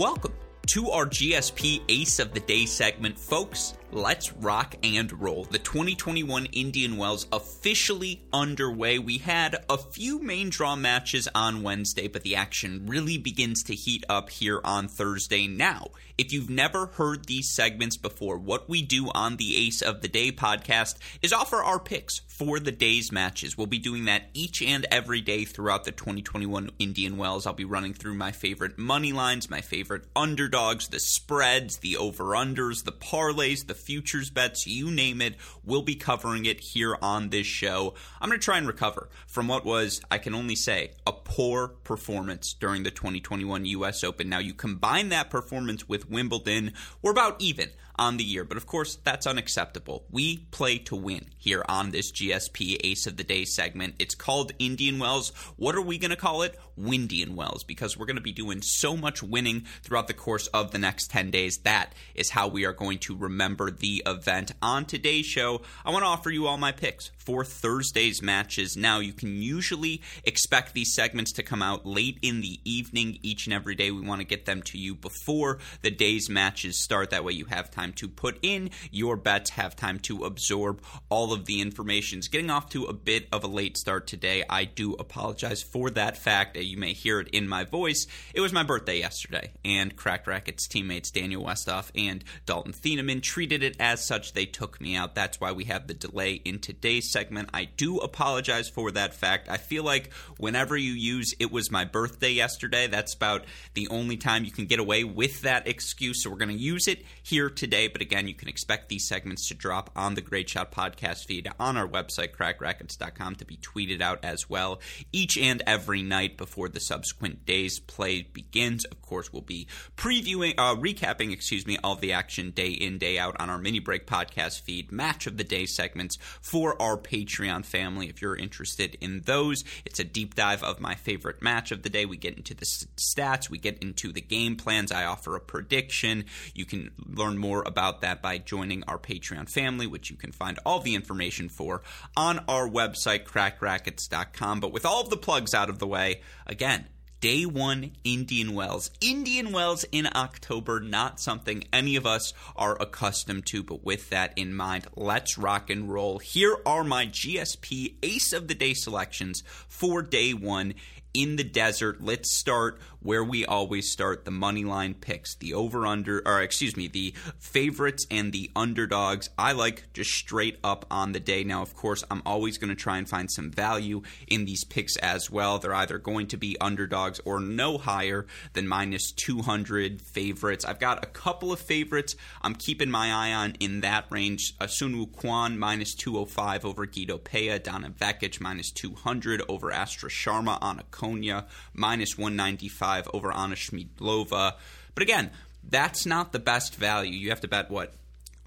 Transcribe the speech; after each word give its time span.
Welcome 0.00 0.32
to 0.68 0.88
our 0.92 1.04
GSP 1.04 1.82
Ace 1.90 2.20
of 2.20 2.32
the 2.32 2.40
Day 2.40 2.64
segment, 2.64 3.18
folks. 3.18 3.74
Let's 3.92 4.32
rock 4.32 4.74
and 4.82 5.12
roll. 5.20 5.44
The 5.44 5.58
2021 5.58 6.46
Indian 6.46 6.96
Wells 6.96 7.26
officially 7.30 8.22
underway. 8.32 8.98
We 8.98 9.18
had 9.18 9.62
a 9.68 9.76
few 9.76 10.22
main 10.22 10.48
draw 10.48 10.74
matches 10.74 11.28
on 11.34 11.62
Wednesday, 11.62 12.08
but 12.08 12.22
the 12.22 12.36
action 12.36 12.86
really 12.86 13.18
begins 13.18 13.62
to 13.64 13.74
heat 13.74 14.02
up 14.08 14.30
here 14.30 14.62
on 14.64 14.88
Thursday. 14.88 15.46
Now, 15.46 15.88
if 16.16 16.32
you've 16.32 16.48
never 16.48 16.86
heard 16.86 17.26
these 17.26 17.50
segments 17.50 17.98
before, 17.98 18.38
what 18.38 18.70
we 18.70 18.80
do 18.80 19.10
on 19.10 19.36
the 19.36 19.54
Ace 19.66 19.82
of 19.82 20.00
the 20.00 20.08
Day 20.08 20.32
podcast 20.32 20.96
is 21.20 21.34
offer 21.34 21.62
our 21.62 21.78
picks 21.78 22.22
for 22.40 22.58
the 22.58 22.72
day's 22.72 23.12
matches. 23.12 23.58
We'll 23.58 23.66
be 23.66 23.78
doing 23.78 24.06
that 24.06 24.30
each 24.32 24.62
and 24.62 24.86
every 24.90 25.20
day 25.20 25.44
throughout 25.44 25.84
the 25.84 25.92
2021 25.92 26.70
Indian 26.78 27.18
Wells. 27.18 27.46
I'll 27.46 27.52
be 27.52 27.66
running 27.66 27.92
through 27.92 28.14
my 28.14 28.32
favorite 28.32 28.78
money 28.78 29.12
lines, 29.12 29.50
my 29.50 29.60
favorite 29.60 30.06
underdogs, 30.16 30.88
the 30.88 31.00
spreads, 31.00 31.80
the 31.80 31.98
over-unders, 31.98 32.84
the 32.84 32.92
parlays, 32.92 33.66
the 33.66 33.74
futures 33.74 34.30
bets, 34.30 34.66
you 34.66 34.90
name 34.90 35.20
it. 35.20 35.34
We'll 35.66 35.82
be 35.82 35.96
covering 35.96 36.46
it 36.46 36.60
here 36.60 36.96
on 37.02 37.28
this 37.28 37.46
show. 37.46 37.92
I'm 38.22 38.30
going 38.30 38.40
to 38.40 38.42
try 38.42 38.56
and 38.56 38.66
recover 38.66 39.10
from 39.26 39.46
what 39.46 39.66
was, 39.66 40.00
I 40.10 40.16
can 40.16 40.34
only 40.34 40.56
say, 40.56 40.92
a 41.06 41.12
poor 41.12 41.68
performance 41.68 42.54
during 42.54 42.84
the 42.84 42.90
2021 42.90 43.66
US 43.66 44.02
Open. 44.02 44.30
Now, 44.30 44.38
you 44.38 44.54
combine 44.54 45.10
that 45.10 45.28
performance 45.28 45.90
with 45.90 46.08
Wimbledon, 46.08 46.72
we're 47.02 47.10
about 47.10 47.36
even 47.42 47.68
on 48.00 48.16
the 48.16 48.24
year. 48.24 48.44
But 48.44 48.56
of 48.56 48.66
course, 48.66 48.96
that's 49.04 49.26
unacceptable. 49.26 50.04
We 50.10 50.38
play 50.50 50.78
to 50.78 50.96
win 50.96 51.26
here 51.38 51.64
on 51.68 51.90
this 51.90 52.10
GSP 52.10 52.78
Ace 52.82 53.06
of 53.06 53.16
the 53.16 53.24
Day 53.24 53.44
segment. 53.44 53.94
It's 53.98 54.14
called 54.14 54.52
Indian 54.58 54.98
Wells. 54.98 55.30
What 55.56 55.76
are 55.76 55.82
we 55.82 55.98
going 55.98 56.10
to 56.10 56.16
call 56.16 56.42
it? 56.42 56.58
Windian 56.80 57.36
Wells, 57.36 57.62
because 57.62 57.96
we're 57.96 58.06
going 58.06 58.16
to 58.16 58.22
be 58.22 58.32
doing 58.32 58.62
so 58.62 58.96
much 58.96 59.22
winning 59.22 59.66
throughout 59.82 60.06
the 60.06 60.14
course 60.14 60.46
of 60.48 60.70
the 60.70 60.78
next 60.78 61.10
10 61.10 61.30
days. 61.30 61.58
That 61.58 61.92
is 62.14 62.30
how 62.30 62.48
we 62.48 62.64
are 62.64 62.72
going 62.72 62.98
to 63.00 63.16
remember 63.16 63.70
the 63.70 64.02
event. 64.06 64.52
On 64.62 64.86
today's 64.86 65.26
show, 65.26 65.60
I 65.84 65.90
want 65.90 66.04
to 66.04 66.08
offer 66.08 66.30
you 66.30 66.46
all 66.46 66.56
my 66.56 66.72
picks 66.72 67.10
for 67.18 67.44
Thursday's 67.44 68.22
matches. 68.22 68.76
Now, 68.76 69.00
you 69.00 69.12
can 69.12 69.42
usually 69.42 70.00
expect 70.24 70.72
these 70.72 70.94
segments 70.94 71.32
to 71.32 71.42
come 71.42 71.62
out 71.62 71.84
late 71.84 72.18
in 72.22 72.40
the 72.40 72.60
evening 72.64 73.18
each 73.22 73.46
and 73.46 73.54
every 73.54 73.74
day. 73.74 73.90
We 73.90 74.00
want 74.00 74.20
to 74.20 74.26
get 74.26 74.46
them 74.46 74.62
to 74.62 74.78
you 74.78 74.94
before 74.94 75.58
the 75.82 75.90
day's 75.90 76.30
matches 76.30 76.82
start. 76.82 77.10
That 77.10 77.24
way, 77.24 77.34
you 77.34 77.44
have 77.46 77.70
time 77.70 77.89
to 77.94 78.08
put 78.08 78.38
in 78.42 78.70
your 78.90 79.16
bets, 79.16 79.50
have 79.50 79.76
time 79.76 79.98
to 80.00 80.24
absorb 80.24 80.82
all 81.08 81.32
of 81.32 81.46
the 81.46 81.60
information. 81.60 82.18
It's 82.18 82.28
getting 82.28 82.50
off 82.50 82.70
to 82.70 82.84
a 82.84 82.92
bit 82.92 83.28
of 83.32 83.44
a 83.44 83.48
late 83.48 83.76
start 83.76 84.06
today. 84.06 84.44
I 84.48 84.64
do 84.64 84.94
apologize 84.94 85.62
for 85.62 85.90
that 85.90 86.16
fact. 86.16 86.56
You 86.56 86.76
may 86.76 86.92
hear 86.92 87.20
it 87.20 87.28
in 87.28 87.48
my 87.48 87.64
voice. 87.64 88.06
It 88.34 88.40
was 88.40 88.52
my 88.52 88.62
birthday 88.62 88.98
yesterday, 88.98 89.52
and 89.64 89.96
Cracked 89.96 90.26
Racquets 90.26 90.68
teammates 90.68 91.10
Daniel 91.10 91.44
Westoff 91.44 91.90
and 91.94 92.24
Dalton 92.46 92.72
Thieneman 92.72 93.22
treated 93.22 93.62
it 93.62 93.76
as 93.80 94.06
such. 94.06 94.32
They 94.32 94.46
took 94.46 94.80
me 94.80 94.96
out. 94.96 95.14
That's 95.14 95.40
why 95.40 95.52
we 95.52 95.64
have 95.64 95.86
the 95.86 95.94
delay 95.94 96.34
in 96.34 96.58
today's 96.58 97.10
segment. 97.10 97.50
I 97.52 97.64
do 97.64 97.98
apologize 97.98 98.68
for 98.68 98.90
that 98.92 99.14
fact. 99.14 99.48
I 99.48 99.56
feel 99.56 99.84
like 99.84 100.12
whenever 100.38 100.76
you 100.76 100.92
use 100.92 101.34
it 101.38 101.50
was 101.50 101.70
my 101.70 101.84
birthday 101.84 102.30
yesterday, 102.30 102.86
that's 102.86 103.14
about 103.14 103.44
the 103.74 103.88
only 103.88 104.16
time 104.16 104.44
you 104.44 104.50
can 104.50 104.66
get 104.66 104.78
away 104.78 105.04
with 105.04 105.42
that 105.42 105.66
excuse. 105.66 106.22
So 106.22 106.30
we're 106.30 106.36
going 106.36 106.56
to 106.56 106.62
use 106.62 106.88
it 106.88 107.04
here 107.22 107.50
today. 107.50 107.79
But 107.88 108.02
again, 108.02 108.28
you 108.28 108.34
can 108.34 108.48
expect 108.48 108.88
these 108.88 109.06
segments 109.06 109.48
to 109.48 109.54
drop 109.54 109.90
on 109.96 110.14
the 110.14 110.20
Great 110.20 110.48
Shot 110.48 110.72
podcast 110.72 111.26
feed 111.26 111.48
on 111.58 111.76
our 111.76 111.88
website, 111.88 112.32
crackedracquets.com, 112.32 113.36
to 113.36 113.44
be 113.44 113.56
tweeted 113.56 114.00
out 114.00 114.24
as 114.24 114.48
well 114.48 114.80
each 115.12 115.36
and 115.38 115.62
every 115.66 116.02
night 116.02 116.36
before 116.36 116.68
the 116.68 116.80
subsequent 116.80 117.46
day's 117.46 117.78
play 117.78 118.22
begins. 118.22 118.84
Of 118.84 119.02
course, 119.02 119.32
we'll 119.32 119.42
be 119.42 119.66
previewing, 119.96 120.54
uh, 120.58 120.76
recapping, 120.76 121.32
excuse 121.32 121.66
me, 121.66 121.78
all 121.82 121.96
the 121.96 122.12
action 122.12 122.50
day 122.50 122.70
in, 122.70 122.98
day 122.98 123.18
out 123.18 123.36
on 123.40 123.50
our 123.50 123.58
mini 123.58 123.78
break 123.78 124.06
podcast 124.06 124.62
feed, 124.62 124.92
match 124.92 125.26
of 125.26 125.36
the 125.36 125.44
day 125.44 125.66
segments 125.66 126.16
for 126.40 126.80
our 126.80 126.96
Patreon 126.96 127.64
family. 127.64 128.08
If 128.08 128.22
you're 128.22 128.36
interested 128.36 128.96
in 129.00 129.22
those, 129.22 129.64
it's 129.84 130.00
a 130.00 130.04
deep 130.04 130.34
dive 130.34 130.62
of 130.62 130.80
my 130.80 130.94
favorite 130.94 131.42
match 131.42 131.72
of 131.72 131.82
the 131.82 131.90
day. 131.90 132.06
We 132.06 132.16
get 132.16 132.36
into 132.36 132.54
the 132.54 132.64
stats, 132.64 133.50
we 133.50 133.58
get 133.58 133.78
into 133.78 134.12
the 134.12 134.20
game 134.20 134.56
plans. 134.56 134.92
I 134.92 135.04
offer 135.04 135.36
a 135.36 135.40
prediction. 135.40 136.24
You 136.54 136.64
can 136.64 136.90
learn 137.06 137.38
more 137.38 137.62
about 137.70 138.02
that 138.02 138.20
by 138.20 138.36
joining 138.36 138.84
our 138.84 138.98
Patreon 138.98 139.48
family, 139.48 139.86
which 139.86 140.10
you 140.10 140.16
can 140.16 140.32
find 140.32 140.58
all 140.66 140.80
the 140.80 140.94
information 140.94 141.48
for 141.48 141.82
on 142.16 142.40
our 142.48 142.68
website, 142.68 143.24
crackedracquets.com. 143.24 144.60
But 144.60 144.72
with 144.72 144.84
all 144.84 145.00
of 145.00 145.08
the 145.08 145.16
plugs 145.16 145.54
out 145.54 145.70
of 145.70 145.78
the 145.78 145.86
way, 145.86 146.20
again, 146.46 146.86
Day 147.20 147.44
one, 147.44 147.92
Indian 148.02 148.54
Wells. 148.54 148.90
Indian 149.02 149.52
Wells 149.52 149.84
in 149.92 150.08
October, 150.14 150.80
not 150.80 151.20
something 151.20 151.64
any 151.70 151.96
of 151.96 152.06
us 152.06 152.32
are 152.56 152.80
accustomed 152.80 153.44
to, 153.48 153.62
but 153.62 153.84
with 153.84 154.08
that 154.08 154.32
in 154.36 154.54
mind, 154.54 154.86
let's 154.96 155.36
rock 155.36 155.68
and 155.68 155.92
roll. 155.92 156.18
Here 156.18 156.56
are 156.64 156.82
my 156.82 157.04
GSP 157.04 157.96
Ace 158.02 158.32
of 158.32 158.48
the 158.48 158.54
Day 158.54 158.72
selections 158.72 159.42
for 159.68 160.00
day 160.00 160.32
one 160.32 160.72
in 161.12 161.36
the 161.36 161.44
desert. 161.44 162.02
Let's 162.02 162.34
start 162.34 162.80
where 163.02 163.24
we 163.24 163.44
always 163.44 163.90
start 163.90 164.24
the 164.24 164.30
money 164.30 164.64
line 164.64 164.94
picks, 164.94 165.34
the 165.36 165.54
over 165.54 165.86
under, 165.86 166.22
or 166.26 166.40
excuse 166.40 166.76
me, 166.76 166.86
the 166.86 167.14
favorites 167.38 168.06
and 168.10 168.32
the 168.32 168.50
underdogs. 168.54 169.30
I 169.38 169.52
like 169.52 169.92
just 169.92 170.10
straight 170.10 170.58
up 170.62 170.84
on 170.90 171.12
the 171.12 171.20
day. 171.20 171.44
Now, 171.44 171.62
of 171.62 171.74
course, 171.74 172.04
I'm 172.10 172.22
always 172.26 172.58
going 172.58 172.70
to 172.70 172.76
try 172.76 172.98
and 172.98 173.08
find 173.08 173.30
some 173.30 173.50
value 173.50 174.02
in 174.26 174.44
these 174.44 174.64
picks 174.64 174.96
as 174.98 175.30
well. 175.30 175.58
They're 175.58 175.74
either 175.74 175.98
going 175.98 176.26
to 176.28 176.36
be 176.36 176.56
underdogs 176.60 177.20
or 177.24 177.40
no 177.40 177.78
higher 177.78 178.26
than 178.52 178.68
minus 178.68 179.12
200 179.12 180.02
favorites. 180.02 180.64
I've 180.64 180.80
got 180.80 181.02
a 181.04 181.08
couple 181.08 181.52
of 181.52 181.60
favorites 181.60 182.16
I'm 182.42 182.54
keeping 182.54 182.90
my 182.90 183.12
eye 183.12 183.32
on 183.32 183.54
in 183.60 183.80
that 183.80 184.06
range. 184.10 184.54
Uh, 184.60 184.66
Kwon 184.66 185.56
minus 185.56 185.94
205 185.94 186.64
over 186.64 186.86
Guido 186.86 187.18
Pella, 187.18 187.58
Donna 187.58 187.90
Vekic 187.90 188.40
minus 188.40 188.70
200 188.70 189.42
over 189.48 189.70
Astra 189.72 190.10
Sharma 190.10 190.58
Anna 190.62 190.84
Konjuh, 190.90 191.44
minus 191.74 192.16
195 192.18 192.89
over 193.12 193.32
Anna 193.32 193.54
Schmiedlova. 193.54 194.54
But 194.94 195.02
again, 195.02 195.30
that's 195.68 196.06
not 196.06 196.32
the 196.32 196.38
best 196.38 196.74
value. 196.74 197.12
You 197.12 197.30
have 197.30 197.40
to 197.40 197.48
bet 197.48 197.70
what 197.70 197.94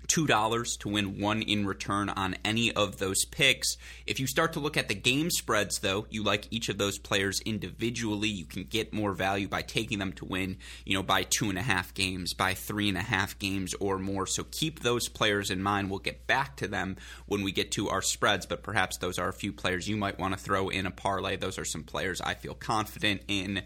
$2 0.08 0.78
to 0.80 0.90
win 0.90 1.20
one 1.20 1.42
in 1.42 1.66
return 1.66 2.10
on 2.10 2.36
any 2.44 2.72
of 2.72 3.00
those 3.00 3.26
picks. 3.26 3.78
If 4.06 4.20
you 4.20 4.28
start 4.28 4.54
to 4.54 4.60
look 4.60 4.78
at 4.78 4.88
the 4.88 4.96
game 4.96 5.30
spreads, 5.32 5.80
though, 5.80 6.06
you 6.10 6.24
like 6.24 6.48
each 6.52 6.70
of 6.70 6.78
those 6.78 6.98
players 6.98 7.40
individually, 7.46 8.28
you 8.28 8.46
can 8.46 8.64
get 8.64 8.94
more 8.94 9.14
value 9.14 9.48
by 9.48 9.62
taking 9.62 10.00
them 10.00 10.14
to 10.14 10.26
win, 10.26 10.58
you 10.86 10.96
know, 10.96 11.04
by 11.04 11.24
two 11.24 11.50
and 11.50 11.58
a 11.58 11.64
half 11.64 11.94
games, 11.94 12.34
by 12.34 12.54
three 12.54 12.90
and 12.90 12.98
a 12.98 13.02
half 13.02 13.40
games 13.40 13.74
or 13.80 13.98
more. 13.98 14.28
So 14.28 14.44
keep 14.44 14.82
those 14.82 15.08
players 15.08 15.50
in 15.50 15.64
mind. 15.64 15.90
We'll 15.90 16.00
get 16.00 16.28
back 16.28 16.58
to 16.58 16.68
them 16.68 16.98
when 17.26 17.44
we 17.44 17.52
get 17.52 17.72
to 17.72 17.90
our 17.90 18.02
spreads, 18.02 18.46
but 18.46 18.64
perhaps 18.64 18.98
those 18.98 19.18
are 19.18 19.30
a 19.30 19.34
few 19.34 19.54
players 19.54 19.88
you 19.88 19.98
might 19.98 20.20
want 20.20 20.34
to 20.34 20.40
throw 20.40 20.70
in 20.70 20.86
a 20.86 20.92
parlay. 20.92 21.38
Those 21.38 21.58
are 21.58 21.66
some 21.66 21.84
players 21.84 22.22
I 22.22 22.34
feel 22.34 22.54
confident 22.54 23.22
in. 23.28 23.64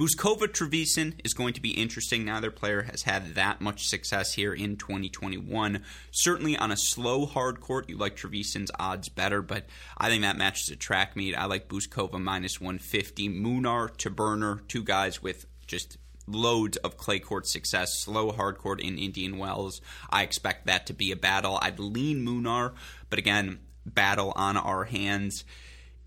Bouzkova 0.00 0.48
Trevisan 0.48 1.20
is 1.24 1.34
going 1.34 1.52
to 1.52 1.60
be 1.60 1.72
interesting. 1.72 2.24
Neither 2.24 2.50
player 2.50 2.84
has 2.84 3.02
had 3.02 3.34
that 3.34 3.60
much 3.60 3.86
success 3.86 4.32
here 4.32 4.54
in 4.54 4.78
2021. 4.78 5.84
Certainly 6.10 6.56
on 6.56 6.72
a 6.72 6.76
slow 6.78 7.26
hard 7.26 7.60
court, 7.60 7.86
you 7.90 7.98
like 7.98 8.16
Trevisan's 8.16 8.70
odds 8.80 9.10
better, 9.10 9.42
but 9.42 9.66
I 9.98 10.08
think 10.08 10.22
that 10.22 10.38
matches 10.38 10.70
a 10.70 10.76
track 10.76 11.16
meet. 11.16 11.34
I 11.34 11.44
like 11.44 11.68
Bouzkova 11.68 12.18
minus 12.18 12.58
150. 12.58 13.28
Munar 13.28 13.94
Taberner, 13.94 14.66
two 14.68 14.82
guys 14.82 15.22
with 15.22 15.44
just 15.66 15.98
loads 16.26 16.78
of 16.78 16.96
clay 16.96 17.18
court 17.18 17.46
success, 17.46 17.98
slow 17.98 18.32
hard 18.32 18.56
court 18.56 18.80
in 18.80 18.96
Indian 18.96 19.36
Wells. 19.36 19.82
I 20.08 20.22
expect 20.22 20.64
that 20.64 20.86
to 20.86 20.94
be 20.94 21.12
a 21.12 21.16
battle. 21.16 21.58
I'd 21.60 21.78
lean 21.78 22.24
Munar, 22.24 22.72
but 23.10 23.18
again, 23.18 23.58
battle 23.84 24.32
on 24.34 24.56
our 24.56 24.84
hands 24.84 25.44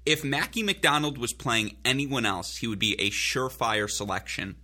if 0.05 0.23
Mackie 0.23 0.63
McDonald 0.63 1.17
was 1.17 1.33
playing 1.33 1.77
anyone 1.85 2.25
else, 2.25 2.57
he 2.57 2.67
would 2.67 2.79
be 2.79 2.99
a 2.99 3.09
surefire 3.09 3.89
selection 3.89 4.55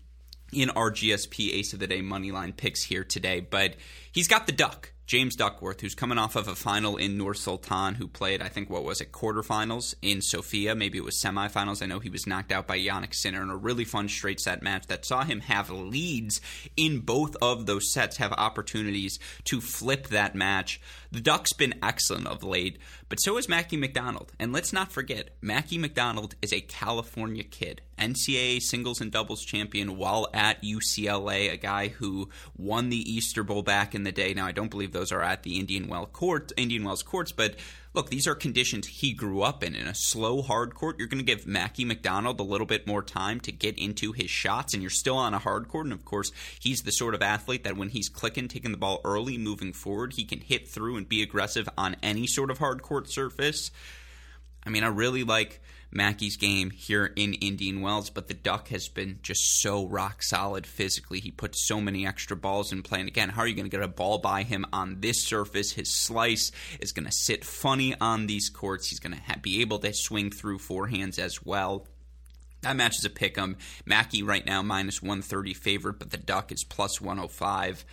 in 0.52 0.70
our 0.72 0.92
GSP 0.92 1.54
Ace 1.54 1.74
of 1.74 1.80
the 1.80 1.88
Day 1.88 2.02
moneyline 2.02 2.56
picks 2.56 2.84
here 2.84 3.04
today. 3.04 3.40
But 3.40 3.76
he's 4.12 4.28
got 4.28 4.48
the 4.48 4.52
duck. 4.52 4.92
James 5.10 5.36
Duckworth, 5.36 5.82
who's 5.82 5.96
coming 5.96 6.20
off 6.20 6.36
of 6.36 6.48
a 6.48 6.54
final 6.54 6.96
in 6.96 7.18
Nur 7.18 7.34
Sultan, 7.34 7.96
who 7.96 8.08
played, 8.08 8.44
I 8.44 8.48
think, 8.48 8.70
what 8.70 8.84
was 8.84 9.02
it, 9.02 9.12
quarterfinals 9.12 9.96
in 10.04 10.22
Sofia. 10.22 10.76
Maybe 10.76 11.00
it 11.00 11.04
was 11.04 11.20
semifinals. 11.20 11.82
I 11.82 11.88
know 11.88 11.98
he 11.98 12.12
was 12.12 12.28
knocked 12.28 12.52
out 12.52 12.68
by 12.68 12.78
Jannik 12.78 13.16
Sinner 13.16 13.42
in 13.42 13.50
a 13.50 13.58
really 13.58 13.86
fun 13.86 14.08
straight 14.08 14.40
set 14.40 14.62
match 14.62 14.86
that 14.86 15.08
saw 15.08 15.24
him 15.24 15.40
have 15.40 15.72
leads 15.72 16.42
in 16.78 17.00
both 17.00 17.36
of 17.42 17.66
those 17.66 17.92
sets, 17.92 18.18
have 18.18 18.34
opportunities 18.34 19.18
to 19.46 19.62
flip 19.62 20.10
that 20.10 20.36
match. 20.36 20.80
The 21.12 21.22
Duck's 21.22 21.54
been 21.54 21.74
excellent 21.82 22.28
of 22.28 22.44
late, 22.44 22.78
but 23.10 23.18
so 23.18 23.38
is 23.38 23.50
Mackie 23.50 23.78
McDonald. 23.78 24.32
And 24.40 24.54
let's 24.54 24.72
not 24.72 24.92
forget, 24.92 25.32
Mackie 25.42 25.80
McDonald 25.80 26.36
is 26.44 26.54
a 26.54 26.62
California 26.62 27.44
kid, 27.44 27.82
NCAA 27.98 28.62
singles 28.62 29.02
and 29.02 29.12
doubles 29.12 29.44
champion 29.44 29.98
while 29.98 30.28
at 30.36 30.62
UCLA, 30.62 31.52
a 31.52 31.58
guy 31.58 31.88
who 31.88 32.30
won 32.56 32.90
the 32.90 33.12
Easter 33.12 33.44
Bowl 33.44 33.64
back 33.64 33.96
in 33.96 34.04
the 34.04 34.12
day. 34.12 34.36
Now, 34.36 34.46
I 34.46 34.52
don't 34.52 34.70
believe 34.70 34.92
those 35.00 35.12
are 35.14 35.22
at 35.22 35.44
the 35.44 35.58
Indian 35.58 35.88
Wells 35.88 36.10
court, 36.12 36.52
Indian 36.58 36.84
Wells 36.84 37.04
courts, 37.04 37.32
but 37.32 37.56
look, 37.94 38.10
these 38.10 38.28
are 38.28 38.36
conditions 38.36 38.86
he 38.86 39.14
grew 39.14 39.42
up 39.42 39.64
in. 39.64 39.74
In 39.74 39.88
a 39.88 39.96
slow, 39.96 40.42
hard 40.42 40.76
court, 40.76 40.98
you're 41.00 41.08
going 41.08 41.26
to 41.26 41.36
give 41.36 41.48
Mackie 41.48 41.86
McDonald 41.86 42.38
a 42.42 42.44
little 42.44 42.68
bit 42.68 42.86
more 42.86 43.02
time 43.02 43.40
to 43.42 43.52
get 43.54 43.80
into 43.80 44.12
his 44.12 44.30
shots, 44.30 44.74
and 44.74 44.84
you're 44.84 44.90
still 44.90 45.16
on 45.16 45.34
a 45.34 45.40
hard 45.40 45.70
court. 45.70 45.86
And 45.86 45.94
of 45.94 46.04
course, 46.04 46.34
he's 46.60 46.82
the 46.82 46.92
sort 46.92 47.16
of 47.16 47.22
athlete 47.22 47.64
that 47.64 47.78
when 47.78 47.90
he's 47.90 48.10
clicking, 48.10 48.50
taking 48.50 48.72
the 48.72 48.78
ball 48.78 49.00
early, 49.06 49.38
moving 49.38 49.72
forward, 49.72 50.14
he 50.14 50.26
can 50.26 50.42
hit 50.42 50.68
through 50.68 50.98
and 50.98 51.08
be 51.08 51.24
aggressive 51.24 51.70
on 51.78 51.96
any 52.04 52.28
sort 52.28 52.52
of 52.52 52.58
hard 52.58 52.82
court 52.82 53.10
surface. 53.10 53.72
I 54.66 54.70
mean, 54.70 54.84
I 54.84 54.88
really 54.88 55.24
like 55.24 55.62
Mackie's 55.92 56.38
game 56.38 56.70
here 56.70 57.12
in 57.16 57.34
Indian 57.34 57.82
Wells, 57.82 58.10
but 58.10 58.28
the 58.28 58.34
Duck 58.34 58.68
has 58.70 58.88
been 58.88 59.20
just 59.24 59.62
so 59.62 59.88
rock 59.88 60.22
solid 60.22 60.68
physically. 60.68 61.20
He 61.20 61.32
puts 61.32 61.68
so 61.68 61.82
many 61.82 62.06
extra 62.06 62.38
balls 62.38 62.72
in 62.72 62.84
play. 62.84 63.00
And 63.00 63.08
again, 63.08 63.30
how 63.30 63.42
are 63.42 63.48
you 63.48 63.56
going 63.56 63.70
to 63.70 63.76
get 63.76 63.84
a 63.84 63.88
ball 63.88 64.20
by 64.20 64.44
him 64.44 64.66
on 64.72 65.02
this 65.02 65.26
surface? 65.26 65.72
His 65.72 65.90
slice 65.94 66.52
is 66.80 66.92
going 66.92 67.06
to 67.06 67.12
sit 67.12 67.44
funny 67.44 67.96
on 68.00 68.28
these 68.28 68.50
courts. 68.50 68.90
He's 68.90 69.00
going 69.00 69.16
to 69.16 69.22
ha- 69.22 69.40
be 69.42 69.62
able 69.62 69.80
to 69.80 69.94
swing 69.94 70.30
through 70.30 70.60
forehands 70.60 71.18
as 71.18 71.44
well. 71.44 71.88
That 72.62 72.76
match 72.76 72.98
is 72.98 73.06
a 73.06 73.10
pick 73.10 73.38
'em. 73.38 73.58
Mackey 73.86 74.22
right 74.22 74.46
now 74.46 74.62
minus 74.62 75.02
130 75.02 75.54
favorite, 75.54 75.98
but 75.98 76.12
the 76.12 76.18
Duck 76.18 76.52
is 76.52 76.64
plus 76.64 77.00
105 77.00 77.86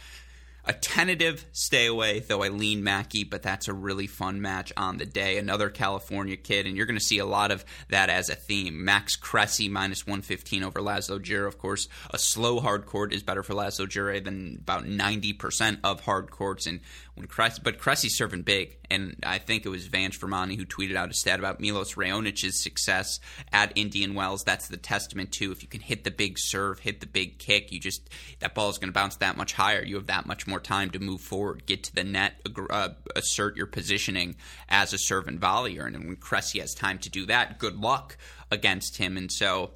a 0.66 0.72
tentative 0.72 1.46
stay 1.52 1.86
away, 1.86 2.20
though 2.20 2.42
I 2.42 2.48
lean 2.48 2.82
Mackey, 2.82 3.22
but 3.24 3.42
that's 3.42 3.68
a 3.68 3.72
really 3.72 4.06
fun 4.06 4.40
match 4.40 4.72
on 4.76 4.98
the 4.98 5.06
day. 5.06 5.38
Another 5.38 5.70
California 5.70 6.36
kid, 6.36 6.66
and 6.66 6.76
you're 6.76 6.86
going 6.86 6.98
to 6.98 7.04
see 7.04 7.18
a 7.18 7.26
lot 7.26 7.52
of 7.52 7.64
that 7.88 8.10
as 8.10 8.28
a 8.28 8.34
theme. 8.34 8.84
Max 8.84 9.14
Cressy 9.16 9.68
minus 9.68 10.06
115 10.06 10.64
over 10.64 10.80
Laslo 10.80 11.20
Djere. 11.20 11.46
Of 11.46 11.58
course, 11.58 11.88
a 12.10 12.18
slow 12.18 12.58
hard 12.58 12.86
court 12.86 13.12
is 13.12 13.22
better 13.22 13.44
for 13.44 13.54
Laslo 13.54 13.86
Djere 13.86 14.22
than 14.22 14.58
about 14.60 14.84
90% 14.84 15.78
of 15.84 16.00
hard 16.00 16.30
courts. 16.30 16.66
And 16.66 16.80
when 17.14 17.26
Cressy, 17.26 17.60
but 17.62 17.78
Cressy's 17.78 18.14
serving 18.14 18.42
big, 18.42 18.76
and 18.90 19.16
I 19.22 19.38
think 19.38 19.64
it 19.64 19.70
was 19.70 19.86
Vance 19.86 20.18
Vermani 20.18 20.56
who 20.56 20.66
tweeted 20.66 20.96
out 20.96 21.10
a 21.10 21.14
stat 21.14 21.38
about 21.38 21.60
Milos 21.60 21.96
Raonic's 21.96 22.62
success 22.62 23.20
at 23.52 23.72
Indian 23.74 24.14
Wells. 24.14 24.44
That's 24.44 24.68
the 24.68 24.76
testament 24.76 25.32
to 25.32 25.50
if 25.50 25.62
you 25.62 25.68
can 25.68 25.80
hit 25.80 26.04
the 26.04 26.10
big 26.10 26.38
serve, 26.38 26.80
hit 26.80 27.00
the 27.00 27.06
big 27.06 27.38
kick, 27.38 27.72
you 27.72 27.80
just 27.80 28.08
that 28.40 28.54
ball 28.54 28.68
is 28.68 28.78
going 28.78 28.88
to 28.88 28.94
bounce 28.94 29.16
that 29.16 29.36
much 29.36 29.54
higher. 29.54 29.82
You 29.82 29.94
have 29.96 30.08
that 30.08 30.26
much 30.26 30.46
more 30.46 30.55
time 30.60 30.90
to 30.90 30.98
move 30.98 31.20
forward, 31.20 31.66
get 31.66 31.84
to 31.84 31.94
the 31.94 32.04
net, 32.04 32.40
uh, 32.70 32.90
assert 33.14 33.56
your 33.56 33.66
positioning 33.66 34.36
as 34.68 34.92
a 34.92 34.98
serve 34.98 35.28
and 35.28 35.40
volleyer. 35.40 35.86
And 35.86 35.96
when 36.06 36.16
Cressy 36.16 36.60
has 36.60 36.74
time 36.74 36.98
to 36.98 37.10
do 37.10 37.26
that, 37.26 37.58
good 37.58 37.76
luck 37.76 38.16
against 38.50 38.96
him. 38.96 39.16
And 39.16 39.30
so, 39.30 39.70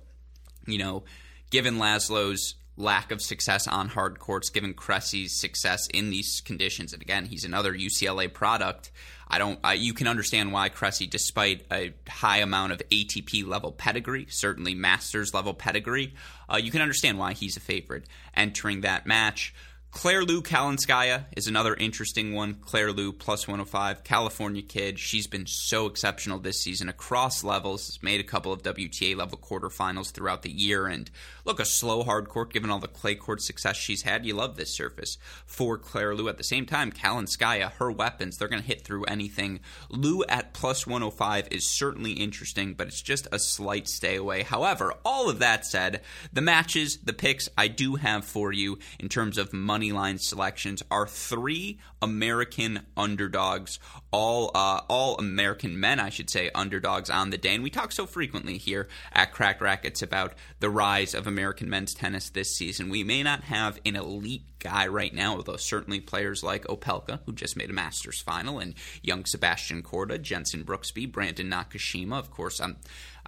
you 0.66 0.78
know, 0.78 1.04
given 1.50 1.78
Laslo's 1.78 2.54
lack 2.76 3.12
of 3.12 3.20
success 3.20 3.68
on 3.68 3.88
hard 3.88 4.18
courts, 4.18 4.48
given 4.50 4.74
Cressy's 4.74 5.38
success 5.38 5.86
in 5.88 6.10
these 6.10 6.40
conditions. 6.40 6.92
And 6.92 7.02
again, 7.02 7.26
he's 7.26 7.44
another 7.44 7.72
UCLA 7.74 8.32
product. 8.32 8.90
I 9.28 9.38
don't. 9.38 9.60
Uh, 9.64 9.70
you 9.70 9.94
can 9.94 10.08
understand 10.08 10.52
why 10.52 10.70
Cressy, 10.70 11.06
despite 11.06 11.64
a 11.70 11.92
high 12.08 12.38
amount 12.38 12.72
of 12.72 12.82
ATP 12.90 13.46
level 13.46 13.70
pedigree, 13.70 14.26
certainly 14.28 14.74
Masters 14.74 15.32
level 15.32 15.54
pedigree, 15.54 16.14
uh, 16.52 16.56
you 16.56 16.72
can 16.72 16.82
understand 16.82 17.18
why 17.18 17.34
he's 17.34 17.56
a 17.56 17.60
favorite 17.60 18.06
entering 18.34 18.80
that 18.80 19.06
match. 19.06 19.54
Claire 19.92 20.22
Liu 20.22 20.40
Kalinskaya 20.40 21.24
is 21.36 21.48
another 21.48 21.74
interesting 21.74 22.32
one. 22.32 22.54
Claire 22.54 22.92
Liu, 22.92 23.12
plus 23.12 23.48
105, 23.48 24.04
California 24.04 24.62
kid. 24.62 25.00
She's 25.00 25.26
been 25.26 25.46
so 25.46 25.86
exceptional 25.86 26.38
this 26.38 26.62
season 26.62 26.88
across 26.88 27.42
levels. 27.42 27.88
Has 27.88 28.02
made 28.02 28.20
a 28.20 28.24
couple 28.24 28.52
of 28.52 28.62
WTA 28.62 29.16
level 29.16 29.36
quarterfinals 29.36 30.12
throughout 30.12 30.42
the 30.42 30.50
year. 30.50 30.86
And 30.86 31.10
look, 31.44 31.58
a 31.58 31.64
slow 31.64 32.04
hard 32.04 32.28
court, 32.28 32.52
given 32.52 32.70
all 32.70 32.78
the 32.78 32.86
clay 32.86 33.16
court 33.16 33.42
success 33.42 33.76
she's 33.76 34.02
had. 34.02 34.24
You 34.24 34.34
love 34.34 34.56
this 34.56 34.74
surface 34.74 35.18
for 35.44 35.76
Claire 35.76 36.14
Liu. 36.14 36.28
At 36.28 36.38
the 36.38 36.44
same 36.44 36.66
time, 36.66 36.92
Kalinskaya, 36.92 37.72
her 37.72 37.90
weapons, 37.90 38.38
they're 38.38 38.48
going 38.48 38.62
to 38.62 38.68
hit 38.68 38.82
through 38.82 39.04
anything. 39.04 39.58
Liu 39.90 40.24
at 40.28 40.54
plus 40.54 40.86
105 40.86 41.48
is 41.50 41.66
certainly 41.66 42.12
interesting, 42.12 42.74
but 42.74 42.86
it's 42.86 43.02
just 43.02 43.26
a 43.32 43.40
slight 43.40 43.88
stay 43.88 44.16
away. 44.16 44.44
However, 44.44 44.94
all 45.04 45.28
of 45.28 45.40
that 45.40 45.66
said, 45.66 46.00
the 46.32 46.40
matches, 46.40 46.98
the 47.02 47.12
picks 47.12 47.48
I 47.58 47.66
do 47.66 47.96
have 47.96 48.24
for 48.24 48.52
you 48.52 48.78
in 49.00 49.08
terms 49.08 49.36
of 49.36 49.52
money 49.52 49.79
money 49.80 49.92
line 49.92 50.18
selections 50.18 50.82
are 50.90 51.06
three 51.06 51.78
American 52.02 52.80
underdogs, 52.98 53.78
all 54.12 54.50
uh, 54.54 54.82
all 54.90 55.16
American 55.16 55.80
men, 55.80 55.98
I 55.98 56.10
should 56.10 56.28
say, 56.28 56.50
underdogs 56.54 57.08
on 57.08 57.30
the 57.30 57.38
day. 57.38 57.54
And 57.54 57.64
we 57.64 57.70
talk 57.70 57.90
so 57.90 58.04
frequently 58.04 58.58
here 58.58 58.88
at 59.14 59.32
Cracked 59.32 59.62
Racquets 59.62 60.02
about 60.02 60.34
the 60.58 60.68
rise 60.68 61.14
of 61.14 61.26
American 61.26 61.70
men's 61.70 61.94
tennis 61.94 62.28
this 62.28 62.54
season. 62.54 62.90
We 62.90 63.04
may 63.04 63.22
not 63.22 63.44
have 63.44 63.80
an 63.86 63.96
elite 63.96 64.42
guy 64.58 64.86
right 64.86 65.14
now, 65.14 65.36
although 65.36 65.56
certainly 65.56 66.00
players 66.00 66.42
like 66.42 66.64
Opelka, 66.64 67.20
who 67.24 67.32
just 67.32 67.56
made 67.56 67.70
a 67.70 67.72
Masters 67.72 68.20
final, 68.20 68.58
and 68.58 68.74
young 69.02 69.24
Sebastian 69.24 69.82
Korda, 69.82 70.20
Jensen 70.20 70.62
Brooksby, 70.62 71.10
Brandon 71.10 71.50
Nakashima. 71.50 72.18
Of 72.18 72.30
course, 72.30 72.60
I'm 72.60 72.76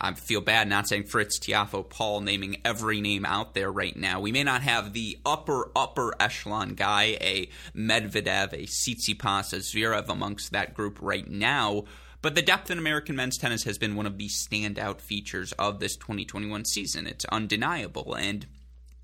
I 0.05 0.13
feel 0.15 0.41
bad 0.41 0.69
not 0.69 0.89
saying 0.89 1.05
Fritz 1.05 1.39
Tiafoe 1.39 1.89
Paul, 1.89 2.23
naming 2.23 2.57
every 2.65 3.01
name 3.01 3.25
out 3.25 3.55
there 3.55 3.71
right 3.71 3.97
now. 3.97 4.21
We 4.21 4.33
may 4.33 4.43
not 4.43 4.63
have 4.63 4.93
the 4.93 5.17
upper, 5.25 5.71
upper 5.77 6.13
echelon 6.19 6.75
guy, 6.75 7.17
a 7.21 7.49
Medvedev, 7.75 8.53
a 8.53 8.67
Tsitsipas, 8.67 9.53
a 9.53 9.59
Zverev 9.59 10.09
amongst 10.09 10.51
that 10.51 10.75
group 10.75 10.99
right 11.01 11.31
now, 11.31 11.85
but 12.23 12.37
the 12.37 12.43
depth 12.43 12.71
in 12.71 12.79
American 12.79 13.17
men's 13.17 13.37
tennis 13.37 13.65
has 13.65 13.79
been 13.79 13.97
one 13.97 14.07
of 14.07 14.17
the 14.17 14.29
standout 14.29 15.01
features 15.01 15.53
of 15.53 15.81
this 15.81 15.97
2021 15.97 16.65
season. 16.65 17.07
It's 17.07 17.25
undeniable. 17.27 18.15
And 18.15 18.47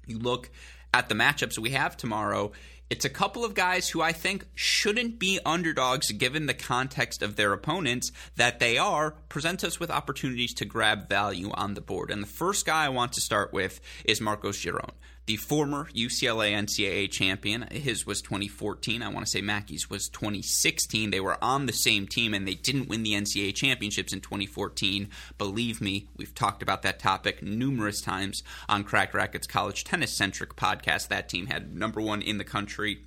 you 0.06 0.18
look 0.18 0.50
at 0.94 1.08
the 1.08 1.16
matchups 1.16 1.58
we 1.58 1.70
have 1.70 1.96
tomorrow, 1.96 2.52
it's 2.90 3.04
a 3.04 3.10
couple 3.10 3.44
of 3.44 3.54
guys 3.54 3.88
who 3.90 4.00
I 4.00 4.12
think 4.12 4.46
shouldn't 4.54 5.18
be 5.18 5.38
underdogs 5.44 6.10
given 6.12 6.46
the 6.46 6.54
context 6.54 7.22
of 7.22 7.36
their 7.36 7.52
opponents 7.52 8.12
that 8.36 8.60
they 8.60 8.78
are, 8.78 9.12
present 9.28 9.62
us 9.62 9.78
with 9.78 9.90
opportunities 9.90 10.54
to 10.54 10.64
grab 10.64 11.08
value 11.08 11.50
on 11.52 11.74
the 11.74 11.80
board. 11.80 12.10
And 12.10 12.22
the 12.22 12.26
first 12.26 12.64
guy 12.64 12.86
I 12.86 12.90
want 12.90 13.12
to 13.14 13.20
start 13.20 13.52
with 13.52 13.80
is 14.04 14.20
Marcos 14.20 14.58
Giron 14.58 14.92
the 15.28 15.36
former 15.36 15.84
UCLA 15.94 16.52
NCAA 16.52 17.10
champion. 17.10 17.68
His 17.70 18.06
was 18.06 18.22
2014. 18.22 19.02
I 19.02 19.08
want 19.08 19.26
to 19.26 19.30
say 19.30 19.42
Mackey's 19.42 19.90
was 19.90 20.08
2016. 20.08 21.10
They 21.10 21.20
were 21.20 21.36
on 21.44 21.66
the 21.66 21.72
same 21.74 22.06
team 22.06 22.32
and 22.32 22.48
they 22.48 22.54
didn't 22.54 22.88
win 22.88 23.02
the 23.02 23.12
NCAA 23.12 23.54
championships 23.54 24.14
in 24.14 24.22
2014. 24.22 25.10
Believe 25.36 25.82
me, 25.82 26.08
we've 26.16 26.34
talked 26.34 26.62
about 26.62 26.80
that 26.80 26.98
topic 26.98 27.42
numerous 27.42 28.00
times 28.00 28.42
on 28.70 28.84
Cracked 28.84 29.12
Racquets 29.12 29.46
College 29.46 29.84
Tennis 29.84 30.16
Centric 30.16 30.56
podcast. 30.56 31.08
That 31.08 31.28
team 31.28 31.48
had 31.48 31.76
number 31.76 32.00
one 32.00 32.22
in 32.22 32.38
the 32.38 32.44
country 32.44 33.02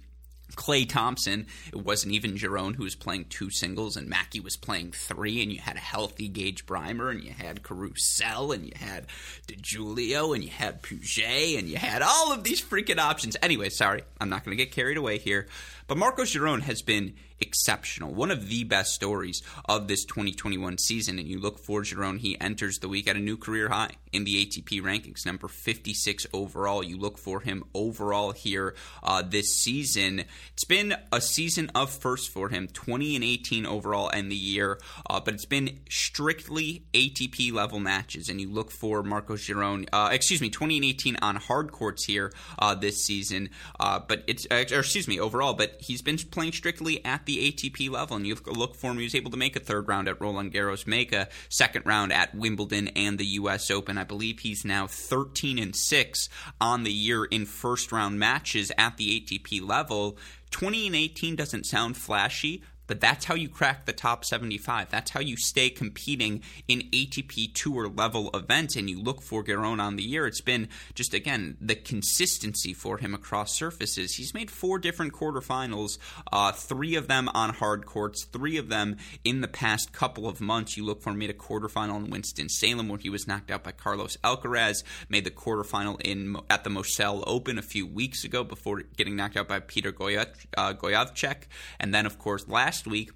Clay 0.55 0.85
Thompson, 0.85 1.47
it 1.67 1.77
wasn't 1.77 2.13
even 2.13 2.35
Giron 2.35 2.75
who 2.75 2.83
was 2.83 2.95
playing 2.95 3.25
two 3.25 3.49
singles, 3.49 3.97
and 3.97 4.07
Mackie 4.07 4.39
was 4.39 4.57
playing 4.57 4.91
three, 4.91 5.41
and 5.41 5.51
you 5.51 5.59
had 5.59 5.75
a 5.75 5.79
healthy 5.79 6.27
Gage 6.27 6.65
Brymer, 6.65 7.11
and 7.11 7.23
you 7.23 7.31
had 7.31 7.63
Caruso, 7.63 8.51
and 8.51 8.65
you 8.65 8.73
had 8.75 9.07
DiGiulio, 9.47 10.33
and 10.35 10.43
you 10.43 10.49
had 10.49 10.81
Puget, 10.81 11.57
and 11.59 11.67
you 11.67 11.77
had 11.77 12.01
all 12.01 12.31
of 12.31 12.43
these 12.43 12.61
freaking 12.61 12.99
options. 12.99 13.37
Anyway, 13.41 13.69
sorry, 13.69 14.03
I'm 14.19 14.29
not 14.29 14.43
going 14.43 14.57
to 14.57 14.63
get 14.63 14.73
carried 14.73 14.97
away 14.97 15.17
here. 15.17 15.47
But 15.87 15.97
Marcos 15.97 16.33
Giron 16.33 16.61
has 16.61 16.81
been 16.81 17.15
exceptional. 17.41 18.13
One 18.13 18.31
of 18.31 18.47
the 18.47 18.63
best 18.63 18.93
stories 18.93 19.41
of 19.65 19.87
this 19.87 20.05
2021 20.05 20.77
season. 20.77 21.19
And 21.19 21.27
you 21.27 21.39
look 21.39 21.59
for 21.59 21.81
Giron, 21.81 22.19
he 22.19 22.39
enters 22.39 22.79
the 22.79 22.87
week 22.87 23.07
at 23.07 23.15
a 23.15 23.19
new 23.19 23.37
career 23.37 23.69
high 23.69 23.91
in 24.11 24.23
the 24.23 24.45
ATP 24.45 24.81
rankings, 24.81 25.25
number 25.25 25.47
56 25.47 26.27
overall. 26.33 26.83
You 26.83 26.97
look 26.97 27.17
for 27.17 27.41
him 27.41 27.63
overall 27.73 28.31
here 28.31 28.75
uh, 29.03 29.21
this 29.21 29.55
season. 29.55 30.25
It's 30.53 30.65
been 30.65 30.95
a 31.11 31.21
season 31.21 31.71
of 31.73 31.89
first 31.89 32.29
for 32.29 32.49
him, 32.49 32.67
20 32.67 33.15
and 33.15 33.23
18 33.23 33.65
overall 33.65 34.09
in 34.09 34.29
the 34.29 34.35
year, 34.35 34.79
uh, 35.09 35.19
but 35.19 35.33
it's 35.33 35.45
been 35.45 35.79
strictly 35.89 36.85
ATP 36.93 37.51
level 37.53 37.79
matches. 37.79 38.29
And 38.29 38.39
you 38.39 38.49
look 38.49 38.71
for 38.71 39.03
Marcos 39.03 39.47
Giron, 39.47 39.87
uh, 39.93 40.09
excuse 40.11 40.41
me, 40.41 40.49
20 40.49 40.77
and 40.77 40.85
18 40.85 41.17
on 41.21 41.35
hard 41.37 41.71
courts 41.71 42.05
here 42.05 42.33
uh, 42.59 42.75
this 42.75 43.03
season, 43.03 43.49
uh, 43.79 43.99
but 43.99 44.23
it's, 44.27 44.45
uh, 44.51 44.55
excuse 44.55 45.07
me, 45.07 45.19
overall, 45.19 45.53
but 45.53 45.77
he's 45.79 46.01
been 46.01 46.17
playing 46.17 46.51
strictly 46.51 47.03
at 47.05 47.25
the 47.25 47.30
the 47.35 47.51
ATP 47.51 47.89
level, 47.89 48.17
and 48.17 48.27
you 48.27 48.35
look 48.45 48.75
for 48.75 48.91
him. 48.91 48.97
He 48.97 49.03
was 49.03 49.15
able 49.15 49.31
to 49.31 49.37
make 49.37 49.55
a 49.55 49.59
third 49.59 49.87
round 49.87 50.07
at 50.07 50.19
Roland 50.19 50.53
Garros, 50.53 50.85
make 50.85 51.13
a 51.13 51.29
second 51.49 51.85
round 51.85 52.11
at 52.11 52.35
Wimbledon 52.35 52.89
and 52.89 53.17
the 53.17 53.25
U.S. 53.25 53.71
Open. 53.71 53.97
I 53.97 54.03
believe 54.03 54.39
he's 54.39 54.65
now 54.65 54.87
13 54.87 55.57
and 55.57 55.75
six 55.75 56.29
on 56.59 56.83
the 56.83 56.91
year 56.91 57.25
in 57.25 57.45
first 57.45 57.91
round 57.91 58.19
matches 58.19 58.71
at 58.77 58.97
the 58.97 59.21
ATP 59.21 59.65
level 59.65 60.17
20 60.51 60.87
and 60.87 60.95
18 60.95 61.35
doesn't 61.35 61.65
sound 61.65 61.97
flashy, 61.97 62.61
but 62.91 62.99
that's 62.99 63.23
how 63.23 63.35
you 63.35 63.47
crack 63.47 63.85
the 63.85 63.93
top 63.93 64.25
75. 64.25 64.89
That's 64.89 65.11
how 65.11 65.21
you 65.21 65.37
stay 65.37 65.69
competing 65.69 66.43
in 66.67 66.81
ATP 66.91 67.53
Tour 67.53 67.87
level 67.87 68.29
events. 68.33 68.75
And 68.75 68.89
you 68.89 69.01
look 69.01 69.21
for 69.21 69.45
Giron 69.45 69.79
on 69.79 69.95
the 69.95 70.03
year. 70.03 70.27
It's 70.27 70.41
been 70.41 70.67
just, 70.93 71.13
again, 71.13 71.55
the 71.61 71.75
consistency 71.75 72.73
for 72.73 72.97
him 72.97 73.13
across 73.13 73.55
surfaces. 73.55 74.15
He's 74.15 74.33
made 74.33 74.51
four 74.51 74.77
different 74.77 75.13
quarterfinals, 75.13 75.99
uh, 76.33 76.51
three 76.51 76.95
of 76.95 77.07
them 77.07 77.29
on 77.33 77.53
hard 77.53 77.85
courts, 77.85 78.25
three 78.25 78.57
of 78.57 78.67
them 78.67 78.97
in 79.23 79.39
the 79.39 79.47
past 79.47 79.93
couple 79.93 80.27
of 80.27 80.41
months. 80.41 80.75
You 80.75 80.83
look 80.83 81.01
for 81.01 81.11
him 81.11 81.19
made 81.19 81.29
a 81.29 81.33
quarterfinal 81.33 81.95
in 81.95 82.09
Winston-Salem 82.09 82.89
where 82.89 82.99
he 82.99 83.09
was 83.09 83.25
knocked 83.25 83.51
out 83.51 83.63
by 83.63 83.71
Carlos 83.71 84.17
Alcaraz, 84.17 84.83
made 85.07 85.23
the 85.23 85.31
quarterfinal 85.31 86.01
in 86.01 86.35
at 86.49 86.65
the 86.65 86.69
Moselle 86.69 87.23
Open 87.25 87.57
a 87.57 87.61
few 87.61 87.87
weeks 87.87 88.25
ago 88.25 88.43
before 88.43 88.81
getting 88.97 89.15
knocked 89.15 89.37
out 89.37 89.47
by 89.47 89.61
Peter 89.61 89.91
uh, 89.91 90.73
Gojowczyk. 90.73 91.43
And 91.79 91.93
then, 91.93 92.05
of 92.05 92.19
course, 92.19 92.49
last 92.49 92.80
last 92.81 92.87
week 92.87 93.11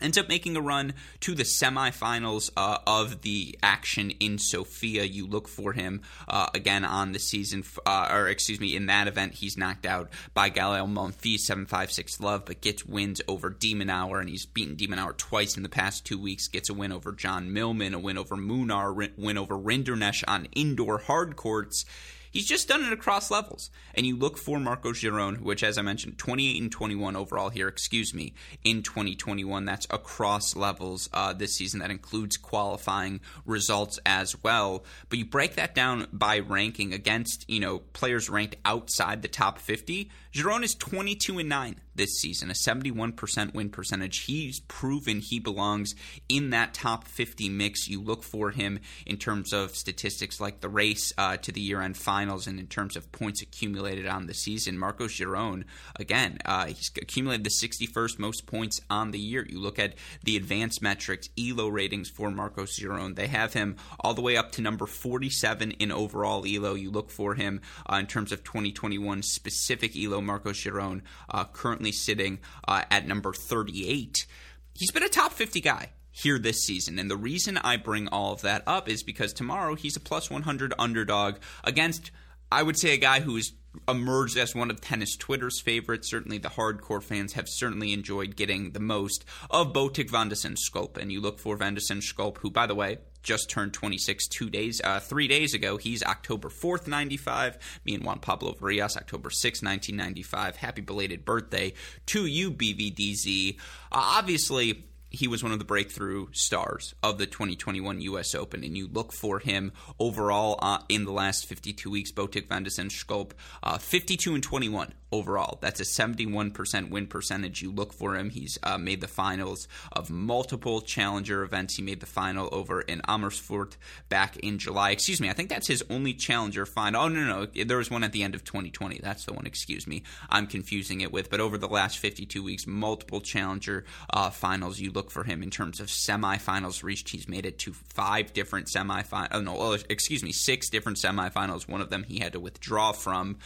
ends 0.00 0.18
up 0.18 0.28
making 0.28 0.56
a 0.56 0.60
run 0.60 0.94
to 1.20 1.34
the 1.34 1.44
semifinals 1.44 2.50
uh, 2.56 2.78
of 2.86 3.22
the 3.22 3.56
action 3.62 4.10
in 4.18 4.38
Sofia. 4.38 5.04
You 5.04 5.26
look 5.26 5.48
for 5.48 5.72
him 5.72 6.02
uh, 6.28 6.48
again 6.54 6.84
on 6.84 7.12
the 7.12 7.18
season, 7.18 7.64
uh, 7.86 8.08
or 8.12 8.28
excuse 8.28 8.60
me, 8.60 8.76
in 8.76 8.86
that 8.86 9.08
event, 9.08 9.34
he's 9.34 9.56
knocked 9.56 9.86
out 9.86 10.10
by 10.34 10.48
Gael 10.48 10.86
Monfils, 10.86 11.40
7 11.40 11.66
5 11.66 11.92
6 11.92 12.20
love, 12.20 12.44
but 12.44 12.60
gets 12.60 12.84
wins 12.84 13.20
over 13.26 13.50
de 13.50 13.74
Minaur, 13.74 14.20
and 14.20 14.28
he's 14.28 14.46
beaten 14.46 14.76
de 14.76 14.86
Minaur 14.86 15.16
twice 15.16 15.56
in 15.56 15.62
the 15.62 15.68
past 15.68 16.04
two 16.04 16.20
weeks. 16.20 16.48
Gets 16.48 16.68
a 16.68 16.74
win 16.74 16.92
over 16.92 17.12
John 17.12 17.52
Millman, 17.52 17.94
a 17.94 17.98
win 17.98 18.18
over 18.18 18.36
Munar, 18.36 19.10
win 19.16 19.38
over 19.38 19.56
Rinderknech 19.56 20.24
on 20.28 20.46
indoor 20.46 20.98
hard 20.98 21.36
courts. 21.36 21.84
He's 22.32 22.46
just 22.46 22.66
done 22.66 22.82
it 22.82 22.92
across 22.92 23.30
levels. 23.30 23.70
And 23.94 24.06
you 24.06 24.16
look 24.16 24.38
for 24.38 24.58
Marcos 24.58 25.02
Giron, 25.02 25.42
which, 25.42 25.62
as 25.62 25.76
I 25.76 25.82
mentioned, 25.82 26.16
28 26.16 26.62
and 26.62 26.72
21 26.72 27.14
overall 27.14 27.50
here, 27.50 27.68
excuse 27.68 28.14
me, 28.14 28.32
in 28.64 28.82
2021. 28.82 29.66
That's 29.66 29.86
across 29.90 30.56
levels 30.56 31.10
uh, 31.12 31.34
this 31.34 31.54
season. 31.54 31.80
That 31.80 31.90
includes 31.90 32.38
qualifying 32.38 33.20
results 33.44 34.00
as 34.06 34.42
well. 34.42 34.84
But 35.10 35.18
you 35.18 35.26
break 35.26 35.56
that 35.56 35.74
down 35.74 36.06
by 36.10 36.38
ranking 36.38 36.94
against, 36.94 37.44
you 37.48 37.60
know, 37.60 37.80
players 37.92 38.30
ranked 38.30 38.56
outside 38.64 39.20
the 39.20 39.28
top 39.28 39.58
50. 39.58 40.10
Giron 40.32 40.64
is 40.64 40.74
22 40.74 41.40
and 41.40 41.48
9 41.50 41.76
this 41.94 42.18
season, 42.18 42.50
a 42.50 42.54
71% 42.54 43.52
win 43.52 43.68
percentage. 43.68 44.20
He's 44.20 44.60
proven 44.60 45.20
he 45.20 45.38
belongs 45.38 45.94
in 46.26 46.48
that 46.50 46.72
top 46.72 47.06
50 47.06 47.50
mix. 47.50 47.86
You 47.86 48.00
look 48.00 48.22
for 48.22 48.50
him 48.50 48.80
in 49.04 49.18
terms 49.18 49.52
of 49.52 49.76
statistics 49.76 50.40
like 50.40 50.60
the 50.60 50.70
race 50.70 51.12
uh, 51.18 51.36
to 51.36 51.52
the 51.52 51.60
year 51.60 51.82
end 51.82 51.98
finals 51.98 52.46
and 52.46 52.58
in 52.58 52.66
terms 52.66 52.96
of 52.96 53.12
points 53.12 53.42
accumulated 53.42 54.06
on 54.06 54.26
the 54.26 54.32
season. 54.32 54.78
Marcos 54.78 55.12
Giron, 55.12 55.64
again, 55.96 56.38
uh, 56.46 56.64
he's 56.64 56.90
accumulated 56.96 57.44
the 57.44 57.50
61st 57.50 58.18
most 58.18 58.46
points 58.46 58.80
on 58.88 59.10
the 59.10 59.18
year. 59.18 59.46
You 59.46 59.60
look 59.60 59.78
at 59.78 59.96
the 60.24 60.38
advanced 60.38 60.80
metrics, 60.80 61.28
ELO 61.38 61.68
ratings 61.68 62.08
for 62.08 62.30
Marcos 62.30 62.80
Giron. 62.80 63.16
They 63.16 63.26
have 63.26 63.52
him 63.52 63.76
all 64.00 64.14
the 64.14 64.22
way 64.22 64.38
up 64.38 64.52
to 64.52 64.62
number 64.62 64.86
47 64.86 65.72
in 65.72 65.92
overall 65.92 66.46
ELO. 66.46 66.72
You 66.72 66.90
look 66.90 67.10
for 67.10 67.34
him 67.34 67.60
uh, 67.84 67.96
in 67.96 68.06
terms 68.06 68.32
of 68.32 68.44
2021 68.44 69.20
specific 69.22 69.94
ELO 69.94 70.21
Marcos 70.24 70.62
Giron, 70.62 71.02
uh, 71.28 71.44
currently 71.44 71.92
sitting 71.92 72.38
uh, 72.66 72.84
at 72.90 73.06
number 73.06 73.32
38. 73.32 74.26
He's 74.74 74.90
been 74.90 75.02
a 75.02 75.08
top 75.08 75.32
50 75.32 75.60
guy 75.60 75.90
here 76.12 76.38
this 76.38 76.64
season. 76.64 76.98
And 76.98 77.10
the 77.10 77.16
reason 77.16 77.58
I 77.58 77.76
bring 77.76 78.08
all 78.08 78.32
of 78.32 78.42
that 78.42 78.62
up 78.66 78.88
is 78.88 79.02
because 79.02 79.32
tomorrow 79.32 79.74
he's 79.74 79.96
a 79.96 80.00
plus 80.00 80.30
100 80.30 80.74
underdog 80.78 81.36
against, 81.64 82.10
I 82.50 82.62
would 82.62 82.78
say, 82.78 82.94
a 82.94 82.98
guy 82.98 83.20
who's 83.20 83.52
emerged 83.88 84.36
as 84.36 84.54
one 84.54 84.70
of 84.70 84.80
tennis 84.80 85.16
Twitter's 85.16 85.60
favorites. 85.60 86.10
Certainly, 86.10 86.38
the 86.38 86.50
hardcore 86.50 87.02
fans 87.02 87.32
have 87.32 87.48
certainly 87.48 87.92
enjoyed 87.92 88.36
getting 88.36 88.72
the 88.72 88.80
most 88.80 89.24
of 89.50 89.72
Botic 89.72 90.10
van 90.10 90.30
Zandschulp. 90.30 90.98
And 90.98 91.10
you 91.10 91.20
look 91.20 91.38
for 91.38 91.56
van 91.56 91.76
Zandschulp, 91.76 92.38
who, 92.38 92.50
by 92.50 92.66
the 92.66 92.74
way, 92.74 92.98
just 93.22 93.50
turned 93.50 93.72
26 93.72 94.28
two 94.28 94.50
days, 94.50 94.80
uh, 94.82 95.00
three 95.00 95.28
days 95.28 95.54
ago. 95.54 95.76
He's 95.76 96.02
October 96.02 96.48
4th, 96.48 96.86
95. 96.86 97.80
Me 97.84 97.94
and 97.94 98.04
Juan 98.04 98.18
Pablo 98.18 98.52
Varillas, 98.52 98.96
October 98.96 99.30
6th, 99.30 99.62
1995. 99.62 100.56
Happy 100.56 100.82
belated 100.82 101.24
birthday 101.24 101.72
to 102.06 102.26
you, 102.26 102.50
BVDZ. 102.50 103.56
Uh, 103.56 103.56
obviously, 103.90 104.84
he 105.10 105.28
was 105.28 105.42
one 105.42 105.52
of 105.52 105.58
the 105.58 105.64
breakthrough 105.64 106.26
stars 106.32 106.94
of 107.02 107.18
the 107.18 107.26
2021 107.26 108.00
U.S. 108.00 108.34
Open, 108.34 108.64
and 108.64 108.76
you 108.76 108.88
look 108.88 109.12
for 109.12 109.38
him 109.38 109.72
overall 109.98 110.58
uh, 110.60 110.78
in 110.88 111.04
the 111.04 111.12
last 111.12 111.46
52 111.46 111.90
weeks. 111.90 112.10
Botic 112.10 112.48
van 112.48 112.62
de 112.62 112.70
Zandschulp, 112.70 113.32
uh, 113.62 113.78
52 113.78 114.34
and 114.34 114.42
21 114.42 114.94
overall. 115.12 115.58
That's 115.60 115.80
a 115.80 115.84
71% 115.84 116.90
win 116.90 117.06
percentage. 117.06 117.62
You 117.62 117.70
look 117.70 117.92
for 117.92 118.16
him. 118.16 118.30
He's 118.30 118.58
uh, 118.62 118.78
made 118.78 119.00
the 119.00 119.08
finals 119.08 119.68
of 119.92 120.10
multiple 120.10 120.80
challenger 120.80 121.42
events. 121.42 121.76
He 121.76 121.82
made 121.82 122.00
the 122.00 122.06
final 122.06 122.48
over 122.50 122.80
in 122.80 123.02
Amersfoort 123.06 123.76
back 124.08 124.36
in 124.38 124.58
July. 124.58 124.90
Excuse 124.90 125.20
me, 125.20 125.28
I 125.28 125.34
think 125.34 125.48
that's 125.48 125.68
his 125.68 125.84
only 125.90 126.14
challenger 126.14 126.66
final. 126.66 127.02
Oh, 127.02 127.08
no, 127.08 127.20
no, 127.24 127.44
no. 127.44 127.64
There 127.64 127.76
was 127.76 127.90
one 127.90 128.04
at 128.04 128.12
the 128.12 128.22
end 128.22 128.34
of 128.34 128.44
2020. 128.44 129.00
That's 129.02 129.24
the 129.24 129.32
one, 129.32 129.46
excuse 129.46 129.86
me. 129.86 130.02
I'm 130.30 130.46
confusing 130.46 131.02
it 131.02 131.12
with. 131.12 131.30
But 131.30 131.40
over 131.40 131.58
the 131.58 131.68
last 131.68 131.98
52 131.98 132.42
weeks, 132.42 132.66
multiple 132.66 133.20
challenger 133.20 133.84
uh, 134.10 134.30
finals. 134.30 134.80
You 134.80 134.90
look 134.90 135.10
for 135.10 135.24
him 135.24 135.42
in 135.42 135.50
terms 135.50 135.80
of 135.80 135.88
semifinals 135.88 136.82
reached. 136.82 137.10
He's 137.10 137.28
made 137.28 137.46
it 137.46 137.58
to 137.60 137.72
five 137.72 138.32
different 138.32 138.68
semifinals. 138.68 139.28
Oh, 139.32 139.40
no, 139.40 139.72
excuse 139.88 140.22
me, 140.22 140.32
six 140.32 140.68
different 140.70 140.98
semifinals. 140.98 141.68
One 141.68 141.80
of 141.80 141.90
them 141.90 142.04
he 142.04 142.18
had 142.18 142.32
to 142.32 142.40
withdraw 142.40 142.92
from. 142.92 143.38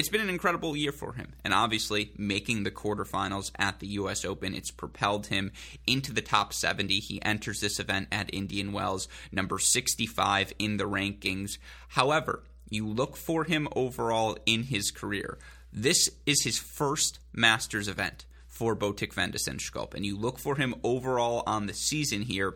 It's 0.00 0.08
been 0.08 0.22
an 0.22 0.30
incredible 0.30 0.74
year 0.78 0.92
for 0.92 1.12
him, 1.12 1.34
and 1.44 1.52
obviously 1.52 2.10
making 2.16 2.62
the 2.62 2.70
quarterfinals 2.70 3.50
at 3.58 3.80
the 3.80 3.86
U.S. 3.88 4.24
Open, 4.24 4.54
it's 4.54 4.70
propelled 4.70 5.26
him 5.26 5.52
into 5.86 6.10
the 6.14 6.22
top 6.22 6.54
70. 6.54 7.00
He 7.00 7.22
enters 7.22 7.60
this 7.60 7.78
event 7.78 8.08
at 8.10 8.32
Indian 8.32 8.72
Wells, 8.72 9.08
number 9.30 9.58
65 9.58 10.54
in 10.58 10.78
the 10.78 10.88
rankings. 10.88 11.58
However, 11.88 12.42
you 12.70 12.88
look 12.88 13.14
for 13.14 13.44
him 13.44 13.68
overall 13.76 14.38
in 14.46 14.62
his 14.62 14.90
career. 14.90 15.36
This 15.70 16.08
is 16.24 16.44
his 16.44 16.58
first 16.58 17.18
Masters 17.34 17.86
event 17.86 18.24
for 18.46 18.74
de 18.74 18.82
Zandschulp. 18.86 19.92
And 19.92 20.06
you 20.06 20.16
look 20.16 20.38
for 20.38 20.56
him 20.56 20.76
overall 20.82 21.42
on 21.46 21.66
the 21.66 21.74
season 21.74 22.22
here 22.22 22.54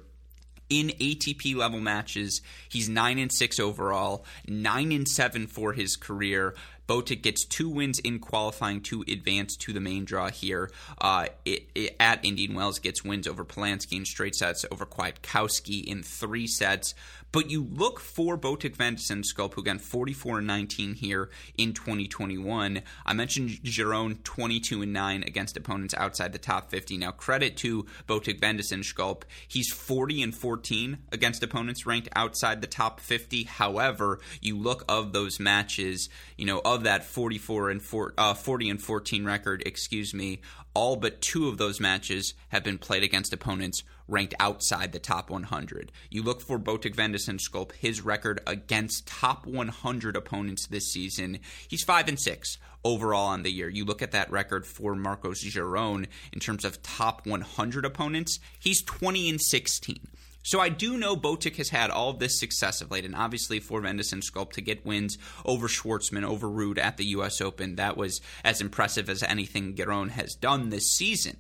in 0.71 0.89
ATP 0.89 1.55
level 1.55 1.81
matches. 1.81 2.41
He's 2.69 2.89
9 2.89 3.19
and 3.19 3.33
6 3.33 3.61
overall, 3.61 4.25
9 4.49 4.93
and 4.93 5.09
7 5.09 5.47
for 5.47 5.73
his 5.73 5.97
career. 5.97 6.55
Botic 6.87 7.23
gets 7.23 7.45
two 7.45 7.69
wins 7.69 7.99
in 7.99 8.19
qualifying 8.19 8.81
to 8.83 9.05
advance 9.09 9.57
to 9.57 9.73
the 9.73 9.81
main 9.81 10.05
draw 10.05 10.31
here. 10.31 10.71
Uh, 11.01 11.27
it, 11.45 11.69
it, 11.75 11.97
at 11.99 12.25
Indian 12.25 12.55
Wells, 12.55 12.79
gets 12.79 13.05
wins 13.05 13.27
over 13.27 13.45
Polansky 13.45 13.97
in 13.97 14.05
straight 14.05 14.35
sets, 14.35 14.65
over 14.71 14.85
Kwiatkowski 14.85 15.85
in 15.85 16.03
three 16.03 16.47
sets. 16.47 16.95
But 17.35 17.51
you 17.51 17.67
look 17.69 17.99
for 17.99 18.39
Botic 18.39 18.77
de 18.77 19.55
who 19.55 19.61
again 19.61 19.81
44 19.81 20.39
and 20.39 20.47
19 20.47 20.95
here 20.95 21.31
in 21.59 21.73
2021. 21.73 22.81
I 23.05 23.13
mentioned 23.13 23.51
Giron 23.65 24.23
22 24.23 24.83
and 24.83 24.93
9 24.93 25.25
against 25.25 25.57
opponents 25.57 25.95
outside 25.95 26.33
the 26.33 26.39
top 26.39 26.71
50. 26.71 26.97
Now 26.97 27.11
credit 27.11 27.57
to 27.57 27.87
Botic 28.07 28.41
de 28.41 29.15
He's 29.49 29.73
40 29.73 30.23
and 30.23 30.33
14 30.33 30.99
against 31.11 31.43
opponents 31.43 31.85
ranked 31.85 32.09
outside 32.15 32.61
the 32.61 32.69
top 32.69 33.01
50. 33.01 33.43
However, 33.43 34.21
you 34.41 34.57
look 34.57 34.85
of 34.89 35.13
those 35.13 35.41
matches, 35.41 36.09
you 36.39 36.47
know, 36.47 36.63
of 36.65 36.85
that 36.85 37.03
44 37.03 37.71
and 37.71 37.83
4, 37.83 38.15
uh, 38.17 38.35
40 38.35 38.71
and 38.71 38.81
14 38.81 39.25
record, 39.25 39.65
excuse 39.67 40.15
me, 40.15 40.41
all 40.73 40.95
but 40.95 41.21
two 41.21 41.49
of 41.49 41.59
those 41.59 41.81
matches 41.81 42.35
have 42.51 42.63
been 42.63 42.79
played 42.79 43.03
against 43.03 43.33
opponents 43.33 43.83
ranked 44.09 44.35
outside 44.39 44.93
the 44.93 44.99
top 44.99 45.31
100. 45.31 45.93
You 46.11 46.23
look 46.23 46.41
for 46.41 46.59
Botic 46.59 46.95
van 46.95 47.13
de 47.13 47.19
Zandschulp, 47.19 47.73
his 47.73 48.05
record 48.05 48.41
against 48.47 49.07
top 49.07 49.47
100 49.47 50.17
opponents 50.17 50.67
this 50.67 50.93
season. 50.93 51.39
He's 51.69 51.85
5 51.85 52.09
and 52.09 52.21
6 52.21 52.59
overall 52.85 53.27
on 53.27 53.43
the 53.43 53.51
year. 53.51 53.69
You 53.69 53.85
look 53.85 54.03
at 54.03 54.13
that 54.13 54.31
record 54.31 54.67
for 54.67 54.95
Marcos 54.95 55.43
Giron 55.43 56.07
in 56.33 56.41
terms 56.41 56.65
of 56.65 56.83
top 56.83 57.27
100 57.27 57.85
opponents, 57.85 58.39
he's 58.59 58.83
20 58.83 59.31
and 59.31 59.41
16. 59.41 60.01
So 60.47 60.61
I 60.61 60.69
do 60.69 60.99
know 60.99 61.17
Botic 61.17 61.57
has 61.57 61.71
had 61.71 61.91
all 61.91 62.11
of 62.11 62.19
this 62.19 62.39
success 62.39 62.83
of 62.83 62.91
late, 62.91 63.07
and 63.07 63.17
obviously 63.17 63.61
for 63.61 63.81
van 63.81 63.97
de 63.97 64.03
Zandschulp 64.03 64.53
to 64.53 64.61
get 64.61 64.85
wins 64.85 65.17
over 65.47 65.69
Schwartzman, 65.69 66.23
over 66.23 66.47
Ruud 66.49 66.77
at 66.77 66.99
the 66.99 67.07
U.S. 67.07 67.41
Open, 67.41 67.77
that 67.77 67.97
was 67.97 68.21
as 68.45 68.61
impressive 68.61 69.09
as 69.09 69.23
anything 69.23 69.75
Giron 69.75 70.11
has 70.11 70.35
done 70.35 70.69
this 70.69 70.93
season. 70.93 71.39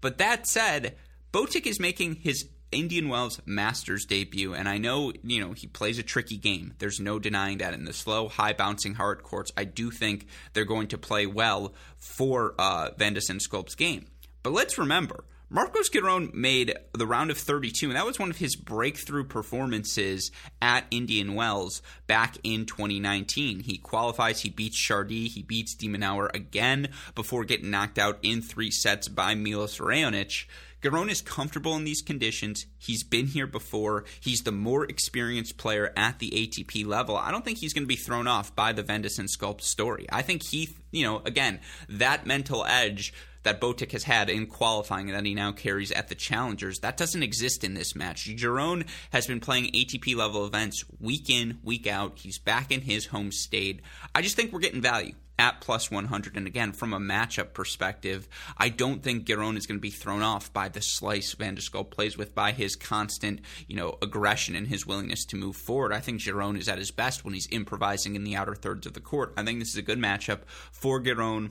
But 0.00 0.16
that 0.16 0.46
said, 0.46 0.96
Botic 1.32 1.66
is 1.66 1.78
making 1.78 2.16
his 2.16 2.48
Indian 2.70 3.08
Wells 3.08 3.40
Masters 3.46 4.04
debut, 4.04 4.54
and 4.54 4.68
I 4.68 4.78
know 4.78 5.12
you 5.22 5.40
know 5.40 5.52
he 5.52 5.66
plays 5.66 5.98
a 5.98 6.02
tricky 6.02 6.36
game. 6.36 6.74
There's 6.78 7.00
no 7.00 7.18
denying 7.18 7.58
that. 7.58 7.74
In 7.74 7.84
the 7.84 7.92
slow, 7.92 8.28
high 8.28 8.52
bouncing 8.52 8.94
hard 8.94 9.22
courts, 9.22 9.52
I 9.56 9.64
do 9.64 9.90
think 9.90 10.26
they're 10.52 10.64
going 10.64 10.88
to 10.88 10.98
play 10.98 11.26
well 11.26 11.74
for 11.96 12.54
uh, 12.58 12.90
Van 12.96 13.14
de 13.14 13.20
Zandschulp's 13.20 13.74
game. 13.74 14.06
But 14.42 14.52
let's 14.52 14.78
remember, 14.78 15.24
Marcos 15.50 15.88
Giron 15.88 16.34
made 16.34 16.76
the 16.92 17.06
round 17.06 17.30
of 17.30 17.38
32, 17.38 17.86
and 17.86 17.96
that 17.96 18.04
was 18.04 18.18
one 18.18 18.28
of 18.28 18.36
his 18.36 18.54
breakthrough 18.54 19.24
performances 19.24 20.30
at 20.60 20.84
Indian 20.90 21.34
Wells 21.34 21.80
back 22.06 22.36
in 22.42 22.66
2019. 22.66 23.60
He 23.60 23.78
qualifies, 23.78 24.40
he 24.40 24.50
beats 24.50 24.76
Chardy, 24.76 25.26
he 25.26 25.42
beats 25.42 25.74
de 25.74 25.88
Minaur 25.88 26.28
again 26.34 26.88
before 27.14 27.44
getting 27.44 27.70
knocked 27.70 27.98
out 27.98 28.18
in 28.22 28.42
three 28.42 28.70
sets 28.70 29.08
by 29.08 29.34
Milos 29.34 29.78
Raonic. 29.78 30.44
Giron 30.82 31.10
is 31.10 31.20
comfortable 31.20 31.74
in 31.76 31.84
these 31.84 32.02
conditions. 32.02 32.66
He's 32.78 33.02
been 33.02 33.26
here 33.26 33.46
before. 33.46 34.04
He's 34.20 34.42
the 34.42 34.52
more 34.52 34.84
experienced 34.84 35.56
player 35.58 35.92
at 35.96 36.20
the 36.20 36.30
ATP 36.30 36.86
level. 36.86 37.16
I 37.16 37.30
don't 37.32 37.44
think 37.44 37.58
he's 37.58 37.72
going 37.72 37.84
to 37.84 37.88
be 37.88 37.96
thrown 37.96 38.28
off 38.28 38.54
by 38.54 38.72
the 38.72 38.82
Vendus 38.82 39.18
Sculpt 39.18 39.62
story. 39.62 40.06
I 40.10 40.22
think 40.22 40.44
he, 40.44 40.76
you 40.92 41.04
know, 41.04 41.20
again, 41.24 41.60
that 41.88 42.26
mental 42.26 42.64
edge 42.64 43.12
that 43.42 43.60
Botic 43.60 43.92
has 43.92 44.04
had 44.04 44.30
in 44.30 44.46
qualifying 44.46 45.08
and 45.08 45.16
that 45.16 45.26
he 45.26 45.34
now 45.34 45.52
carries 45.52 45.92
at 45.92 46.08
the 46.08 46.14
Challengers. 46.14 46.80
That 46.80 46.96
doesn't 46.96 47.22
exist 47.22 47.64
in 47.64 47.74
this 47.74 47.94
match. 47.94 48.26
Giron 48.26 48.86
has 49.12 49.26
been 49.26 49.40
playing 49.40 49.72
ATP 49.72 50.16
level 50.16 50.44
events 50.44 50.84
week 51.00 51.30
in, 51.30 51.58
week 51.62 51.86
out. 51.86 52.18
He's 52.18 52.38
back 52.38 52.70
in 52.70 52.82
his 52.82 53.06
home 53.06 53.32
state. 53.32 53.80
I 54.14 54.22
just 54.22 54.36
think 54.36 54.52
we're 54.52 54.60
getting 54.60 54.82
value 54.82 55.14
at 55.38 55.60
plus 55.60 55.90
100. 55.90 56.36
And 56.36 56.46
again, 56.46 56.72
from 56.72 56.92
a 56.92 56.98
matchup 56.98 57.52
perspective, 57.52 58.28
I 58.56 58.68
don't 58.68 59.02
think 59.02 59.26
Giron 59.26 59.56
is 59.56 59.66
going 59.66 59.78
to 59.78 59.82
be 59.82 59.90
thrown 59.90 60.22
off 60.22 60.52
by 60.52 60.68
the 60.68 60.82
slice 60.82 61.32
Van 61.34 61.54
der 61.54 61.60
Sculpt 61.60 61.90
plays 61.90 62.18
with, 62.18 62.34
by 62.34 62.52
his 62.52 62.74
constant, 62.76 63.40
you 63.66 63.76
know, 63.76 63.96
aggression 64.02 64.56
and 64.56 64.66
his 64.66 64.86
willingness 64.86 65.24
to 65.26 65.36
move 65.36 65.56
forward. 65.56 65.92
I 65.92 66.00
think 66.00 66.20
Giron 66.20 66.58
is 66.58 66.68
at 66.68 66.78
his 66.78 66.90
best 66.90 67.24
when 67.24 67.34
he's 67.34 67.48
improvising 67.50 68.16
in 68.16 68.24
the 68.24 68.36
outer 68.36 68.54
thirds 68.54 68.86
of 68.86 68.94
the 68.94 69.00
court. 69.00 69.32
I 69.36 69.44
think 69.44 69.60
this 69.60 69.70
is 69.70 69.76
a 69.76 69.82
good 69.82 69.98
matchup 69.98 70.40
for 70.72 71.00
Giron 71.00 71.50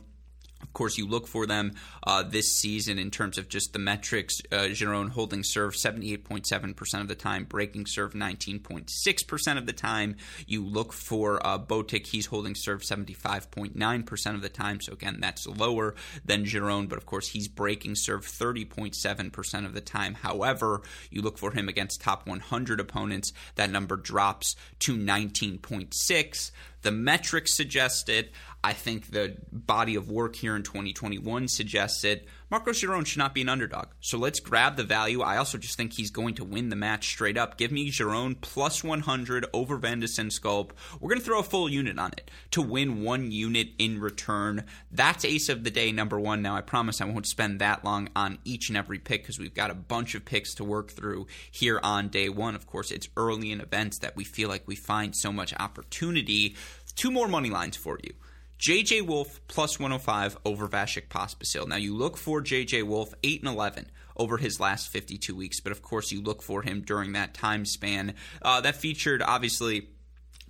of 0.62 0.74
course, 0.74 0.98
you 0.98 1.08
look 1.08 1.28
for 1.28 1.46
them 1.46 1.74
uh, 2.04 2.24
this 2.24 2.52
season 2.52 2.98
in 2.98 3.12
terms 3.12 3.38
of 3.38 3.50
just 3.50 3.74
the 3.74 3.80
metrics. 3.80 4.42
Uh, 4.52 4.70
Giron 4.70 5.10
holding 5.10 5.44
serve 5.44 5.74
78.7% 5.74 7.02
of 7.02 7.08
the 7.08 7.16
time, 7.16 7.44
breaking 7.44 7.86
serve 7.86 8.14
19.6% 8.14 9.58
of 9.58 9.66
the 9.66 9.74
time. 9.74 10.16
You 10.46 10.66
look 10.66 10.94
for 10.94 11.46
uh, 11.46 11.60
Botic, 11.60 12.08
he's 12.08 12.28
holding 12.28 12.56
serve 12.56 12.82
75.9% 12.82 14.36
of 14.36 14.42
the 14.42 14.50
time. 14.50 14.82
So, 14.82 14.94
again, 14.94 15.18
that's 15.20 15.48
lower 15.48 15.96
than 16.26 16.46
Giron, 16.46 16.90
but 16.90 16.98
of 16.98 17.06
course, 17.06 17.28
he's 17.30 17.48
breaking 17.48 17.96
serve 17.96 18.26
30.7% 18.26 19.66
of 19.66 19.74
the 19.74 19.82
time. 19.82 20.16
However, 20.16 20.82
you 21.10 21.22
look 21.22 21.38
for 21.38 21.52
him 21.52 21.70
against 21.70 22.02
top 22.02 22.28
100 22.28 22.80
opponents, 22.80 23.32
that 23.56 23.70
number 23.70 23.96
drops 23.96 24.56
to 24.80 24.98
19.6. 24.98 26.52
The 26.88 26.92
metrics 26.92 27.54
suggest 27.54 28.08
it. 28.08 28.32
I 28.64 28.72
think 28.72 29.12
the 29.12 29.36
body 29.52 29.96
of 29.96 30.10
work 30.10 30.38
here 30.38 30.56
in 30.56 30.64
2021 30.64 31.50
suggests 31.50 32.06
it. 32.06 32.28
Marcos 32.50 32.82
Giron 32.82 33.06
should 33.06 33.20
not 33.20 33.34
be 33.34 33.42
an 33.42 33.50
underdog. 33.50 33.88
So 34.00 34.18
let's 34.18 34.40
grab 34.40 34.78
the 34.78 34.84
value. 34.84 35.22
I 35.22 35.36
also 35.36 35.58
just 35.58 35.76
think 35.76 35.94
he's 35.94 36.12
going 36.12 36.36
to 36.36 36.46
win 36.46 36.70
the 36.70 36.78
match 36.78 37.08
straight 37.08 37.38
up. 37.38 37.58
Give 37.58 37.74
me 37.74 37.92
Giron 37.92 38.40
plus 38.40 38.86
100 38.86 39.48
over 39.54 39.76
Van 39.76 40.00
de 40.00 40.08
Sculpt. 40.08 40.72
We're 41.00 41.10
going 41.10 41.20
to 41.20 41.26
throw 41.26 41.40
a 41.40 41.44
full 41.44 41.70
unit 41.70 42.00
on 42.00 42.14
it 42.14 42.32
to 42.52 42.62
win 42.62 43.04
one 43.04 43.32
unit 43.32 43.70
in 43.78 44.00
return. 44.00 44.64
That's 44.92 45.26
ace 45.26 45.50
of 45.50 45.66
the 45.66 45.72
day 45.72 45.92
number 45.92 46.18
one. 46.18 46.42
Now, 46.42 46.56
I 46.56 46.62
promise 46.62 47.02
I 47.02 47.06
won't 47.06 47.28
spend 47.28 47.60
that 47.60 47.84
long 47.84 48.10
on 48.16 48.38
each 48.46 48.70
and 48.70 48.78
every 48.78 48.98
pick 48.98 49.24
because 49.24 49.40
we've 49.40 49.54
got 49.54 49.72
a 49.72 49.76
bunch 49.76 50.16
of 50.16 50.24
picks 50.24 50.56
to 50.56 50.64
work 50.64 50.92
through 50.92 51.28
here 51.52 51.82
on 51.84 52.08
day 52.08 52.30
one. 52.30 52.56
Of 52.56 52.66
course, 52.66 52.92
it's 52.92 53.10
early 53.18 53.52
in 53.52 53.60
events 53.60 54.00
that 54.00 54.16
we 54.16 54.24
feel 54.24 54.48
like 54.48 54.68
we 54.68 54.76
find 54.76 55.16
so 55.16 55.34
much 55.34 55.54
opportunity. 55.60 56.56
Two 56.98 57.12
more 57.12 57.28
money 57.28 57.52
lines 57.52 57.78
for 57.78 58.00
you. 58.04 58.16
JJ 58.60 59.06
Wolf 59.06 59.40
plus 59.48 59.80
105 59.80 60.40
over 60.44 60.68
Vasek 60.68 61.10
Pospisil. 61.10 61.68
Now 61.68 61.76
you 61.76 61.96
look 61.96 62.18
for 62.18 62.42
JJ 62.42 62.88
Wolf 62.88 63.14
8 63.22 63.42
and 63.42 63.50
11 63.54 63.92
over 64.16 64.38
his 64.38 64.60
last 64.60 64.90
52 64.90 65.36
weeks, 65.36 65.60
but 65.60 65.72
of 65.72 65.84
course 65.84 66.12
you 66.12 66.24
look 66.24 66.42
for 66.42 66.64
him 66.64 66.82
during 66.82 67.14
that 67.14 67.36
time 67.36 67.66
span. 67.66 68.16
Uh, 68.42 68.62
that 68.62 68.76
featured 68.78 69.22
obviously 69.22 69.90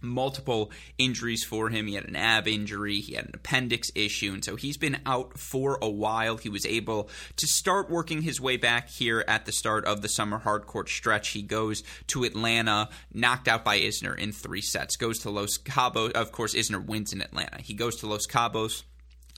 multiple 0.02 0.72
injuries 0.98 1.44
for 1.44 1.70
him. 1.70 1.88
He 1.88 1.96
had 1.96 2.06
an 2.06 2.16
ab 2.16 2.48
injury, 2.48 3.00
he 3.00 3.16
had 3.16 3.26
an 3.26 3.32
appendix 3.36 3.92
issue, 3.96 4.34
and 4.34 4.44
so 4.44 4.56
he's 4.56 4.78
been 4.78 5.00
out 5.06 5.38
for 5.38 5.78
a 5.82 5.90
while. 5.90 6.38
He 6.38 6.50
was 6.50 6.66
able 6.66 7.10
to 7.38 7.48
start 7.48 7.90
working 7.90 8.22
his 8.22 8.42
way 8.42 8.58
back 8.58 8.90
here 8.90 9.24
at 9.28 9.46
the 9.46 9.52
start 9.52 9.86
of 9.86 10.02
the 10.02 10.10
summer 10.10 10.40
hardcourt 10.40 10.90
stretch. 10.90 11.30
He 11.30 11.42
goes 11.42 11.84
to 12.08 12.24
Atlanta, 12.24 12.90
knocked 13.14 13.48
out 13.48 13.64
by 13.64 13.80
Isner 13.80 14.18
in 14.18 14.32
three 14.32 14.62
sets, 14.62 14.96
goes 14.96 15.20
to 15.20 15.30
Los 15.30 15.58
Cabos. 15.58 16.12
Of 16.12 16.32
course, 16.32 16.54
Isner 16.54 16.86
wins 16.86 17.14
in 17.14 17.22
Atlanta. 17.22 17.62
He 17.62 17.74
goes 17.74 17.98
to 17.98 18.08
Los 18.08 18.28
Cabos 18.28 18.84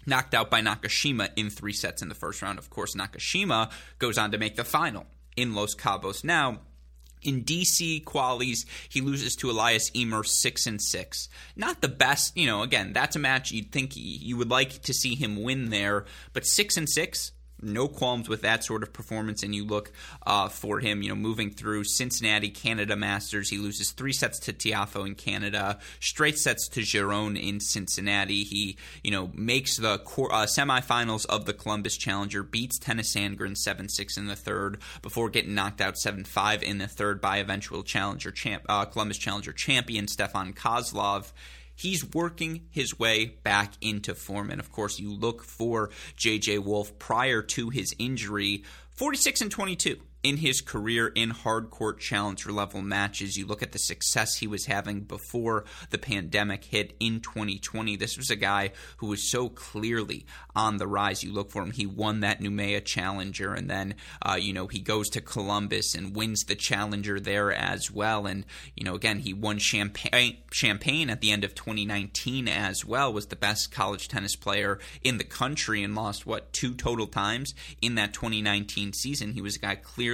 knocked 0.05 0.33
out 0.33 0.49
by 0.49 0.61
Nakashima 0.61 1.29
in 1.35 1.49
three 1.49 1.73
sets 1.73 2.01
in 2.01 2.09
the 2.09 2.15
first 2.15 2.41
round. 2.41 2.57
Of 2.57 2.69
course, 2.69 2.95
Nakashima 2.95 3.71
goes 3.99 4.17
on 4.17 4.31
to 4.31 4.37
make 4.37 4.55
the 4.55 4.63
final 4.63 5.05
in 5.35 5.53
Los 5.53 5.75
Cabos. 5.75 6.23
Now, 6.23 6.61
in 7.21 7.43
DC 7.43 8.03
qualies, 8.03 8.65
he 8.87 9.01
loses 9.01 9.35
to 9.37 9.49
Elias 9.49 9.91
Ymer 9.95 10.23
six 10.23 10.65
and 10.67 10.81
six. 10.81 11.29
Not 11.55 11.81
the 11.81 11.87
best, 11.87 12.35
you 12.37 12.47
know. 12.47 12.63
Again, 12.63 12.93
that's 12.93 13.15
a 13.15 13.19
match 13.19 13.51
you'd 13.51 13.71
think 13.71 13.91
you 13.95 14.37
would 14.37 14.49
like 14.49 14.81
to 14.83 14.93
see 14.93 15.15
him 15.15 15.43
win 15.43 15.69
there, 15.69 16.05
but 16.33 16.45
six 16.45 16.77
and 16.77 16.89
six 16.89 17.31
no 17.61 17.87
qualms 17.87 18.29
with 18.29 18.41
that 18.41 18.63
sort 18.63 18.83
of 18.83 18.93
performance. 18.93 19.43
And 19.43 19.53
you 19.53 19.65
look 19.65 19.91
uh, 20.25 20.49
for 20.49 20.79
him, 20.79 21.01
you 21.01 21.09
know, 21.09 21.15
moving 21.15 21.51
through 21.51 21.83
Cincinnati, 21.85 22.49
Canada 22.49 22.95
Masters. 22.95 23.49
He 23.49 23.57
loses 23.57 23.91
three 23.91 24.13
sets 24.13 24.39
to 24.39 24.53
Tiafoe 24.53 25.05
in 25.05 25.15
Canada, 25.15 25.79
straight 25.99 26.37
sets 26.37 26.67
to 26.69 26.81
Giron 26.81 27.41
in 27.41 27.59
Cincinnati. 27.59 28.43
He, 28.43 28.77
you 29.03 29.11
know, 29.11 29.31
makes 29.33 29.77
the 29.77 29.93
uh, 29.93 29.97
semifinals 30.45 31.25
of 31.25 31.45
the 31.45 31.53
Columbus 31.53 31.97
Challenger, 31.97 32.43
beats 32.43 32.79
Tennys 32.79 33.13
Sandgren 33.15 33.57
7 33.57 33.89
6 33.89 34.17
in 34.17 34.27
the 34.27 34.35
third 34.35 34.79
before 35.01 35.29
getting 35.29 35.55
knocked 35.55 35.81
out 35.81 35.97
7 35.97 36.23
5 36.23 36.63
in 36.63 36.77
the 36.77 36.87
third 36.87 37.21
by 37.21 37.37
eventual 37.37 37.83
Challenger 37.83 38.31
champ, 38.31 38.63
uh, 38.69 38.85
Columbus 38.85 39.17
Challenger 39.17 39.51
champion 39.51 40.07
Stefan 40.07 40.53
Kozlov 40.53 41.31
he's 41.79 42.03
working 42.13 42.65
his 42.69 42.99
way 42.99 43.25
back 43.25 43.73
into 43.79 44.13
form. 44.13 44.49
And 44.49 44.59
of 44.59 44.69
course, 44.69 44.99
you 44.99 45.13
look 45.13 45.43
for 45.43 45.91
JJ 46.17 46.59
Wolf 46.59 46.99
prior 46.99 47.41
to 47.41 47.69
his 47.69 47.95
injury 47.97 48.63
46 48.91 49.41
and 49.41 49.51
22 49.51 49.97
in 50.21 50.37
his 50.37 50.61
career 50.61 51.07
in 51.07 51.31
hardcourt 51.31 51.99
challenger 51.99 52.51
level 52.51 52.81
matches. 52.81 53.37
You 53.37 53.45
look 53.45 53.63
at 53.63 53.71
the 53.71 53.79
success 53.79 54.35
he 54.35 54.47
was 54.47 54.65
having 54.65 55.01
before 55.01 55.65
the 55.91 55.97
pandemic 55.97 56.65
hit 56.65 56.95
in 56.99 57.21
2020. 57.21 57.95
This 57.95 58.17
was 58.17 58.29
a 58.29 58.35
guy 58.35 58.71
who 58.97 59.07
was 59.07 59.29
so 59.29 59.47
clearly 59.49 60.25
on 60.55 60.77
the 60.77 60.87
rise. 60.87 61.23
You 61.23 61.31
look 61.31 61.51
for 61.51 61.61
him. 61.61 61.71
He 61.71 61.85
won 61.85 62.19
that 62.19 62.41
Noumea 62.41 62.83
Challenger, 62.83 63.53
and 63.53 63.69
then 63.69 63.95
uh, 64.21 64.37
you 64.39 64.51
know 64.51 64.67
he 64.67 64.79
goes 64.79 65.09
to 65.09 65.21
Columbus 65.21 65.95
and 65.95 66.15
wins 66.15 66.43
the 66.43 66.55
Challenger 66.55 67.19
there 67.19 67.53
as 67.53 67.89
well. 67.89 68.25
And 68.25 68.45
you 68.75 68.83
know 68.83 68.95
again 68.95 69.19
he 69.19 69.33
won 69.33 69.57
Champagne 69.57 70.37
Champaign 70.51 71.09
at 71.09 71.21
the 71.21 71.31
end 71.31 71.43
of 71.43 71.55
2019 71.55 72.47
as 72.47 72.83
well. 72.83 73.13
Was 73.13 73.27
the 73.27 73.35
best 73.35 73.71
college 73.71 74.09
tennis 74.09 74.35
player 74.35 74.79
in 75.01 75.17
the 75.17 75.23
country 75.23 75.81
and 75.81 75.95
lost 75.95 76.25
what 76.25 76.51
two 76.51 76.73
total 76.73 77.07
times 77.07 77.53
in 77.81 77.95
that 77.95 78.13
2019 78.13 78.91
season. 78.91 79.31
He 79.33 79.41
was 79.41 79.55
a 79.55 79.59
guy 79.59 79.75
clearly 79.75 80.08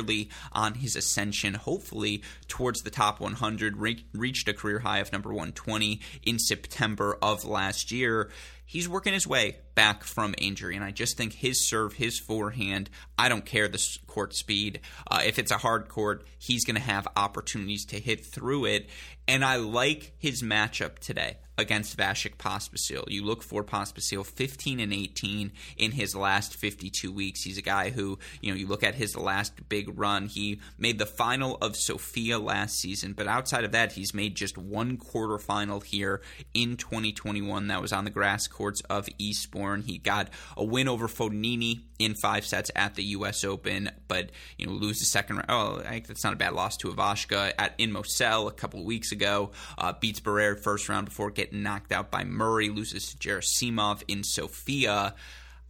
on 0.52 0.76
his 0.76 0.96
ascension, 0.96 1.54
hopefully 1.54 2.24
towards 2.48 2.82
the 2.82 2.90
top 2.90 3.20
100. 3.20 3.78
Re- 3.78 4.06
reached 4.14 4.48
a 4.48 4.54
career 4.54 4.80
high 4.80 5.00
of 5.00 5.12
number 5.12 5.30
120 5.30 6.00
in 6.24 6.40
September 6.40 7.18
of 7.22 7.46
last 7.46 7.92
year 7.92 8.30
he's 8.66 8.90
working 8.90 9.14
his 9.14 9.28
way 9.28 9.58
back 9.76 10.04
from 10.04 10.36
injury. 10.38 10.76
And 10.76 10.84
I 10.84 10.92
just 10.92 11.18
think 11.18 11.34
his 11.34 11.68
serve, 11.68 11.94
his 11.94 12.20
forehand, 12.20 12.90
I 13.18 13.30
don't 13.30 13.46
care 13.46 13.68
the 13.68 13.98
court 14.08 14.36
speed. 14.36 14.82
Uh, 15.10 15.22
if 15.24 15.40
it's 15.40 15.52
a 15.52 15.58
hard 15.58 15.88
court, 15.88 16.26
he's 16.40 16.66
going 16.66 16.76
to 16.76 16.82
have 16.82 17.08
opportunities 17.16 17.86
to 17.88 18.00
hit 18.00 18.26
through 18.26 18.66
it. 18.66 18.90
And 19.28 19.46
I 19.46 19.58
like 19.58 20.14
his 20.18 20.42
matchup 20.42 21.00
today 21.00 21.38
against 21.58 21.98
Vasek 21.98 22.36
Pospisil. 22.38 23.04
You 23.08 23.24
look 23.24 23.44
for 23.44 23.64
Pospisil 23.64 24.26
15 24.26 24.80
and 24.80 24.94
18 24.94 25.52
in 25.78 25.92
his 25.92 26.16
last 26.16 26.56
52 26.56 27.12
weeks. 27.12 27.44
He's 27.44 27.58
a 27.58 27.62
guy 27.62 27.90
who, 27.90 28.20
you 28.42 28.52
know, 28.52 28.58
you 28.58 28.68
look 28.68 28.84
at 28.84 28.96
his 28.96 29.16
last 29.16 29.68
big 29.70 29.98
run, 29.98 30.28
he 30.28 30.60
made 30.78 31.00
the 31.00 31.06
final 31.06 31.58
of 31.62 31.76
Sofia 31.76 32.40
last 32.40 32.80
season, 32.80 33.14
but 33.14 33.28
outside 33.28 33.64
of 33.64 33.72
that, 33.72 33.94
he's 33.94 34.14
made 34.14 34.36
just 34.36 34.58
one 34.58 34.98
quarterfinal 34.98 35.84
here 35.84 36.22
in 36.54 36.78
2021 36.78 37.68
that 37.68 37.82
was 37.82 37.94
on 37.94 38.06
the 38.06 38.10
grass 38.12 38.48
courts 38.48 38.82
of 38.90 39.08
Eastbourne. 39.18 39.82
He 39.82 39.98
got 39.98 40.30
a 40.58 40.64
win 40.64 40.88
over 40.88 41.08
Fognini 41.08 41.84
in 42.00 42.16
five 42.16 42.46
sets 42.46 42.72
at 42.76 42.96
the 42.96 43.04
U.S. 43.04 43.44
Open, 43.44 43.90
but 44.08 44.30
you 44.58 44.66
know 44.66 44.74
lose 44.74 45.00
the 45.00 45.06
second 45.06 45.38
round. 45.38 45.46
Oh, 45.50 45.80
I 45.80 45.92
think 45.92 46.08
that's 46.08 46.24
not 46.24 46.34
a 46.34 46.38
bad 46.38 46.54
loss 46.54 46.78
to 46.78 46.90
Ivashka 46.90 47.54
at 47.58 47.74
in 47.78 47.92
Moselle 47.92 48.48
a 48.48 48.52
couple 48.52 48.80
of 48.80 48.86
weeks 48.86 49.12
ago. 49.12 49.52
Uh, 49.78 49.94
beats 50.00 50.20
Barrera 50.20 50.60
first 50.60 50.90
round 50.90 51.06
before 51.06 51.32
getting 51.32 51.64
knocked 51.64 51.92
out 51.92 52.12
by 52.12 52.24
Murray. 52.24 52.70
Loses 52.70 53.14
to 53.14 53.18
Gerasimov 53.18 54.04
in 54.08 54.24
Sofia. 54.24 55.16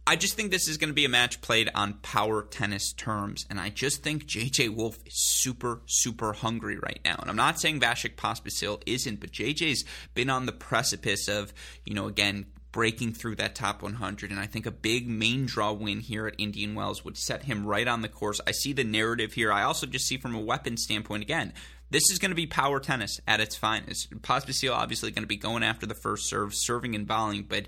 I 0.08 0.14
just 0.14 0.34
think 0.34 0.52
this 0.52 0.68
is 0.68 0.76
going 0.76 0.90
to 0.90 0.94
be 0.94 1.04
a 1.04 1.08
match 1.08 1.40
played 1.40 1.68
on 1.74 1.94
power 1.94 2.42
tennis 2.42 2.92
terms, 2.92 3.44
and 3.50 3.58
I 3.58 3.70
just 3.70 4.04
think 4.04 4.26
JJ 4.26 4.68
Wolf 4.68 5.00
is 5.04 5.14
super, 5.16 5.80
super 5.86 6.32
hungry 6.32 6.78
right 6.78 7.00
now. 7.04 7.16
And 7.18 7.28
I'm 7.28 7.36
not 7.36 7.58
saying 7.58 7.80
Vasek 7.80 8.14
Pospisil 8.14 8.80
isn't, 8.86 9.18
but 9.18 9.32
JJ's 9.32 9.84
been 10.14 10.30
on 10.30 10.46
the 10.46 10.52
precipice 10.52 11.26
of, 11.26 11.52
you 11.84 11.94
know, 11.94 12.06
again, 12.06 12.46
breaking 12.76 13.14
through 13.14 13.34
that 13.34 13.54
top 13.54 13.80
100. 13.80 14.30
And 14.30 14.38
I 14.38 14.44
think 14.44 14.66
a 14.66 14.70
big 14.70 15.08
main 15.08 15.46
draw 15.46 15.72
win 15.72 16.00
here 16.00 16.26
at 16.26 16.34
Indian 16.36 16.74
Wells 16.74 17.06
would 17.06 17.16
set 17.16 17.44
him 17.44 17.64
right 17.64 17.88
on 17.88 18.02
the 18.02 18.08
course. 18.08 18.38
I 18.46 18.50
see 18.50 18.74
the 18.74 18.84
narrative 18.84 19.32
here. 19.32 19.50
I 19.50 19.62
also 19.62 19.86
just 19.86 20.06
see 20.06 20.18
from 20.18 20.34
a 20.34 20.40
weapon 20.40 20.76
standpoint 20.76 21.22
again. 21.22 21.54
This 21.88 22.02
is 22.12 22.18
going 22.18 22.32
to 22.32 22.36
be 22.36 22.46
power 22.46 22.78
tennis 22.78 23.18
at 23.26 23.40
its 23.40 23.56
finest. 23.56 24.10
Pospisil 24.20 24.74
obviously 24.74 25.10
going 25.10 25.22
to 25.22 25.26
be 25.26 25.38
going 25.38 25.62
after 25.62 25.86
the 25.86 25.94
first 25.94 26.28
serve, 26.28 26.54
serving 26.54 26.94
and 26.94 27.06
volleying, 27.06 27.46
but 27.48 27.66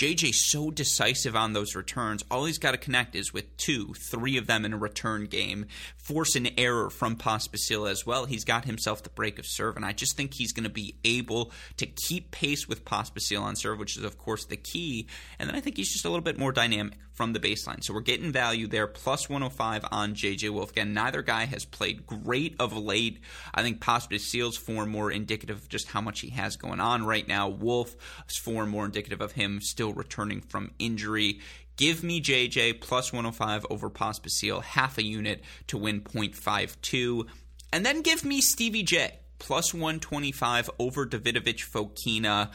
JJ 0.00 0.34
so 0.34 0.70
decisive 0.70 1.36
on 1.36 1.52
those 1.52 1.74
returns. 1.74 2.24
All 2.30 2.46
he's 2.46 2.56
got 2.56 2.70
to 2.70 2.78
connect 2.78 3.14
is 3.14 3.34
with 3.34 3.54
two, 3.58 3.92
three 4.10 4.38
of 4.38 4.46
them 4.46 4.64
in 4.64 4.72
a 4.72 4.78
return 4.78 5.26
game. 5.26 5.66
Force 5.98 6.36
an 6.36 6.48
error 6.56 6.88
from 6.88 7.16
Pospisil 7.16 7.86
as 7.86 8.06
well. 8.06 8.24
He's 8.24 8.46
got 8.46 8.64
himself 8.64 9.02
the 9.02 9.10
break 9.10 9.38
of 9.38 9.44
serve, 9.44 9.76
and 9.76 9.84
I 9.84 9.92
just 9.92 10.16
think 10.16 10.32
he's 10.32 10.54
going 10.54 10.64
to 10.64 10.70
be 10.70 10.94
able 11.04 11.52
to 11.76 11.84
keep 11.84 12.30
pace 12.30 12.66
with 12.66 12.86
Pospisil 12.86 13.42
on 13.42 13.56
serve, 13.56 13.78
which 13.78 13.98
is 13.98 14.02
of 14.02 14.16
course 14.16 14.46
the 14.46 14.56
key. 14.56 15.06
And 15.38 15.50
then 15.50 15.54
I 15.54 15.60
think 15.60 15.76
he's 15.76 15.92
just 15.92 16.06
a 16.06 16.08
little 16.08 16.24
bit 16.24 16.38
more 16.38 16.50
dynamic 16.50 16.94
from 17.20 17.34
the 17.34 17.38
baseline. 17.38 17.84
So 17.84 17.92
we're 17.92 18.00
getting 18.00 18.32
value 18.32 18.66
there, 18.66 18.86
plus 18.86 19.28
105 19.28 19.84
on 19.92 20.14
JJ 20.14 20.48
Wolf. 20.48 20.70
Again, 20.70 20.94
neither 20.94 21.20
guy 21.20 21.44
has 21.44 21.66
played 21.66 22.06
great 22.06 22.56
of 22.58 22.74
late. 22.74 23.20
I 23.52 23.60
think 23.60 23.82
Pospisil's 23.82 24.56
form 24.56 24.88
more 24.88 25.12
indicative 25.12 25.58
of 25.58 25.68
just 25.68 25.88
how 25.88 26.00
much 26.00 26.20
he 26.20 26.30
has 26.30 26.56
going 26.56 26.80
on 26.80 27.04
right 27.04 27.28
now. 27.28 27.50
Wolf's 27.50 28.38
form 28.38 28.70
more 28.70 28.86
indicative 28.86 29.20
of 29.20 29.32
him 29.32 29.60
still 29.60 29.90
still 29.90 30.02
returning 30.02 30.40
from 30.40 30.70
injury. 30.78 31.40
Give 31.76 32.02
me 32.02 32.20
JJ 32.20 32.80
plus 32.80 33.12
105 33.12 33.66
over 33.70 33.88
Pospisil, 33.88 34.62
half 34.62 34.98
a 34.98 35.04
unit 35.04 35.42
to 35.68 35.78
win 35.78 36.02
0.52. 36.02 37.26
And 37.72 37.86
then 37.86 38.02
give 38.02 38.24
me 38.24 38.40
Stevie 38.40 38.82
J 38.82 39.18
plus 39.38 39.72
125 39.72 40.70
over 40.78 41.06
Davidovich 41.06 41.66
Fokina. 41.66 42.50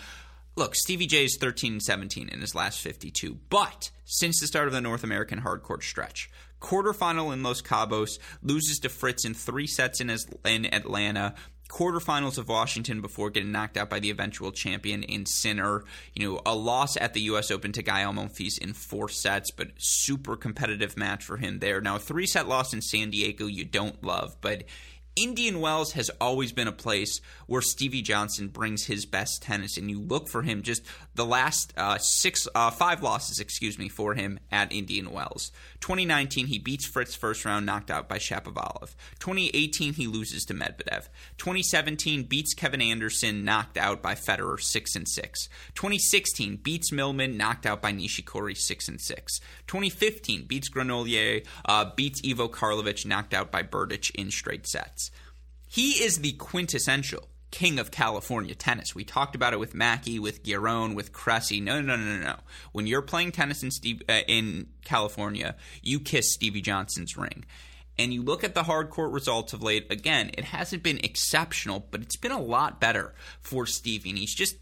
Look, 0.58 0.74
Stevie 0.74 1.06
J 1.06 1.26
is 1.26 1.38
13 1.38 1.82
17 1.82 2.30
in 2.30 2.40
his 2.40 2.56
last 2.56 2.80
52, 2.80 3.38
but 3.50 3.92
since 4.06 4.40
the 4.40 4.48
start 4.48 4.68
of 4.68 4.74
the 4.74 4.80
North 4.80 5.04
American 5.04 5.42
hardcourt 5.42 5.84
stretch, 5.84 6.30
quarterfinal 6.62 7.34
in 7.34 7.44
Los 7.44 7.62
Cabos, 7.62 8.20
loses 8.42 8.80
to 8.80 8.90
Fritz 8.90 9.26
in 9.26 9.34
three 9.34 9.68
sets 9.68 10.00
in, 10.00 10.10
in 10.46 10.74
Atlanta, 10.74 11.36
quarterfinals 11.68 12.38
of 12.38 12.48
Washington 12.48 13.02
before 13.02 13.32
getting 13.32 13.52
knocked 13.52 13.76
out 13.76 13.90
by 13.90 14.00
the 14.00 14.10
eventual 14.10 14.54
champion 14.54 15.04
in 15.04 15.26
Sinner. 15.26 15.84
You 16.14 16.26
know, 16.26 16.42
a 16.46 16.56
loss 16.56 16.96
at 16.96 17.14
the 17.14 17.22
U.S. 17.22 17.52
Open 17.52 17.74
to 17.74 17.84
Gael 17.84 18.14
Monfils 18.14 18.58
in 18.58 18.72
four 18.72 19.10
sets, 19.10 19.52
but 19.52 19.72
super 19.78 20.38
competitive 20.38 20.96
match 20.96 21.26
for 21.26 21.36
him 21.36 21.60
there. 21.60 21.82
Now, 21.82 21.98
a 21.98 22.00
three 22.00 22.28
set 22.28 22.48
loss 22.48 22.74
in 22.74 22.82
San 22.82 23.10
Diego 23.10 23.48
you 23.48 23.66
don't 23.66 24.02
love, 24.04 24.38
but 24.40 24.64
Indian 25.16 25.62
Wells 25.62 25.94
has 25.94 26.12
always 26.20 26.52
been 26.52 26.68
a 26.68 26.74
place 26.74 27.22
where 27.48 27.62
Stevie 27.62 28.02
Johnson 28.02 28.50
brings 28.50 28.86
his 28.86 29.06
best 29.06 29.42
tennis, 29.42 29.78
and 29.78 29.90
you 29.90 30.02
look 30.02 30.28
for 30.28 30.42
him. 30.42 30.62
Just 30.62 30.84
the 31.14 31.26
last 31.26 31.74
uh, 31.78 31.98
six, 32.00 32.50
uh, 32.54 32.70
five 32.70 33.02
losses, 33.02 33.40
excuse 33.40 33.80
me, 33.80 33.88
for 33.88 34.14
him 34.14 34.40
at 34.52 34.74
Indian 34.74 35.12
Wells. 35.12 35.54
2019, 35.86 36.48
he 36.48 36.58
beats 36.58 36.88
Fritz 36.88 37.14
first 37.14 37.46
round, 37.46 37.64
knocked 37.64 37.92
out 37.92 38.10
by 38.10 38.18
Shapovalov. 38.18 38.96
2018, 39.20 39.94
he 39.94 40.08
loses 40.08 40.44
to 40.46 40.56
Medvedev. 40.56 41.10
2017, 41.38 42.24
beats 42.24 42.56
Kevin 42.56 42.82
Anderson, 42.82 43.46
knocked 43.46 43.78
out 43.78 44.02
by 44.02 44.16
Federer, 44.16 44.60
six 44.60 44.96
and 44.96 45.08
six. 45.08 45.48
2016, 45.76 46.56
beats 46.56 46.92
Millman, 46.92 47.38
knocked 47.38 47.68
out 47.68 47.84
by 47.84 47.94
Nishikori, 47.94 48.58
six 48.58 48.88
and 48.88 49.00
six. 49.00 49.40
2015, 49.68 50.46
beats 50.46 50.72
Granollers, 50.72 51.46
uh, 51.66 51.92
beats 51.96 52.20
Ivo 52.28 52.48
Karlovic, 52.48 53.06
knocked 53.06 53.36
out 53.36 53.52
by 53.52 53.62
Berdych 53.62 54.10
in 54.16 54.32
straight 54.32 54.66
sets. 54.66 55.12
He 55.68 56.04
is 56.04 56.22
the 56.22 56.32
quintessential 56.32 57.30
king 57.56 57.80
of 57.80 57.90
California 57.90 58.54
tennis. 58.54 58.94
We 58.94 59.06
talked 59.06 59.34
about 59.34 59.54
it 59.54 59.60
with 59.62 59.74
Mackey, 59.74 60.20
with 60.20 60.44
Giron, 60.44 60.94
with 60.94 61.14
Cressy. 61.14 61.62
No, 61.62 61.80
no, 61.80 61.96
no, 61.96 62.04
no, 62.04 62.22
no. 62.22 62.36
When 62.74 62.86
you're 62.86 63.02
playing 63.02 63.32
tennis 63.32 63.64
in, 63.64 63.72
Steve, 63.72 64.02
uh, 64.10 64.20
in 64.28 64.68
California, 64.84 65.56
you 65.82 66.02
kiss 66.02 66.34
Stevie 66.34 66.60
Johnson's 66.60 67.16
ring. 67.16 67.46
And 67.98 68.14
you 68.14 68.22
look 68.24 68.44
at 68.44 68.56
the 68.56 68.64
hard 68.64 68.90
court 68.90 69.14
results 69.14 69.54
of 69.54 69.64
late, 69.64 69.90
again, 69.90 70.32
it 70.38 70.44
hasn't 70.44 70.84
been 70.84 71.00
exceptional, 71.02 71.88
but 71.92 72.02
it's 72.02 72.18
been 72.18 72.34
a 72.34 72.42
lot 72.42 72.82
better 72.82 73.14
for 73.40 73.66
Stevie. 73.66 74.10
And 74.10 74.20
he's 74.20 74.36
just, 74.36 74.58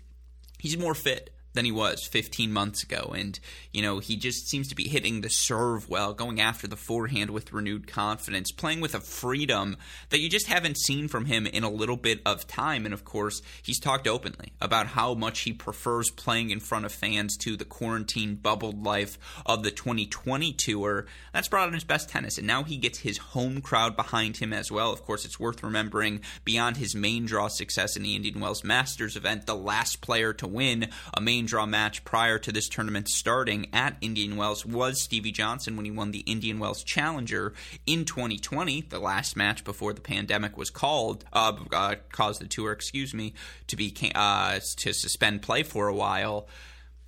he's 0.59 0.77
more 0.77 0.93
fit 0.93 1.33
than 1.53 1.65
he 1.65 1.71
was 1.71 2.03
15 2.03 2.51
months 2.51 2.83
ago. 2.83 3.13
And, 3.15 3.39
you 3.71 3.81
know, 3.81 3.99
he 3.99 4.15
just 4.15 4.47
seems 4.49 4.67
to 4.69 4.75
be 4.75 4.87
hitting 4.87 5.21
the 5.21 5.29
serve 5.29 5.89
well, 5.89 6.13
going 6.13 6.41
after 6.41 6.67
the 6.67 6.75
forehand 6.75 7.29
with 7.29 7.53
renewed 7.53 7.87
confidence, 7.87 8.51
playing 8.51 8.81
with 8.81 8.95
a 8.95 8.99
freedom 8.99 9.77
that 10.09 10.19
you 10.19 10.29
just 10.29 10.47
haven't 10.47 10.77
seen 10.77 11.07
from 11.07 11.25
him 11.25 11.47
in 11.47 11.63
a 11.63 11.69
little 11.69 11.97
bit 11.97 12.21
of 12.25 12.47
time. 12.47 12.85
And 12.85 12.93
of 12.93 13.05
course, 13.05 13.41
he's 13.61 13.79
talked 13.79 14.07
openly 14.07 14.53
about 14.59 14.87
how 14.87 15.13
much 15.13 15.41
he 15.41 15.53
prefers 15.53 16.09
playing 16.09 16.49
in 16.49 16.59
front 16.59 16.85
of 16.85 16.91
fans 16.91 17.37
to 17.37 17.55
the 17.55 17.65
quarantine 17.65 18.35
bubbled 18.35 18.83
life 18.83 19.17
of 19.45 19.63
the 19.63 19.71
2020 19.71 20.53
tour. 20.53 21.05
That's 21.33 21.47
brought 21.47 21.67
on 21.67 21.73
his 21.73 21.83
best 21.83 22.09
tennis. 22.09 22.37
And 22.37 22.47
now 22.47 22.63
he 22.63 22.77
gets 22.77 22.99
his 22.99 23.17
home 23.17 23.61
crowd 23.61 23.95
behind 23.95 24.37
him 24.37 24.53
as 24.53 24.71
well. 24.71 24.91
Of 24.91 25.03
course, 25.03 25.25
it's 25.25 25.39
worth 25.39 25.63
remembering 25.63 26.21
beyond 26.43 26.77
his 26.77 26.95
main 26.95 27.25
draw 27.25 27.47
success 27.47 27.95
in 27.95 28.03
the 28.03 28.15
Indian 28.15 28.39
Wells 28.39 28.63
Masters 28.63 29.15
event, 29.15 29.45
the 29.45 29.55
last 29.55 30.01
player 30.01 30.33
to 30.33 30.47
win 30.47 30.89
a 31.13 31.21
main 31.21 31.42
main 31.43 31.47
draw 31.49 31.65
match 31.65 32.05
prior 32.05 32.39
to 32.39 32.53
this 32.53 32.69
tournament 32.69 33.09
starting 33.09 33.67
at 33.73 33.97
Indian 33.99 34.37
Wells 34.37 34.65
was 34.65 35.01
Stevie 35.01 35.33
Johnson 35.33 35.75
when 35.75 35.83
he 35.83 35.91
won 35.91 36.11
the 36.11 36.19
Indian 36.19 36.57
Wells 36.57 36.85
Challenger 36.85 37.53
in 37.85 38.05
2020, 38.05 38.83
the 38.83 38.99
last 38.99 39.35
match 39.35 39.65
before 39.65 39.91
the 39.91 39.99
pandemic 39.99 40.55
was 40.57 40.69
called, 40.69 41.25
uh, 41.33 41.51
uh, 41.73 41.95
caused 42.13 42.39
the 42.39 42.47
tour, 42.47 42.71
excuse 42.71 43.13
me, 43.13 43.33
to 43.67 43.75
be 43.75 43.93
uh, 44.15 44.59
to 44.77 44.93
suspend 44.93 45.41
play 45.41 45.63
for 45.63 45.89
a 45.89 45.93
while. 45.93 46.47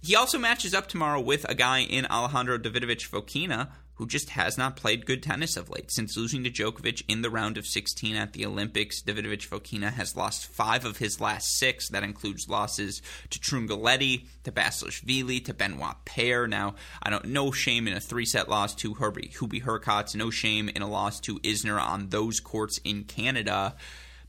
He 0.02 0.18
also 0.18 0.38
matches 0.38 0.74
up 0.74 0.88
tomorrow 0.88 1.22
with 1.22 1.46
a 1.48 1.56
guy 1.56 1.80
in 1.80 2.06
Alejandro 2.06 2.58
Davidovich 2.58 3.10
Fokina 3.10 3.70
who 3.96 4.08
just 4.08 4.32
has 4.32 4.58
not 4.58 4.76
played 4.76 5.06
good 5.06 5.24
tennis 5.24 5.58
of 5.58 5.70
late. 5.70 5.92
Since 5.92 6.18
losing 6.18 6.44
to 6.44 6.52
Djokovic 6.52 7.04
in 7.08 7.22
the 7.22 7.30
round 7.30 7.58
of 7.58 7.66
16 7.66 8.16
at 8.16 8.34
the 8.34 8.46
Olympics, 8.46 9.02
Davidovich 9.02 9.48
Fokina 9.48 9.92
has 9.94 10.16
lost 10.16 10.48
five 10.48 10.86
of 10.86 10.98
his 10.98 11.22
last 11.22 11.58
six. 11.58 11.90
That 11.90 12.04
includes 12.04 12.50
losses 12.50 13.02
to 13.30 13.40
Trungelliti, 13.40 14.28
to 14.44 14.52
Basilashvili, 14.52 15.44
to 15.46 15.54
Benoit 15.54 15.96
Paire. 16.06 16.48
Now, 16.48 16.76
I 17.02 17.10
don't 17.10 17.26
no 17.26 17.52
shame 17.52 17.88
in 17.88 17.94
a 17.94 18.02
three-set 18.02 18.50
loss 18.50 18.76
to 18.76 18.96
Herbie 18.96 19.32
Hubie 19.36 19.64
Hurkacz, 19.64 20.16
no 20.16 20.30
shame 20.30 20.70
in 20.70 20.82
a 20.82 20.90
loss 20.90 21.20
to 21.22 21.40
Isner 21.40 21.82
on 21.82 22.10
those 22.10 22.40
courts 22.40 22.80
in 22.84 23.06
Canada. 23.06 23.76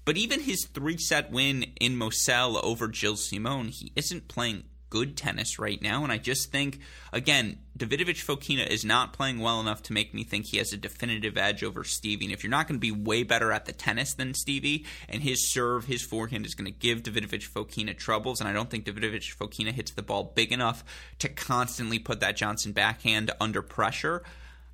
But 0.04 0.16
even 0.16 0.40
his 0.40 0.66
three-set 0.66 1.32
win 1.32 1.64
in 1.80 1.96
Moselle 1.96 2.64
over 2.64 2.92
Gilles 2.92 3.28
Simon, 3.28 3.68
he 3.68 3.92
isn't 3.96 4.28
playing 4.28 4.62
good 4.90 5.16
tennis 5.16 5.58
right 5.58 5.80
now. 5.82 6.02
And 6.02 6.12
I 6.12 6.18
just 6.18 6.50
think, 6.50 6.80
again, 7.12 7.58
Davidovich 7.76 8.24
Fokina 8.24 8.66
is 8.66 8.84
not 8.84 9.12
playing 9.12 9.40
well 9.40 9.60
enough 9.60 9.82
to 9.84 9.92
make 9.92 10.14
me 10.14 10.24
think 10.24 10.46
he 10.46 10.58
has 10.58 10.72
a 10.72 10.76
definitive 10.76 11.36
edge 11.36 11.62
over 11.62 11.84
Stevie. 11.84 12.26
And 12.26 12.34
if 12.34 12.42
you're 12.42 12.50
not 12.50 12.68
going 12.68 12.80
to 12.80 12.80
be 12.80 12.92
way 12.92 13.22
better 13.22 13.52
at 13.52 13.66
the 13.66 13.72
tennis 13.72 14.14
than 14.14 14.34
Stevie, 14.34 14.86
and 15.08 15.22
his 15.22 15.50
serve, 15.52 15.86
his 15.86 16.02
forehand 16.02 16.46
is 16.46 16.54
going 16.54 16.72
to 16.72 16.78
give 16.78 17.02
Davidovich 17.02 17.50
Fokina 17.50 17.96
troubles, 17.96 18.40
and 18.40 18.48
I 18.48 18.52
don't 18.52 18.70
think 18.70 18.84
Davidovich 18.84 19.36
Fokina 19.36 19.72
hits 19.72 19.92
the 19.92 20.02
ball 20.02 20.32
big 20.34 20.52
enough 20.52 20.84
to 21.18 21.28
constantly 21.28 21.98
put 21.98 22.20
that 22.20 22.36
Johnson 22.36 22.72
backhand 22.72 23.30
under 23.40 23.62
pressure. 23.62 24.22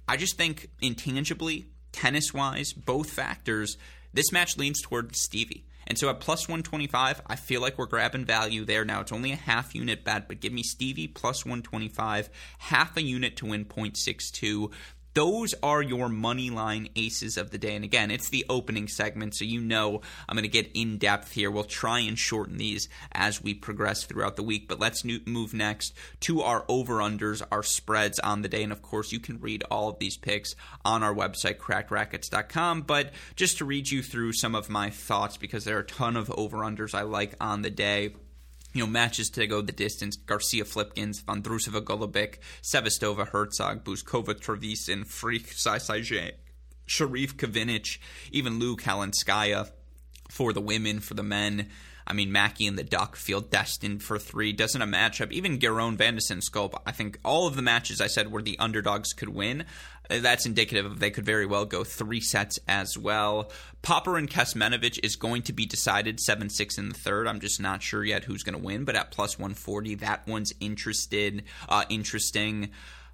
I 0.07 0.17
just 0.17 0.37
think 0.37 0.69
intangibly, 0.81 1.67
tennis 1.93 2.35
wise, 2.35 2.73
both 2.73 3.11
factors, 3.11 3.77
this 4.13 4.33
match 4.33 4.59
leans 4.59 4.83
toward 4.83 5.17
Stevie. 5.17 5.65
And 5.87 5.99
so 5.99 6.09
at 6.09 6.21
plus 6.21 6.49
125, 6.49 7.23
I 7.27 7.37
feel 7.37 7.61
like 7.61 7.79
we're 7.79 7.87
grabbing 7.87 8.25
value 8.25 8.65
there. 8.65 8.85
Now 8.85 9.01
it's 9.01 9.13
only 9.13 9.33
a 9.33 9.37
half 9.37 9.75
unit 9.75 10.05
bet, 10.05 10.29
but 10.29 10.41
give 10.41 10.53
me 10.53 10.63
Stevie 10.63 11.09
plus 11.09 11.45
125, 11.45 12.31
half 12.59 12.97
a 12.97 13.03
unit 13.03 13.37
to 13.39 13.47
win 13.47 13.65
0.62 13.65 14.71
those 15.15 15.55
are 15.63 15.83
your 15.83 16.09
money 16.09 16.51
line 16.51 16.89
aces 16.97 17.37
of 17.37 17.51
the 17.51 17.59
day. 17.59 17.75
And 17.75 17.85
again, 17.85 18.11
it's 18.11 18.29
the 18.29 18.47
opening 18.49 18.89
segment, 18.89 19.35
so 19.35 19.45
you 19.45 19.61
know 19.61 20.01
I'm 20.29 20.37
going 20.37 20.43
to 20.43 20.49
get 20.49 20.71
in 20.75 20.99
depth 20.99 21.33
here. 21.33 21.51
We'll 21.51 21.65
try 21.65 22.01
and 22.01 22.19
shorten 22.19 22.57
these 22.57 22.89
as 23.13 23.43
we 23.43 23.55
progress 23.55 24.05
throughout 24.05 24.37
the 24.37 24.43
week. 24.43 24.69
But 24.69 24.81
let's 24.81 25.05
move 25.05 25.55
next 25.55 25.95
to 26.21 26.43
our 26.43 26.65
over 26.69 26.95
unders, 26.97 27.43
our 27.51 27.63
spreads 27.63 28.19
on 28.19 28.43
the 28.43 28.49
day. 28.49 28.63
And 28.63 28.73
of 28.73 28.83
course, 28.83 29.13
you 29.13 29.21
can 29.21 29.41
read 29.41 29.65
all 29.71 29.89
of 29.89 29.99
these 29.99 30.17
picks 30.17 30.55
on 30.85 31.03
our 31.03 31.15
website, 31.15 31.59
crackedracquets.com. 31.59 32.83
But 32.83 33.13
just 33.37 33.59
to 33.59 33.65
read 33.65 33.91
you 33.91 34.03
through 34.03 34.33
some 34.33 34.55
of 34.55 34.71
my 34.71 34.91
thoughts, 34.91 35.37
because 35.37 35.65
there 35.65 35.77
are 35.77 35.81
a 35.81 35.87
ton 35.87 36.17
of 36.17 36.31
over 36.31 36.59
unders 36.59 36.95
I 36.95 37.03
like 37.03 37.35
on 37.41 37.63
the 37.63 37.71
day 37.71 38.15
you 38.73 38.85
know, 38.85 38.91
matches 38.91 39.31
to 39.31 39.47
go 39.47 39.61
the 39.61 39.73
distance. 39.73 40.17
Garcia 40.17 40.65
Flipkens, 40.65 41.23
Vondrousova 41.23 41.83
Golubic, 41.83 42.37
Sevastova 42.63 43.29
Hercog, 43.31 43.83
Bouzkova 43.83 44.35
Trevisan, 44.35 45.07
Freak 45.07 45.49
Saisajek, 45.49 46.33
Sherif 46.87 47.35
Kovinic, 47.35 47.99
even 48.31 48.59
Liu 48.59 48.77
Kalinskaya 48.77 49.71
for 50.31 50.53
the 50.53 50.61
women, 50.61 51.01
for 51.01 51.15
the 51.15 51.23
men. 51.23 51.69
I 52.07 52.13
mean, 52.13 52.33
Mackie 52.33 52.67
and 52.67 52.79
the 52.79 52.85
Duck 52.85 53.17
feel 53.17 53.41
destined 53.41 54.03
for 54.03 54.19
three. 54.19 54.53
Doesn't 54.53 54.83
a 54.83 54.87
matchup, 54.87 55.33
even 55.33 55.59
Giron 55.59 55.97
van 55.97 56.15
de 56.15 56.21
Zandschulp, 56.21 56.81
I 56.85 56.93
think 56.93 57.19
all 57.25 57.47
of 57.47 57.57
the 57.57 57.63
matches 57.63 58.01
I 58.01 58.07
said 58.07 58.31
where 58.31 58.43
the 58.43 58.59
underdogs 58.59 59.13
could 59.13 59.29
win, 59.29 59.65
uh, 60.11 60.19
that's 60.21 60.47
indicative 60.47 60.87
of 60.87 60.99
they 60.99 61.11
could 61.11 61.25
very 61.25 61.47
well 61.47 61.65
go 61.65 61.85
three 61.85 62.21
sets 62.21 62.59
as 62.69 62.99
well. 62.99 63.51
Popper 63.83 64.17
and 64.17 64.31
Kecmanovic 64.31 64.99
is 65.03 65.17
going 65.17 65.43
to 65.43 65.53
be 65.53 65.67
decided 65.67 66.21
7 66.21 66.49
6 66.49 66.79
in 66.79 66.89
the 66.89 66.95
third. 66.95 67.27
I'm 67.27 67.41
just 67.41 67.61
not 67.61 67.83
sure 67.83 68.05
yet 68.05 68.25
who's 68.25 68.43
going 68.43 68.59
to 68.59 68.65
win, 68.65 68.85
but 68.85 68.97
at 68.97 69.11
plus 69.11 69.39
140, 69.39 69.97
that 69.97 70.27
one's 70.27 70.53
interested, 70.61 71.45
uh, 71.69 71.85
interesting. 71.89 72.71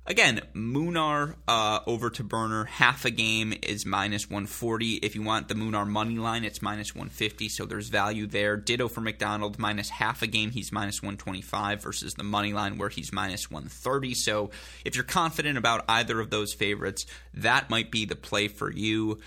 Again, 0.08 0.40
Munar 0.54 1.34
uh, 1.46 1.80
over 1.86 2.08
Taberner, 2.08 2.66
half 2.66 3.04
a 3.04 3.10
game 3.10 3.52
is 3.62 3.84
minus 3.84 4.30
140. 4.30 4.94
If 4.94 5.14
you 5.14 5.20
want 5.20 5.48
the 5.48 5.54
Munar 5.54 5.86
money 5.86 6.16
line, 6.16 6.46
it's 6.46 6.62
minus 6.62 6.94
150, 6.94 7.50
so 7.50 7.66
there's 7.66 7.90
value 7.90 8.26
there. 8.26 8.56
Ditto 8.56 8.88
for 8.88 9.02
McDonald, 9.02 9.58
minus 9.58 9.90
half 9.90 10.22
a 10.22 10.26
game, 10.26 10.50
he's 10.50 10.72
minus 10.72 11.02
125 11.02 11.82
versus 11.82 12.14
the 12.14 12.22
money 12.22 12.54
line 12.54 12.78
where 12.78 12.88
he's 12.88 13.12
minus 13.12 13.50
130. 13.50 14.14
So 14.14 14.50
if 14.82 14.94
you're 14.94 15.04
confident 15.04 15.58
about 15.58 15.84
either 15.86 16.20
of 16.20 16.30
those 16.30 16.54
favorites, 16.54 17.04
that 17.34 17.68
might 17.68 17.90
be 17.90 18.06
the 18.06 18.16
play 18.16 18.48
for 18.48 18.72
you. 18.72 19.18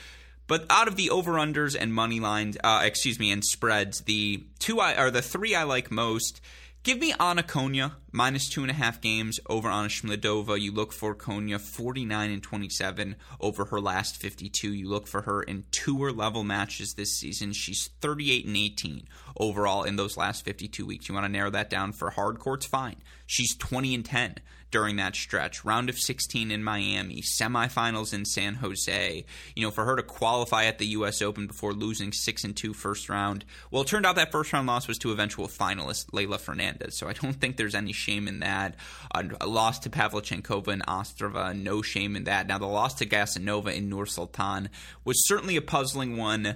But 0.47 0.65
out 0.71 0.87
of 0.87 0.95
the 0.95 1.11
over 1.11 1.33
unders 1.33 1.77
and 1.79 1.93
money 1.93 2.19
lines, 2.19 2.57
uh, 2.63 2.81
excuse 2.83 3.19
me, 3.19 3.31
and 3.31 3.45
spreads, 3.45 4.01
the 4.01 4.45
two 4.57 4.79
I 4.79 4.99
or 4.99 5.11
the 5.11 5.21
three 5.21 5.53
I 5.53 5.61
like 5.61 5.91
most 5.91 6.41
Give 6.83 6.97
me 6.97 7.13
Anna 7.19 7.43
Konjuh 7.43 7.91
minus 8.11 8.49
two 8.49 8.63
and 8.63 8.71
a 8.71 8.73
half 8.73 9.01
games 9.01 9.39
over 9.47 9.69
Anna 9.69 9.87
Schmiedlova. 9.87 10.59
You 10.59 10.71
look 10.71 10.91
for 10.91 11.13
Konjuh 11.13 11.61
49 11.61 12.31
and 12.31 12.41
27 12.41 13.17
over 13.39 13.65
her 13.65 13.79
last 13.79 14.17
52. 14.17 14.73
You 14.73 14.89
look 14.89 15.05
for 15.05 15.21
her 15.21 15.43
in 15.43 15.65
tour 15.69 16.11
level 16.11 16.43
matches 16.43 16.95
this 16.95 17.15
season. 17.15 17.53
She's 17.53 17.91
38 18.01 18.47
and 18.47 18.57
18 18.57 19.07
overall 19.37 19.83
in 19.83 19.95
those 19.95 20.17
last 20.17 20.43
52 20.43 20.83
weeks. 20.83 21.07
You 21.07 21.13
want 21.13 21.25
to 21.25 21.31
narrow 21.31 21.51
that 21.51 21.69
down 21.69 21.91
for 21.91 22.09
hard 22.09 22.39
courts? 22.39 22.65
Fine. 22.65 22.95
She's 23.27 23.55
20 23.55 23.93
and 23.93 24.03
10 24.03 24.37
during 24.71 24.95
that 24.95 25.15
stretch. 25.15 25.63
Round 25.63 25.89
of 25.89 25.99
16 25.99 26.51
in 26.51 26.63
Miami, 26.63 27.21
semifinals 27.21 28.13
in 28.13 28.25
San 28.25 28.55
Jose. 28.55 29.25
You 29.55 29.63
know, 29.63 29.71
for 29.71 29.85
her 29.85 29.95
to 29.95 30.03
qualify 30.03 30.65
at 30.65 30.79
the 30.79 30.87
U.S. 30.87 31.21
Open 31.21 31.47
before 31.47 31.73
losing 31.73 32.11
six 32.11 32.43
and 32.43 32.55
two 32.55 32.73
first 32.73 33.09
round. 33.09 33.45
Well, 33.69 33.83
it 33.83 33.87
turned 33.87 34.05
out 34.05 34.15
that 34.15 34.31
first 34.31 34.53
round 34.53 34.67
loss 34.67 34.87
was 34.87 34.97
to 34.99 35.11
eventual 35.11 35.47
finalist 35.47 36.07
Leylah 36.11 36.39
Fernandez, 36.39 36.97
so 36.97 37.07
I 37.07 37.13
don't 37.13 37.33
think 37.33 37.57
there's 37.57 37.75
any 37.75 37.93
shame 37.93 38.27
in 38.27 38.39
that. 38.39 38.75
a 39.13 39.47
loss 39.47 39.79
to 39.79 39.89
Pavlyuchenkova 39.89 40.67
and 40.69 40.85
Ostrava, 40.85 41.57
no 41.57 41.81
shame 41.81 42.15
in 42.15 42.23
that. 42.25 42.47
Now, 42.47 42.57
the 42.57 42.65
loss 42.65 42.95
to 42.95 43.05
Gasanova 43.05 43.75
in 43.75 43.89
Nur 43.89 44.05
Sultan 44.05 44.69
was 45.05 45.27
certainly 45.27 45.57
a 45.57 45.61
puzzling 45.61 46.17
one. 46.17 46.55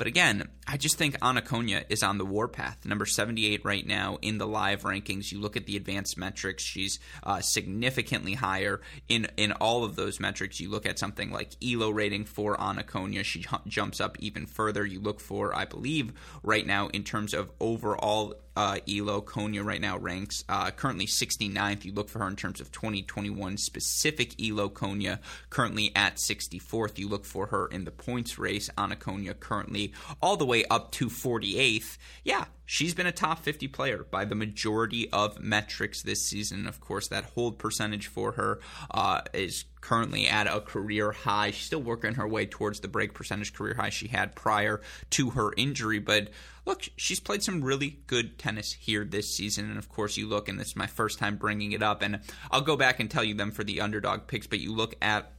But 0.00 0.06
again, 0.06 0.48
I 0.66 0.78
just 0.78 0.96
think 0.96 1.14
Anna 1.20 1.42
Konjuh 1.42 1.84
is 1.90 2.02
on 2.02 2.16
the 2.16 2.24
warpath, 2.24 2.86
number 2.86 3.04
78 3.04 3.66
right 3.66 3.86
now 3.86 4.16
in 4.22 4.38
the 4.38 4.46
live 4.46 4.84
rankings. 4.84 5.30
You 5.30 5.38
look 5.38 5.58
at 5.58 5.66
the 5.66 5.76
advanced 5.76 6.16
metrics; 6.16 6.62
she's 6.62 6.98
uh, 7.22 7.42
significantly 7.42 8.32
higher 8.32 8.80
in 9.10 9.26
in 9.36 9.52
all 9.52 9.84
of 9.84 9.96
those 9.96 10.18
metrics. 10.18 10.58
You 10.58 10.70
look 10.70 10.86
at 10.86 10.98
something 10.98 11.30
like 11.30 11.50
Elo 11.62 11.90
rating 11.90 12.24
for 12.24 12.58
Anna 12.58 12.82
Konjuh; 12.82 13.24
she 13.24 13.44
jumps 13.68 14.00
up 14.00 14.16
even 14.20 14.46
further. 14.46 14.86
You 14.86 15.00
look 15.00 15.20
for, 15.20 15.54
I 15.54 15.66
believe, 15.66 16.14
right 16.42 16.66
now 16.66 16.88
in 16.88 17.04
terms 17.04 17.34
of 17.34 17.50
overall 17.60 18.36
uh, 18.60 18.76
Elo 18.86 19.22
Konjuh 19.22 19.64
right 19.64 19.80
now 19.80 19.96
ranks 19.96 20.44
uh, 20.46 20.70
currently 20.70 21.06
69th. 21.06 21.86
You 21.86 21.94
look 21.94 22.10
for 22.10 22.18
her 22.18 22.28
in 22.28 22.36
terms 22.36 22.60
of 22.60 22.70
2021 22.70 23.56
specific 23.56 24.34
Elo 24.38 24.68
Konjuh 24.68 25.18
currently 25.48 25.92
at 25.96 26.16
64th. 26.16 26.98
You 26.98 27.08
look 27.08 27.24
for 27.24 27.46
her 27.46 27.68
in 27.68 27.84
the 27.84 27.90
points 27.90 28.38
race. 28.38 28.68
Anna 28.76 28.96
Konjuh 28.96 29.40
currently 29.40 29.94
all 30.20 30.36
the 30.36 30.44
way 30.44 30.66
up 30.66 30.92
to 30.92 31.06
48th. 31.06 31.96
Yeah, 32.22 32.44
she's 32.66 32.92
been 32.92 33.06
a 33.06 33.12
top 33.12 33.38
50 33.38 33.66
player 33.68 34.04
by 34.10 34.26
the 34.26 34.34
majority 34.34 35.08
of 35.10 35.40
metrics 35.40 36.02
this 36.02 36.22
season. 36.22 36.66
Of 36.66 36.80
course, 36.80 37.08
that 37.08 37.24
hold 37.24 37.58
percentage 37.58 38.08
for 38.08 38.32
her 38.32 38.60
uh, 38.90 39.22
is 39.32 39.64
currently 39.80 40.28
at 40.28 40.46
a 40.46 40.60
career 40.60 41.12
high. 41.12 41.50
She's 41.50 41.64
still 41.64 41.82
working 41.82 42.16
her 42.16 42.28
way 42.28 42.44
towards 42.44 42.80
the 42.80 42.88
break 42.88 43.14
percentage 43.14 43.54
career 43.54 43.74
high 43.74 43.88
she 43.88 44.08
had 44.08 44.36
prior 44.36 44.82
to 45.10 45.30
her 45.30 45.54
injury. 45.56 45.98
But 45.98 46.28
look, 46.70 46.88
she's 46.96 47.18
played 47.18 47.42
some 47.42 47.64
really 47.64 47.98
good 48.06 48.38
tennis 48.38 48.72
here 48.72 49.04
this 49.04 49.34
season. 49.34 49.68
And 49.68 49.76
of 49.76 49.88
course, 49.88 50.16
you 50.16 50.28
look, 50.28 50.48
and 50.48 50.58
this 50.58 50.68
is 50.68 50.76
my 50.76 50.86
first 50.86 51.18
time 51.18 51.36
bringing 51.36 51.72
it 51.72 51.82
up, 51.82 52.00
and 52.00 52.20
I'll 52.50 52.60
go 52.60 52.76
back 52.76 53.00
and 53.00 53.10
tell 53.10 53.24
you 53.24 53.34
them 53.34 53.50
for 53.50 53.64
the 53.64 53.80
underdog 53.80 54.28
picks, 54.28 54.46
but 54.46 54.60
you 54.60 54.72
look 54.72 54.94
at 55.02 55.32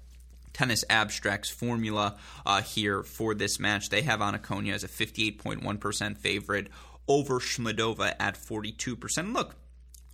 Tennis 0.52 0.84
Abstract's 0.90 1.50
formula 1.50 2.18
uh, 2.46 2.62
here 2.62 3.04
for 3.04 3.34
this 3.34 3.62
match. 3.62 3.90
They 3.90 4.02
have 4.02 4.22
Anna 4.22 4.40
Konjuh 4.40 4.74
as 4.74 4.84
a 4.84 4.90
58.1% 4.90 6.18
favorite 6.18 6.68
over 7.08 7.40
Schmiedlova 7.40 8.14
at 8.20 8.36
42%. 8.36 9.34
Look, 9.34 9.56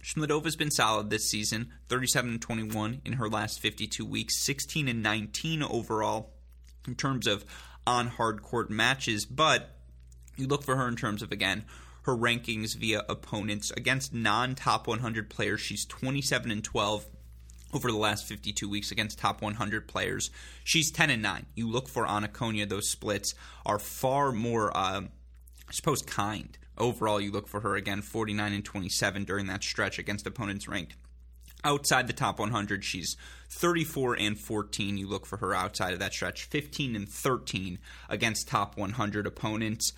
Schmiedlova's 0.03 0.55
been 0.55 0.69
solid 0.69 1.09
this 1.09 1.27
season, 1.27 1.73
37 1.89 2.29
and 2.29 2.41
21 2.41 3.01
in 3.03 3.13
her 3.13 3.27
last 3.27 3.59
52 3.59 4.05
weeks, 4.05 4.45
16 4.45 4.87
and 4.87 5.01
19 5.01 5.63
overall 5.63 6.35
in 6.87 6.93
terms 6.93 7.25
of 7.25 7.43
on 7.87 8.07
hard 8.07 8.43
court 8.43 8.69
matches, 8.69 9.25
but 9.25 9.76
you 10.37 10.47
look 10.47 10.63
for 10.63 10.75
her 10.75 10.87
in 10.87 10.95
terms 10.95 11.21
of 11.21 11.31
again 11.31 11.65
her 12.03 12.15
rankings 12.15 12.75
via 12.75 13.03
opponents 13.09 13.71
against 13.71 14.13
non-top 14.13 14.87
100 14.87 15.29
players. 15.29 15.59
She's 15.59 15.85
27 15.85 16.51
and 16.51 16.63
12 16.63 17.05
over 17.73 17.91
the 17.91 17.97
last 17.97 18.25
52 18.25 18.69
weeks 18.69 18.91
against 18.91 19.19
top 19.19 19.41
100 19.41 19.89
players. 19.89 20.29
She's 20.63 20.89
10 20.89 21.09
and 21.09 21.21
9. 21.21 21.47
You 21.55 21.69
look 21.69 21.89
for 21.89 22.07
Anna 22.07 22.29
Konjuh; 22.29 22.69
those 22.69 22.89
splits 22.89 23.33
are 23.65 23.77
far 23.77 24.31
more, 24.31 24.75
uh, 24.75 25.01
I 25.01 25.71
suppose, 25.71 26.01
kind 26.01 26.57
Overall, 26.77 27.19
you 27.19 27.31
look 27.31 27.47
for 27.47 27.61
her 27.61 27.75
again 27.75 28.01
49 28.01 28.53
and 28.53 28.63
27 28.63 29.23
during 29.23 29.47
that 29.47 29.63
stretch 29.63 29.97
against 29.97 30.27
opponents 30.27 30.67
ranked 30.67 30.95
outside 31.63 32.05
the 32.05 32.13
top 32.13 32.39
100. 32.39 32.85
She's 32.85 33.17
34 33.49 34.19
and 34.19 34.39
14. 34.39 34.97
You 34.97 35.07
look 35.07 35.25
for 35.25 35.37
her 35.37 35.55
outside 35.55 35.93
of 35.93 35.99
that 35.99 36.13
stretch 36.13 36.45
15 36.45 36.95
and 36.95 37.09
13 37.09 37.79
against 38.09 38.47
top 38.47 38.77
100 38.77 39.25
opponents. 39.25 39.91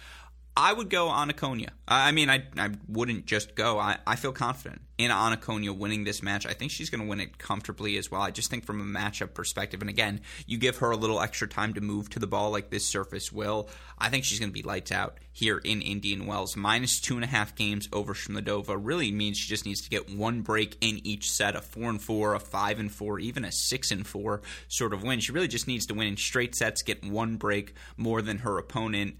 I 0.59 0.73
would 0.73 0.89
go 0.89 1.09
Anna 1.09 1.31
Konjuh. 1.31 1.69
I 1.87 2.11
mean, 2.11 2.29
I, 2.29 2.43
I 2.57 2.71
wouldn't 2.89 3.25
just 3.25 3.55
go. 3.55 3.79
I, 3.79 3.97
I 4.05 4.17
feel 4.17 4.33
confident 4.33 4.81
in 4.97 5.09
Anna 5.09 5.37
Konjuh 5.37 5.77
winning 5.77 6.03
this 6.03 6.21
match. 6.21 6.45
I 6.45 6.51
think 6.51 6.69
she's 6.69 6.89
going 6.89 7.01
to 7.01 7.07
win 7.07 7.21
it 7.21 7.37
comfortably 7.37 7.95
as 7.95 8.11
well. 8.11 8.21
I 8.21 8.31
just 8.31 8.49
think 8.49 8.65
from 8.65 8.81
a 8.81 8.99
matchup 8.99 9.33
perspective, 9.33 9.79
and 9.79 9.89
again, 9.89 10.19
you 10.47 10.57
give 10.57 10.79
her 10.79 10.91
a 10.91 10.97
little 10.97 11.21
extra 11.21 11.47
time 11.47 11.75
to 11.75 11.81
move 11.81 12.09
to 12.09 12.19
the 12.19 12.27
ball 12.27 12.51
like 12.51 12.71
this 12.71 12.85
surface 12.85 13.31
will. 13.31 13.69
I 13.97 14.09
think 14.09 14.25
she's 14.25 14.37
going 14.37 14.49
to 14.49 14.53
be 14.53 14.61
lights 14.61 14.91
out 14.91 15.19
here 15.31 15.59
in 15.59 15.81
Indian 15.81 16.25
Wells. 16.25 16.57
Minus 16.57 16.99
two 16.99 17.15
and 17.15 17.23
a 17.23 17.27
half 17.27 17.55
games 17.55 17.87
over 17.93 18.13
Schmiedlova 18.13 18.77
really 18.77 19.13
means 19.13 19.37
she 19.37 19.47
just 19.47 19.65
needs 19.65 19.81
to 19.83 19.89
get 19.89 20.13
one 20.13 20.41
break 20.41 20.75
in 20.81 20.99
each 21.07 21.31
set 21.31 21.55
a 21.55 21.61
four 21.61 21.89
and 21.89 22.01
four, 22.01 22.33
a 22.33 22.39
five 22.39 22.81
and 22.81 22.91
four, 22.91 23.17
even 23.17 23.45
a 23.45 23.51
six 23.53 23.91
and 23.91 24.05
four 24.05 24.41
sort 24.67 24.93
of 24.93 25.03
win. 25.03 25.21
She 25.21 25.31
really 25.31 25.47
just 25.47 25.69
needs 25.69 25.85
to 25.85 25.93
win 25.93 26.07
in 26.07 26.17
straight 26.17 26.53
sets, 26.53 26.81
get 26.81 27.05
one 27.05 27.37
break 27.37 27.75
more 27.95 28.21
than 28.21 28.39
her 28.39 28.57
opponent. 28.57 29.15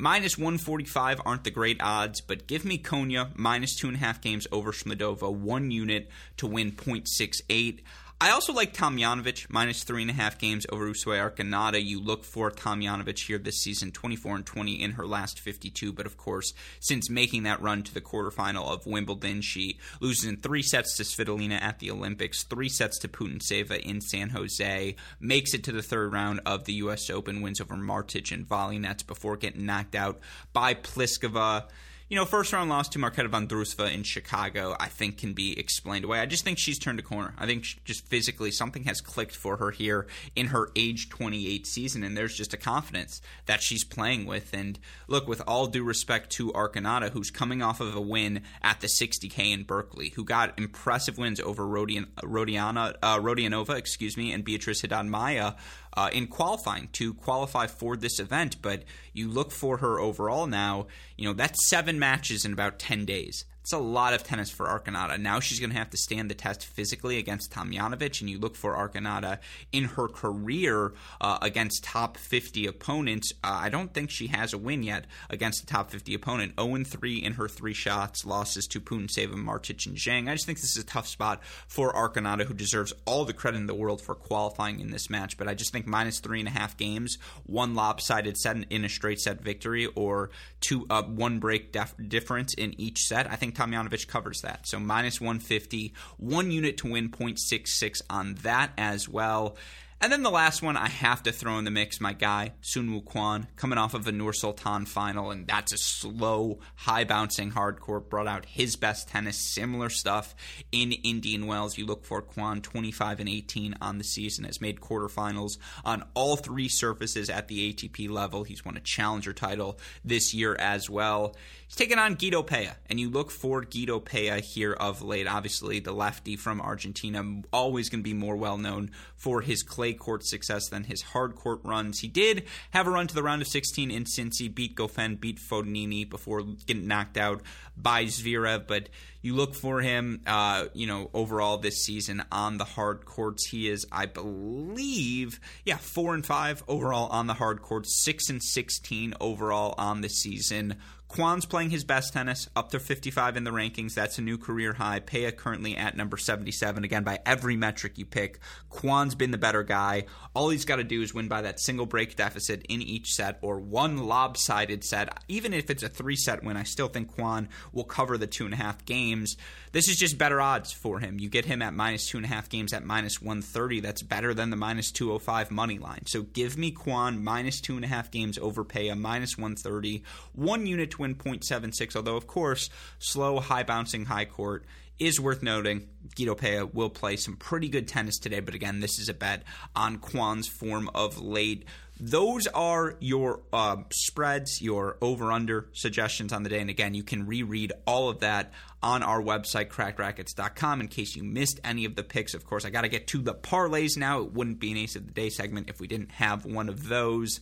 Minus 0.00 0.38
145 0.38 1.22
aren't 1.26 1.42
the 1.42 1.50
great 1.50 1.82
odds, 1.82 2.20
but 2.20 2.46
give 2.46 2.64
me 2.64 2.78
Konjuh 2.78 3.36
minus 3.36 3.74
two 3.74 3.88
and 3.88 3.96
a 3.96 3.98
half 3.98 4.20
games 4.20 4.46
over 4.52 4.70
Schmiedlova, 4.70 5.34
one 5.34 5.72
unit 5.72 6.08
to 6.36 6.46
win 6.46 6.70
0.68. 6.70 7.80
I 8.20 8.30
also 8.30 8.52
like 8.52 8.74
Tomljanovic 8.74 9.46
minus 9.48 9.84
three 9.84 10.02
and 10.02 10.10
a 10.10 10.14
half 10.14 10.38
games 10.38 10.66
over 10.72 10.88
Usue 10.88 11.12
Arconada. 11.12 11.80
You 11.80 12.00
look 12.02 12.24
for 12.24 12.50
Tomljanovic 12.50 13.24
here 13.24 13.38
this 13.38 13.62
season, 13.62 13.92
24 13.92 14.34
and 14.34 14.44
20 14.44 14.82
in 14.82 14.92
her 14.92 15.06
last 15.06 15.38
52. 15.38 15.92
But 15.92 16.04
of 16.04 16.16
course, 16.16 16.52
since 16.80 17.08
making 17.08 17.44
that 17.44 17.62
run 17.62 17.84
to 17.84 17.94
the 17.94 18.00
quarterfinal 18.00 18.66
of 18.66 18.86
Wimbledon, 18.86 19.40
she 19.40 19.78
loses 20.00 20.24
in 20.24 20.36
three 20.36 20.62
sets 20.62 20.96
to 20.96 21.04
Svitolina 21.04 21.62
at 21.62 21.78
the 21.78 21.92
Olympics, 21.92 22.42
three 22.42 22.68
sets 22.68 22.98
to 22.98 23.08
Putintseva 23.08 23.78
in 23.78 24.00
San 24.00 24.30
Jose, 24.30 24.96
makes 25.20 25.54
it 25.54 25.62
to 25.62 25.72
the 25.72 25.80
third 25.80 26.12
round 26.12 26.40
of 26.44 26.64
the 26.64 26.74
U.S. 26.74 27.10
Open, 27.10 27.40
wins 27.40 27.60
over 27.60 27.76
Martic 27.76 28.32
and 28.32 28.48
Volynets 28.48 29.06
before 29.06 29.36
getting 29.36 29.64
knocked 29.64 29.94
out 29.94 30.18
by 30.52 30.74
Pliskova 30.74 31.68
you 32.08 32.16
know, 32.16 32.24
first 32.24 32.54
round 32.54 32.70
loss 32.70 32.88
to 32.90 32.98
Marketa 32.98 33.28
Vondrousova 33.28 33.92
in 33.92 34.02
Chicago, 34.02 34.74
I 34.80 34.86
think 34.86 35.18
can 35.18 35.34
be 35.34 35.58
explained 35.58 36.06
away. 36.06 36.20
I 36.20 36.26
just 36.26 36.42
think 36.42 36.58
she's 36.58 36.78
turned 36.78 36.98
a 36.98 37.02
corner. 37.02 37.34
I 37.36 37.44
think 37.44 37.64
just 37.84 38.06
physically 38.06 38.50
something 38.50 38.84
has 38.84 39.02
clicked 39.02 39.36
for 39.36 39.58
her 39.58 39.70
here 39.70 40.06
in 40.34 40.46
her 40.46 40.70
age 40.74 41.10
28 41.10 41.66
season, 41.66 42.02
and 42.02 42.16
there's 42.16 42.34
just 42.34 42.54
a 42.54 42.56
confidence 42.56 43.20
that 43.44 43.62
she's 43.62 43.84
playing 43.84 44.24
with. 44.24 44.54
And 44.54 44.78
look, 45.06 45.28
with 45.28 45.42
all 45.46 45.66
due 45.66 45.84
respect 45.84 46.30
to 46.32 46.50
Arconada, 46.52 47.10
who's 47.10 47.30
coming 47.30 47.60
off 47.60 47.80
of 47.80 47.94
a 47.94 48.00
win 48.00 48.42
at 48.62 48.80
the 48.80 48.86
60K 48.86 49.52
in 49.52 49.64
Berkeley, 49.64 50.08
who 50.10 50.24
got 50.24 50.58
impressive 50.58 51.18
wins 51.18 51.40
over 51.40 51.64
Rodian, 51.64 52.06
Rodiana, 52.22 52.94
uh, 53.02 53.18
Rodionova, 53.18 53.76
excuse 53.76 54.16
me, 54.16 54.32
and 54.32 54.44
Beatriz 54.44 54.80
Haddad 54.80 55.06
Maia 55.06 55.54
uh, 55.98 56.08
in 56.12 56.28
qualifying 56.28 56.88
to 56.92 57.12
qualify 57.12 57.66
for 57.66 57.96
this 57.96 58.20
event. 58.20 58.62
But 58.62 58.84
you 59.12 59.28
look 59.28 59.50
for 59.50 59.78
her 59.78 59.98
overall 59.98 60.46
now, 60.46 60.86
you 61.16 61.24
know, 61.24 61.32
that's 61.32 61.68
seven 61.68 61.98
matches 61.98 62.44
in 62.44 62.52
about 62.52 62.78
10 62.78 63.04
days 63.04 63.44
It's 63.68 63.74
a 63.74 63.78
lot 63.78 64.14
of 64.14 64.22
tennis 64.22 64.48
for 64.48 64.64
Arconada. 64.64 65.20
Now 65.20 65.40
she's 65.40 65.60
going 65.60 65.68
to 65.68 65.76
have 65.76 65.90
to 65.90 65.98
stand 65.98 66.30
the 66.30 66.34
test 66.34 66.64
physically 66.64 67.18
against 67.18 67.52
Tomljanovic, 67.52 68.22
and 68.22 68.30
you 68.30 68.38
look 68.38 68.56
for 68.56 68.74
Arconada 68.74 69.40
in 69.72 69.84
her 69.84 70.08
career 70.08 70.94
uh, 71.20 71.36
against 71.42 71.84
top 71.84 72.16
50 72.16 72.66
opponents. 72.66 73.30
Uh, 73.44 73.58
I 73.60 73.68
don't 73.68 73.92
think 73.92 74.08
she 74.08 74.28
has 74.28 74.54
a 74.54 74.58
win 74.58 74.82
yet 74.82 75.04
against 75.28 75.64
a 75.64 75.66
top 75.66 75.90
50 75.90 76.14
opponent. 76.14 76.54
0 76.58 76.82
3 76.82 77.16
in 77.18 77.34
her 77.34 77.46
three 77.46 77.74
shots, 77.74 78.24
losses 78.24 78.66
to 78.68 78.80
Putintseva, 78.80 79.34
Martic, 79.34 79.84
and 79.86 79.96
Zheng. 79.96 80.30
I 80.30 80.32
just 80.32 80.46
think 80.46 80.62
this 80.62 80.74
is 80.74 80.82
a 80.82 80.86
tough 80.86 81.06
spot 81.06 81.42
for 81.66 81.92
Arconada, 81.92 82.46
who 82.46 82.54
deserves 82.54 82.94
all 83.04 83.26
the 83.26 83.34
credit 83.34 83.58
in 83.58 83.66
the 83.66 83.74
world 83.74 84.00
for 84.00 84.14
qualifying 84.14 84.80
in 84.80 84.92
this 84.92 85.10
match. 85.10 85.36
But 85.36 85.46
I 85.46 85.52
just 85.52 85.74
think 85.74 85.86
minus 85.86 86.20
three 86.20 86.38
and 86.38 86.48
a 86.48 86.52
half 86.52 86.78
games, 86.78 87.18
one 87.44 87.74
lopsided 87.74 88.38
set 88.38 88.56
in 88.70 88.86
a 88.86 88.88
straight 88.88 89.20
set 89.20 89.42
victory, 89.42 89.84
or 89.94 90.30
two 90.62 90.86
uh, 90.88 91.02
one 91.02 91.38
break 91.38 91.70
def- 91.70 91.94
difference 92.08 92.54
in 92.54 92.74
each 92.80 93.00
set. 93.00 93.30
I 93.30 93.36
think 93.36 93.57
Tomljanovic 93.58 94.06
covers 94.06 94.42
that. 94.42 94.66
So 94.66 94.78
minus 94.78 95.20
150, 95.20 95.92
one 96.16 96.50
unit 96.50 96.76
to 96.78 96.90
win 96.90 97.08
0.66 97.10 98.02
on 98.08 98.34
that 98.42 98.70
as 98.78 99.08
well. 99.08 99.56
And 100.00 100.12
then 100.12 100.22
the 100.22 100.30
last 100.30 100.62
one 100.62 100.76
I 100.76 100.86
have 100.88 101.24
to 101.24 101.32
throw 101.32 101.58
in 101.58 101.64
the 101.64 101.72
mix, 101.72 102.00
my 102.00 102.12
guy, 102.12 102.52
Soonwoo 102.62 103.02
Kwon, 103.02 103.48
coming 103.56 103.78
off 103.78 103.94
of 103.94 104.06
a 104.06 104.12
Nur 104.12 104.32
Sultan 104.32 104.86
final, 104.86 105.32
and 105.32 105.44
that's 105.44 105.72
a 105.72 105.76
slow, 105.76 106.60
high 106.76 107.02
bouncing 107.02 107.50
hardcore. 107.50 108.08
Brought 108.08 108.28
out 108.28 108.44
his 108.44 108.76
best 108.76 109.08
tennis, 109.08 109.36
similar 109.36 109.88
stuff 109.88 110.36
in 110.70 110.92
Indian 110.92 111.48
Wells. 111.48 111.78
You 111.78 111.84
look 111.84 112.04
for 112.04 112.22
Kwon, 112.22 112.62
25 112.62 113.18
and 113.18 113.28
18 113.28 113.74
on 113.80 113.98
the 113.98 114.04
season, 114.04 114.44
has 114.44 114.60
made 114.60 114.80
quarterfinals 114.80 115.58
on 115.84 116.04
all 116.14 116.36
three 116.36 116.68
surfaces 116.68 117.28
at 117.28 117.48
the 117.48 117.72
ATP 117.72 118.08
level. 118.08 118.44
He's 118.44 118.64
won 118.64 118.76
a 118.76 118.80
challenger 118.80 119.32
title 119.32 119.80
this 120.04 120.32
year 120.32 120.54
as 120.60 120.88
well. 120.88 121.34
He's 121.68 121.76
taking 121.76 121.98
on 121.98 122.14
Guido 122.14 122.42
Pella, 122.42 122.76
and 122.86 122.98
you 122.98 123.10
look 123.10 123.30
for 123.30 123.60
Guido 123.60 124.00
Pella 124.00 124.40
here 124.40 124.72
of 124.72 125.02
late. 125.02 125.28
Obviously, 125.28 125.80
the 125.80 125.92
lefty 125.92 126.34
from 126.34 126.62
Argentina, 126.62 127.42
always 127.52 127.90
going 127.90 128.00
to 128.00 128.08
be 128.08 128.14
more 128.14 128.36
well 128.36 128.56
known 128.56 128.90
for 129.16 129.42
his 129.42 129.62
clay 129.62 129.92
court 129.92 130.24
success 130.24 130.70
than 130.70 130.84
his 130.84 131.02
hard 131.02 131.34
court 131.34 131.60
runs. 131.64 131.98
He 132.00 132.08
did 132.08 132.44
have 132.70 132.86
a 132.86 132.90
run 132.90 133.06
to 133.08 133.14
the 133.14 133.22
round 133.22 133.42
of 133.42 133.48
16 133.48 133.90
in 133.90 134.04
Cincy, 134.04 134.52
beat 134.52 134.76
Goffin, 134.76 135.20
beat 135.20 135.38
Fognini 135.38 136.08
before 136.08 136.42
getting 136.42 136.88
knocked 136.88 137.18
out 137.18 137.42
by 137.76 138.04
Zverev, 138.04 138.66
but 138.66 138.88
you 139.20 139.34
look 139.34 139.54
for 139.54 139.80
him, 139.80 140.22
uh, 140.26 140.66
you 140.72 140.86
know, 140.86 141.10
overall 141.12 141.58
this 141.58 141.84
season 141.84 142.22
on 142.32 142.56
the 142.56 142.64
hard 142.64 143.04
courts. 143.04 143.48
He 143.48 143.68
is, 143.68 143.86
I 143.92 144.06
believe, 144.06 145.38
yeah, 145.64 145.76
four 145.76 146.14
and 146.14 146.24
five 146.24 146.62
overall 146.66 147.08
on 147.08 147.26
the 147.26 147.34
hard 147.34 147.60
courts, 147.60 148.02
six 148.02 148.30
and 148.30 148.42
16 148.42 149.14
overall 149.20 149.74
on 149.76 150.00
the 150.00 150.08
season. 150.08 150.76
Kwon's 151.08 151.46
playing 151.46 151.70
his 151.70 151.84
best 151.84 152.12
tennis, 152.12 152.48
up 152.54 152.70
to 152.70 152.78
55 152.78 153.38
in 153.38 153.44
the 153.44 153.50
rankings. 153.50 153.94
That's 153.94 154.18
a 154.18 154.22
new 154.22 154.36
career 154.36 154.74
high. 154.74 155.00
Pella 155.00 155.32
currently 155.32 155.74
at 155.74 155.96
number 155.96 156.18
77. 156.18 156.84
Again, 156.84 157.02
by 157.02 157.18
every 157.24 157.56
metric 157.56 157.96
you 157.96 158.04
pick, 158.04 158.40
Kwon's 158.70 159.14
been 159.14 159.30
the 159.30 159.38
better 159.38 159.62
guy. 159.62 160.04
All 160.34 160.50
he's 160.50 160.66
got 160.66 160.76
to 160.76 160.84
do 160.84 161.00
is 161.00 161.14
win 161.14 161.26
by 161.26 161.42
that 161.42 161.60
single 161.60 161.86
break 161.86 162.14
deficit 162.16 162.66
in 162.68 162.82
each 162.82 163.14
set 163.14 163.38
or 163.40 163.58
one 163.58 164.06
lopsided 164.06 164.84
set. 164.84 165.08
Even 165.28 165.54
if 165.54 165.70
it's 165.70 165.82
a 165.82 165.88
three 165.88 166.14
set 166.14 166.44
win, 166.44 166.58
I 166.58 166.64
still 166.64 166.88
think 166.88 167.16
Kwon 167.16 167.48
will 167.72 167.84
cover 167.84 168.18
the 168.18 168.26
two 168.26 168.44
and 168.44 168.52
a 168.52 168.58
half 168.58 168.84
games. 168.84 169.38
This 169.72 169.88
is 169.88 169.96
just 169.96 170.18
better 170.18 170.40
odds 170.40 170.72
for 170.72 171.00
him. 171.00 171.18
You 171.18 171.30
get 171.30 171.46
him 171.46 171.62
at 171.62 171.74
minus 171.74 172.06
two 172.06 172.18
and 172.18 172.26
a 172.26 172.28
half 172.28 172.50
games 172.50 172.74
at 172.74 172.84
minus 172.84 173.20
130. 173.20 173.80
That's 173.80 174.02
better 174.02 174.34
than 174.34 174.50
the 174.50 174.56
minus 174.56 174.92
205 174.92 175.50
money 175.50 175.78
line. 175.78 176.04
So 176.06 176.22
give 176.22 176.58
me 176.58 176.70
Kwon 176.72 177.22
minus 177.22 177.60
two 177.62 177.76
and 177.76 177.84
a 177.84 177.88
half 177.88 178.10
games 178.10 178.36
over 178.38 178.62
Pella, 178.62 178.94
minus 178.94 179.38
130. 179.38 180.02
One 180.34 180.66
unit 180.66 180.97
win 180.98 181.14
0.76, 181.14 181.96
although, 181.96 182.16
of 182.16 182.26
course, 182.26 182.70
slow, 182.98 183.40
high 183.40 183.62
bouncing, 183.62 184.06
high 184.06 184.24
court 184.24 184.64
is 184.98 185.20
worth 185.20 185.42
noting. 185.42 185.88
Guido 186.16 186.34
Pella 186.34 186.66
will 186.66 186.90
play 186.90 187.16
some 187.16 187.36
pretty 187.36 187.68
good 187.68 187.86
tennis 187.86 188.18
today, 188.18 188.40
but 188.40 188.54
again, 188.54 188.80
this 188.80 188.98
is 188.98 189.08
a 189.08 189.14
bet 189.14 189.44
on 189.76 189.98
Kwon's 189.98 190.48
form 190.48 190.90
of 190.94 191.20
late. 191.20 191.64
Those 192.00 192.46
are 192.48 192.96
your 193.00 193.40
uh, 193.52 193.78
spreads, 193.92 194.62
your 194.62 194.98
over 195.00 195.32
under 195.32 195.68
suggestions 195.72 196.32
on 196.32 196.44
the 196.44 196.48
day. 196.48 196.60
And 196.60 196.70
again, 196.70 196.94
you 196.94 197.02
can 197.02 197.26
reread 197.26 197.72
all 197.86 198.08
of 198.08 198.20
that 198.20 198.52
on 198.82 199.02
our 199.02 199.20
website, 199.20 199.68
crackedracquets.com, 199.68 200.80
in 200.80 200.88
case 200.88 201.16
you 201.16 201.24
missed 201.24 201.58
any 201.64 201.84
of 201.84 201.96
the 201.96 202.04
picks. 202.04 202.34
Of 202.34 202.46
course, 202.46 202.64
I 202.64 202.70
got 202.70 202.82
to 202.82 202.88
get 202.88 203.08
to 203.08 203.18
the 203.18 203.34
parlays 203.34 203.96
now. 203.96 204.20
It 204.20 204.32
wouldn't 204.32 204.60
be 204.60 204.70
an 204.70 204.76
ace 204.76 204.94
of 204.94 205.06
the 205.06 205.12
day 205.12 205.28
segment 205.28 205.68
if 205.68 205.80
we 205.80 205.88
didn't 205.88 206.12
have 206.12 206.44
one 206.44 206.68
of 206.68 206.88
those. 206.88 207.40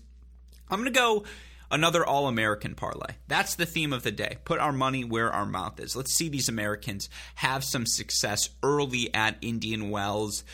I'm 0.70 0.80
going 0.80 0.92
to 0.92 0.98
go 0.98 1.24
another 1.70 2.04
All 2.04 2.28
American 2.28 2.74
parlay. 2.74 3.14
That's 3.28 3.54
the 3.54 3.66
theme 3.66 3.92
of 3.92 4.02
the 4.02 4.12
day. 4.12 4.38
Put 4.44 4.60
our 4.60 4.72
money 4.72 5.04
where 5.04 5.32
our 5.32 5.46
mouth 5.46 5.80
is. 5.80 5.96
Let's 5.96 6.12
see 6.12 6.28
these 6.28 6.48
Americans 6.48 7.08
have 7.36 7.64
some 7.64 7.86
success 7.86 8.50
early 8.62 9.12
at 9.14 9.36
Indian 9.40 9.90
Wells. 9.90 10.44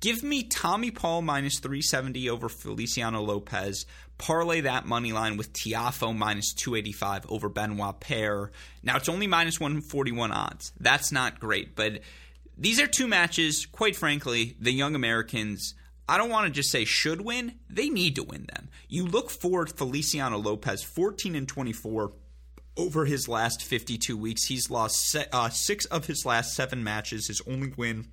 Give 0.00 0.22
me 0.24 0.42
Tommy 0.42 0.90
Paul 0.90 1.22
minus 1.22 1.60
370 1.60 2.28
over 2.28 2.48
Feliciano 2.48 3.22
Lopez. 3.22 3.86
Parlay 4.18 4.62
that 4.62 4.84
money 4.84 5.12
line 5.12 5.36
with 5.36 5.52
Tiafoe 5.52 6.16
minus 6.16 6.52
285 6.54 7.26
over 7.30 7.48
Benoit 7.48 8.00
Paire. 8.00 8.50
Now 8.82 8.96
it's 8.96 9.08
only 9.08 9.26
minus 9.26 9.60
141 9.60 10.32
odds. 10.32 10.72
That's 10.80 11.12
not 11.12 11.38
great, 11.38 11.76
but 11.76 12.00
these 12.58 12.80
are 12.80 12.86
two 12.86 13.08
matches, 13.08 13.66
quite 13.66 13.96
frankly, 13.96 14.56
the 14.60 14.72
young 14.72 14.94
Americans 14.94 15.74
I 16.12 16.18
don't 16.18 16.28
want 16.28 16.46
to 16.46 16.52
just 16.52 16.70
say 16.70 16.84
should 16.84 17.22
win, 17.22 17.54
they 17.70 17.88
need 17.88 18.16
to 18.16 18.22
win 18.22 18.44
them. 18.52 18.68
You 18.86 19.06
look 19.06 19.30
for 19.30 19.66
Feliciano 19.66 20.36
Lopez, 20.36 20.82
14 20.82 21.34
and 21.34 21.48
24 21.48 22.12
over 22.76 23.06
his 23.06 23.28
last 23.28 23.62
52 23.62 24.14
weeks. 24.14 24.44
He's 24.44 24.70
lost 24.70 25.16
uh, 25.32 25.48
six 25.48 25.86
of 25.86 26.08
his 26.08 26.26
last 26.26 26.52
seven 26.52 26.84
matches. 26.84 27.28
His 27.28 27.40
only 27.46 27.72
win, 27.78 28.08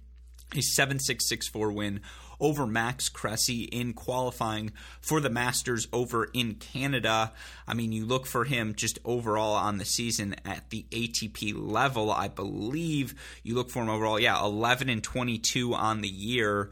a 0.56 0.62
7 0.62 0.98
6 0.98 1.28
6 1.28 1.50
4 1.50 1.74
win 1.74 2.00
over 2.40 2.66
Max 2.66 3.10
Cressy 3.10 3.64
in 3.64 3.92
qualifying 3.92 4.72
for 5.02 5.20
the 5.20 5.30
Masters 5.30 5.90
over 5.92 6.30
in 6.34 6.56
Canada. 6.56 7.34
I 7.68 7.74
mean, 7.74 7.92
you 7.92 8.06
look 8.06 8.26
for 8.26 8.46
him 8.46 8.76
just 8.76 8.98
overall 9.04 9.56
on 9.56 9.78
the 9.78 9.84
season 9.84 10.38
at 10.46 10.70
the 10.70 10.86
ATP 10.92 11.54
level, 11.54 12.12
I 12.12 12.30
believe. 12.30 13.14
You 13.44 13.56
look 13.56 13.70
for 13.70 13.84
him 13.84 13.90
overall, 13.90 14.22
yeah, 14.22 14.42
11 14.42 14.88
and 14.88 15.04
22 15.04 15.74
on 15.74 16.00
the 16.00 16.08
year. 16.08 16.70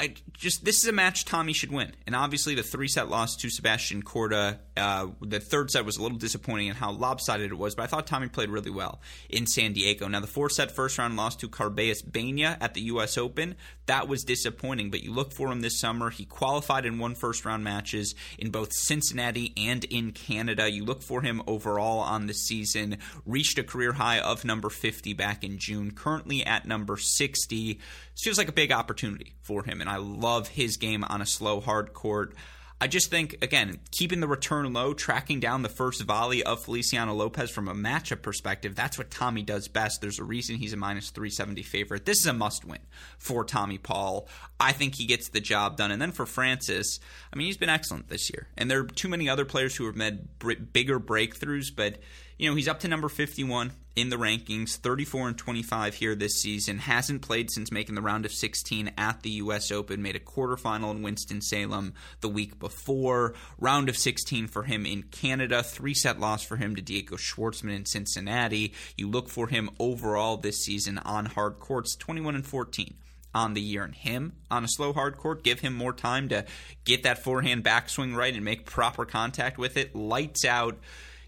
I 0.00 0.14
just 0.32 0.64
this 0.64 0.78
is 0.78 0.86
a 0.86 0.92
match 0.92 1.26
Tommy 1.26 1.52
should 1.52 1.70
win, 1.70 1.92
and 2.06 2.16
obviously 2.16 2.54
the 2.54 2.62
three 2.62 2.88
set 2.88 3.10
loss 3.10 3.36
to 3.36 3.50
Sebastian 3.50 4.02
Korda. 4.02 4.58
Uh, 4.74 5.08
the 5.20 5.40
third 5.40 5.70
set 5.70 5.84
was 5.84 5.98
a 5.98 6.02
little 6.02 6.16
disappointing 6.16 6.68
in 6.68 6.74
how 6.74 6.90
lopsided 6.90 7.52
it 7.52 7.58
was, 7.58 7.74
but 7.74 7.82
I 7.82 7.86
thought 7.86 8.06
Tommy 8.06 8.28
played 8.28 8.48
really 8.48 8.70
well 8.70 9.02
in 9.28 9.46
San 9.46 9.74
Diego. 9.74 10.08
Now 10.08 10.20
the 10.20 10.26
four 10.26 10.48
set 10.48 10.70
first 10.70 10.96
round 10.96 11.18
loss 11.18 11.36
to 11.36 11.50
Carballes 11.50 12.02
Baena 12.02 12.56
at 12.62 12.72
the 12.72 12.80
U.S. 12.82 13.18
Open 13.18 13.56
that 13.90 14.06
was 14.06 14.22
disappointing, 14.22 14.90
but 14.90 15.02
you 15.02 15.12
look 15.12 15.32
for 15.32 15.50
him 15.50 15.62
this 15.62 15.80
summer. 15.80 16.10
He 16.10 16.24
qualified 16.24 16.86
in 16.86 17.00
one 17.00 17.16
first 17.16 17.44
round 17.44 17.64
matches 17.64 18.14
in 18.38 18.52
both 18.52 18.72
Cincinnati 18.72 19.52
and 19.56 19.82
in 19.82 20.12
Canada. 20.12 20.70
You 20.70 20.84
look 20.84 21.02
for 21.02 21.22
him 21.22 21.42
overall 21.48 21.98
on 21.98 22.26
the 22.26 22.32
season. 22.32 22.98
Reached 23.26 23.58
a 23.58 23.64
career 23.64 23.92
high 23.92 24.20
of 24.20 24.44
number 24.44 24.70
50 24.70 25.12
back 25.14 25.42
in 25.42 25.58
June. 25.58 25.90
Currently 25.90 26.46
at 26.46 26.66
number 26.66 26.96
60. 26.96 27.80
Feels 28.22 28.38
like 28.38 28.48
a 28.48 28.52
big 28.52 28.70
opportunity 28.70 29.34
for 29.42 29.64
him, 29.64 29.80
and 29.80 29.88
I 29.88 29.96
love 29.96 30.48
his 30.48 30.76
game 30.76 31.04
on 31.04 31.22
a 31.22 31.26
slow, 31.26 31.60
hard 31.60 31.94
court. 31.94 32.34
I 32.82 32.86
just 32.86 33.10
think, 33.10 33.36
again, 33.42 33.78
keeping 33.90 34.20
the 34.20 34.26
return 34.26 34.72
low, 34.72 34.94
tracking 34.94 35.38
down 35.38 35.60
the 35.60 35.68
first 35.68 36.02
volley 36.02 36.42
of 36.42 36.64
Feliciano 36.64 37.12
Lopez 37.12 37.50
from 37.50 37.68
a 37.68 37.74
matchup 37.74 38.22
perspective, 38.22 38.74
that's 38.74 38.96
what 38.96 39.10
Tommy 39.10 39.42
does 39.42 39.68
best. 39.68 40.00
There's 40.00 40.18
a 40.18 40.24
reason 40.24 40.56
he's 40.56 40.72
a 40.72 40.78
minus 40.78 41.10
370 41.10 41.62
favorite. 41.62 42.06
This 42.06 42.20
is 42.20 42.26
a 42.26 42.32
must 42.32 42.64
win 42.64 42.78
for 43.18 43.44
Tommy 43.44 43.76
Paul. 43.76 44.28
I 44.58 44.72
think 44.72 44.94
he 44.94 45.04
gets 45.04 45.28
the 45.28 45.40
job 45.40 45.76
done. 45.76 45.90
And 45.90 46.00
then 46.00 46.12
for 46.12 46.24
Francis, 46.24 47.00
I 47.30 47.36
mean, 47.36 47.46
he's 47.46 47.58
been 47.58 47.68
excellent 47.68 48.08
this 48.08 48.30
year. 48.32 48.48
And 48.56 48.70
there 48.70 48.80
are 48.80 48.86
too 48.86 49.08
many 49.08 49.28
other 49.28 49.44
players 49.44 49.76
who 49.76 49.84
have 49.84 49.96
made 49.96 50.26
bigger 50.72 50.98
breakthroughs, 50.98 51.66
but 51.74 51.98
you 52.40 52.48
know, 52.48 52.56
he's 52.56 52.68
up 52.68 52.80
to 52.80 52.88
number 52.88 53.10
51 53.10 53.72
in 53.96 54.08
the 54.08 54.16
rankings, 54.16 54.76
34 54.76 55.28
and 55.28 55.36
25 55.36 55.92
here 55.92 56.14
this 56.14 56.40
season. 56.40 56.78
Hasn't 56.78 57.20
played 57.20 57.50
since 57.50 57.70
making 57.70 57.96
the 57.96 58.00
round 58.00 58.24
of 58.24 58.32
16 58.32 58.92
at 58.96 59.22
the 59.22 59.28
U.S. 59.30 59.70
Open. 59.70 60.00
Made 60.00 60.16
a 60.16 60.20
quarterfinal 60.20 60.90
in 60.92 61.02
Winston-Salem 61.02 61.92
the 62.22 62.30
week 62.30 62.58
before. 62.58 63.34
Round 63.58 63.90
of 63.90 63.96
16 63.98 64.46
for 64.46 64.62
him 64.62 64.86
in 64.86 65.02
Canada. 65.02 65.62
Three 65.62 65.92
set 65.92 66.18
loss 66.18 66.42
for 66.42 66.56
him 66.56 66.74
to 66.76 66.80
Diego 66.80 67.16
Schwartzman 67.16 67.76
in 67.76 67.84
Cincinnati. 67.84 68.72
You 68.96 69.10
look 69.10 69.28
for 69.28 69.48
him 69.48 69.68
overall 69.78 70.38
this 70.38 70.64
season 70.64 70.96
on 70.96 71.26
hard 71.26 71.58
courts, 71.58 71.94
21 71.94 72.36
and 72.36 72.46
14 72.46 72.94
on 73.34 73.52
the 73.52 73.60
year 73.60 73.84
and 73.84 73.94
him 73.94 74.32
on 74.50 74.64
a 74.64 74.68
slow 74.68 74.92
hard 74.92 75.16
court 75.16 75.44
give 75.44 75.60
him 75.60 75.72
more 75.72 75.92
time 75.92 76.28
to 76.28 76.44
get 76.84 77.04
that 77.04 77.22
forehand 77.22 77.62
backswing 77.62 78.12
right 78.12 78.34
and 78.34 78.44
make 78.44 78.66
proper 78.66 79.04
contact 79.04 79.56
with 79.56 79.76
it 79.76 79.94
lights 79.94 80.44
out 80.44 80.76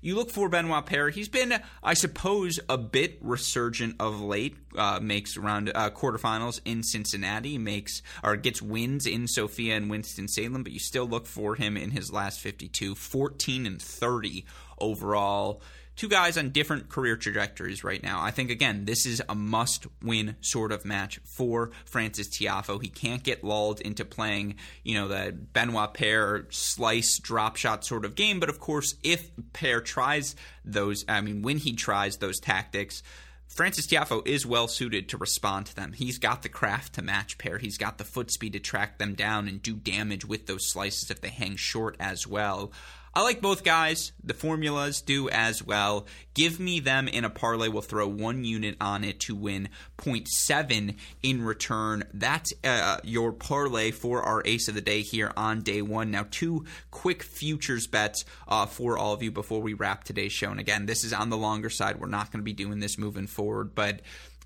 you 0.03 0.17
look 0.17 0.31
for 0.31 0.49
Benoit 0.49 0.85
Paire. 0.85 1.09
He's 1.09 1.29
been, 1.29 1.55
I 1.83 1.95
suppose, 1.95 2.61
a 2.69 2.77
bit 2.77 3.19
resurgent 3.23 3.97
of 4.01 4.21
late. 4.21 4.57
Uh, 4.77 4.99
makes 5.01 5.37
around 5.37 5.71
uh, 5.75 5.91
quarterfinals 5.91 6.61
in 6.65 6.83
Cincinnati, 6.83 7.57
makes 7.57 8.03
or 8.25 8.37
gets 8.37 8.61
wins 8.61 9.07
in 9.07 9.29
Sofia 9.29 9.77
and 9.77 9.89
Winston 9.89 10.29
Salem, 10.29 10.63
but 10.63 10.73
you 10.73 10.79
still 10.79 11.07
look 11.07 11.27
for 11.27 11.55
him 11.55 11.77
in 11.77 11.91
his 11.91 12.13
last 12.13 12.41
52, 12.41 12.95
14 12.95 13.67
and 13.67 13.81
30 13.81 14.45
overall 14.79 15.63
two 15.97 16.09
guys 16.09 16.39
on 16.39 16.51
different 16.51 16.89
career 16.89 17.17
trajectories 17.17 17.85
right 17.85 18.03
now. 18.03 18.21
I 18.21 18.31
think 18.31 18.51
again, 18.51 18.85
this 18.85 19.07
is 19.07 19.23
a 19.29 19.35
must-win 19.35 20.37
sort 20.41 20.73
of 20.73 20.85
match 20.85 21.21
for 21.25 21.71
Francis 21.85 22.29
Tiafoe. 22.29 22.83
He 22.83 22.89
can't 22.89 23.23
get 23.23 23.45
lulled 23.45 23.81
into 23.81 24.05
playing, 24.05 24.57
you 24.83 24.95
know, 24.95 25.09
the 25.09 25.33
Benoit 25.33 25.95
Paire 25.95 26.47
slice 26.51 27.19
drop 27.19 27.57
shot 27.57 27.85
sort 27.85 28.05
of 28.05 28.15
game. 28.15 28.41
But 28.41 28.49
of 28.49 28.59
course, 28.59 28.95
if 29.03 29.31
Paire 29.53 29.81
tries 29.81 30.35
those, 30.65 31.05
I 31.09 31.21
mean, 31.21 31.43
when 31.43 31.59
he 31.59 31.75
tries 31.75 32.17
those 32.19 32.41
tactics. 32.41 33.03
Francis 33.49 33.87
Tiafoe 33.87 34.27
is 34.27 34.47
well 34.47 34.67
suited 34.67 35.11
to 35.11 35.19
respond 35.19 35.67
to 35.67 35.77
them. 35.77 35.93
He's 35.93 36.19
got 36.19 36.43
the 36.43 36.49
craft 36.49 36.95
to 36.95 37.03
match 37.03 37.37
Paire. 37.37 37.59
He's 37.59 37.77
got 37.77 37.99
the 37.99 38.05
foot 38.05 38.31
speed 38.31 38.55
to 38.55 38.61
track 38.61 38.97
them 38.97 39.13
down 39.13 39.47
and 39.47 39.61
do 39.61 39.75
damage 39.75 40.25
with 40.25 40.47
those 40.47 40.71
slices 40.71 41.11
if 41.11 41.21
they 41.21 41.29
hang 41.29 41.57
short 41.57 41.95
as 42.01 42.27
well. 42.27 42.73
I 43.15 43.23
like 43.23 43.43
both 43.43 43.63
guys. 43.63 44.13
The 44.25 44.33
formulas 44.33 45.03
do 45.03 45.29
as 45.29 45.63
well. 45.63 46.07
Give 46.33 46.59
me 46.59 46.81
them 46.81 47.09
in 47.09 47.27
a 47.27 47.31
parlay. 47.31 47.69
We'll 47.69 47.83
throw 47.83 48.09
one 48.09 48.43
unit 48.45 48.77
on 48.81 49.05
it 49.05 49.21
to 49.21 49.35
win 49.35 49.69
0.7 49.99 50.97
in 51.23 51.45
return. 51.45 52.05
That's 52.15 52.55
uh, 52.65 53.01
your 53.05 53.33
parlay 53.33 53.91
for 53.91 54.23
our 54.23 54.43
ace 54.47 54.69
of 54.69 54.75
the 54.75 54.81
day 54.81 55.03
here 55.03 55.31
on 55.37 55.61
day 55.61 55.83
one. 55.83 56.11
Now, 56.11 56.27
two 56.31 56.65
quick 56.91 57.23
futures 57.23 57.87
bets 57.87 58.25
uh, 58.49 58.65
for 58.65 58.97
all 58.97 59.13
of 59.13 59.23
you 59.23 59.31
before 59.31 59.61
we 59.61 59.75
wrap 59.75 60.05
today's 60.05 60.33
show. 60.33 60.51
And 60.51 60.61
again, 60.61 60.87
this 60.87 61.05
is 61.05 61.13
on 61.13 61.29
the 61.29 61.37
longer 61.37 61.69
side. 61.69 62.01
We're 62.01 62.07
not 62.07 62.33
going 62.33 62.41
to 62.41 62.45
be 62.45 62.55
doing 62.55 62.81
this 62.81 62.97
moving 62.97 63.27
forward. 63.27 63.75
But 63.75 64.01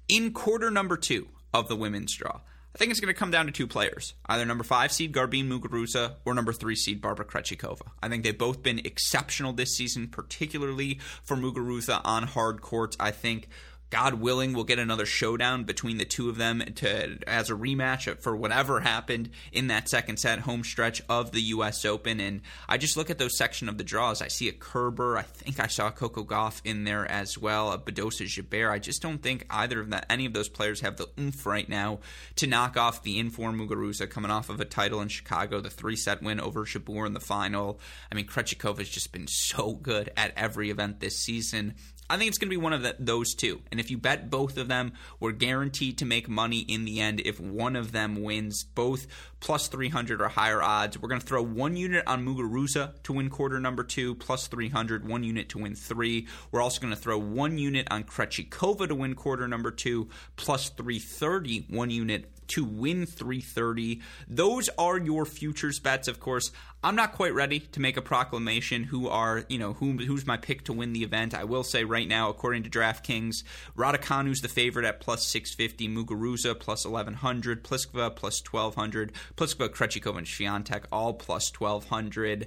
in 0.09 0.33
quarter 0.33 0.73
number 0.73 0.97
two 0.97 1.29
of 1.55 1.69
the 1.69 1.77
women's 1.77 2.15
draw, 2.17 2.41
I 2.77 2.79
think 2.79 2.91
it's 2.91 3.01
going 3.01 3.15
to 3.15 3.19
come 3.19 3.31
down 3.31 3.47
to 3.47 3.53
two 3.53 3.67
players, 3.67 4.13
either 4.27 4.45
number 4.45 4.63
five 4.63 4.93
seed 4.93 5.15
Garbine 5.15 5.49
Muguruza 5.49 6.17
or 6.27 6.35
number 6.35 6.53
three 6.53 6.77
seed 6.77 7.01
Barbara 7.01 7.25
Krejcikova. 7.25 7.87
I 8.03 8.11
think 8.11 8.23
they've 8.23 8.37
both 8.37 8.63
been 8.63 8.81
exceptional 8.81 9.55
this 9.55 9.75
season, 9.75 10.09
particularly 10.09 11.01
for 11.23 11.39
Muguruza 11.39 12.03
on 12.05 12.25
hard 12.25 12.61
courts. 12.61 12.95
I 13.01 13.13
think 13.13 13.49
God 13.91 14.15
willing, 14.15 14.53
we'll 14.53 14.65
get 14.65 14.79
another 14.79 15.07
showdown 15.07 15.65
between 15.65 15.99
the 15.99 16.05
two 16.05 16.29
of 16.29 16.37
them 16.37 16.61
to 16.77 17.19
as 17.27 17.51
a 17.51 17.55
rematch 17.55 18.19
for 18.21 18.37
whatever 18.37 18.81
happened 18.81 19.31
in 19.53 19.69
that 19.69 19.89
second 19.89 20.19
set 20.19 20.41
home 20.41 20.65
stretch 20.65 21.03
of 21.09 21.31
the 21.31 21.41
U.S. 21.43 21.85
Open. 21.85 22.19
And 22.19 22.41
I 22.69 22.79
just 22.79 22.97
look 22.97 23.11
at 23.11 23.19
those 23.19 23.39
section 23.39 23.69
of 23.69 23.79
the 23.79 23.85
draws. 23.85 24.21
I 24.21 24.29
see 24.29 24.49
a 24.49 24.53
Kerber. 24.53 25.17
I 25.17 25.23
think 25.23 25.61
I 25.61 25.69
saw 25.69 25.91
Coco 25.91 26.25
Gauff 26.25 26.61
in 26.65 26.85
there 26.85 27.11
as 27.11 27.39
well. 27.39 27.71
A 27.71 27.79
Badosa 27.79 28.27
Jabeur. 28.27 28.71
I 28.71 28.81
just 28.81 29.03
don't 29.03 29.23
think 29.23 29.47
either 29.51 29.81
of 29.81 29.91
that 29.91 30.07
any 30.11 30.27
of 30.27 30.33
those 30.33 30.49
players 30.49 30.81
have 30.81 30.97
the 30.97 31.09
oomph 31.19 31.47
right 31.47 31.69
now 31.69 32.01
to 32.37 32.47
knock 32.47 32.77
off 32.77 33.03
the 33.03 33.19
inform 33.19 33.59
Muguruza 33.59 34.11
coming 34.11 34.31
off 34.31 34.49
of 34.49 34.61
a 34.61 34.65
title 34.65 35.01
in 35.01 35.09
Chicago, 35.09 35.61
the 35.61 35.71
three 35.71 35.97
set 35.97 36.23
win 36.23 36.41
over 36.41 36.65
Jabeur 36.65 37.07
in 37.07 37.13
the 37.13 37.21
final. 37.21 37.81
I 38.11 38.17
mean, 38.17 38.27
Krejcikova 38.27 38.79
has 38.79 38.89
just 38.89 39.13
been 39.13 39.29
so 39.29 39.75
good 39.75 40.11
at 40.17 40.33
every 40.37 40.71
event 40.71 41.01
this 41.01 41.17
season. 41.17 41.75
I 42.09 42.17
think 42.17 42.29
it's 42.29 42.39
going 42.39 42.49
to 42.49 42.57
be 42.57 42.63
one 42.63 42.73
of 42.73 42.83
the, 42.83 42.95
those 42.99 43.35
two. 43.35 43.63
And 43.71 43.81
if 43.81 43.91
you 43.91 43.99
bet 43.99 44.31
both 44.31 44.57
of 44.57 44.69
them, 44.69 44.93
we're 45.19 45.33
guaranteed 45.33 45.99
to 45.99 46.05
make 46.05 46.29
money 46.29 46.61
in 46.61 46.85
the 46.85 47.01
end 47.01 47.21
if 47.25 47.41
one 47.41 47.77
of 47.77 47.93
them 47.93 48.23
wins. 48.23 48.65
Both 48.65 49.07
plus 49.41 49.69
300 49.69 50.21
or 50.21 50.29
higher 50.29 50.63
odds. 50.63 50.99
We're 50.99 51.09
going 51.09 51.21
to 51.21 51.27
throw 51.27 51.43
one 51.43 51.77
unit 51.77 52.05
on 52.07 52.25
Muguruza 52.25 53.03
to 53.05 53.13
win 53.13 53.31
quarter 53.31 53.61
number 53.61 53.83
two, 53.83 54.15
plus 54.15 54.47
300, 54.47 55.07
one 55.07 55.25
unit 55.25 55.49
to 55.51 55.59
win 55.59 55.75
three. 55.75 56.27
We're 56.51 56.63
also 56.63 56.81
going 56.81 56.95
to 56.95 57.01
throw 57.01 57.19
one 57.19 57.59
unit 57.59 57.89
on 57.91 58.05
Krejcikova 58.05 58.89
to 58.89 58.95
win 58.95 59.15
quarter 59.15 59.47
number 59.49 59.71
two, 59.71 60.09
plus 60.37 60.71
330, 60.71 61.67
one 61.71 61.91
unit 61.91 62.31
to 62.49 62.65
win 62.65 63.07
330. 63.07 64.01
Those 64.29 64.69
are 64.79 64.99
your 64.99 65.25
futures 65.25 65.79
bets, 65.79 66.09
of 66.09 66.21
course. 66.21 66.53
I'm 66.83 66.95
not 66.95 67.13
quite 67.13 67.35
ready 67.35 67.61
to 67.61 67.81
make 67.81 67.97
a 67.97 68.03
proclamation 68.03 68.85
who 68.85 69.09
are, 69.09 69.45
you 69.49 69.59
know, 69.59 69.73
who, 69.73 69.93
who's 69.93 70.27
my 70.27 70.37
pick 70.37 70.65
to 70.65 70.73
win 70.73 70.93
the 70.93 71.03
event. 71.03 71.35
I 71.35 71.45
will 71.45 71.65
say 71.65 71.85
right 71.85 72.07
now, 72.07 72.29
according 72.29 72.63
to 72.63 72.71
DraftKings, 72.71 73.43
Raducanu's 73.77 74.41
the 74.41 74.49
favorite 74.49 74.85
at 74.85 75.01
plus 75.01 75.27
650, 75.27 75.89
Muguruza 75.89 76.59
plus 76.59 76.85
1100, 76.85 77.65
Pliskova 77.65 78.15
plus 78.15 78.43
1200, 78.43 79.13
Pliskova, 79.37 79.69
Krejcikova, 79.69 80.19
and 80.19 80.27
Swiatek 80.27 80.85
all 80.93 81.15
plus 81.15 81.53
1200. 81.53 82.47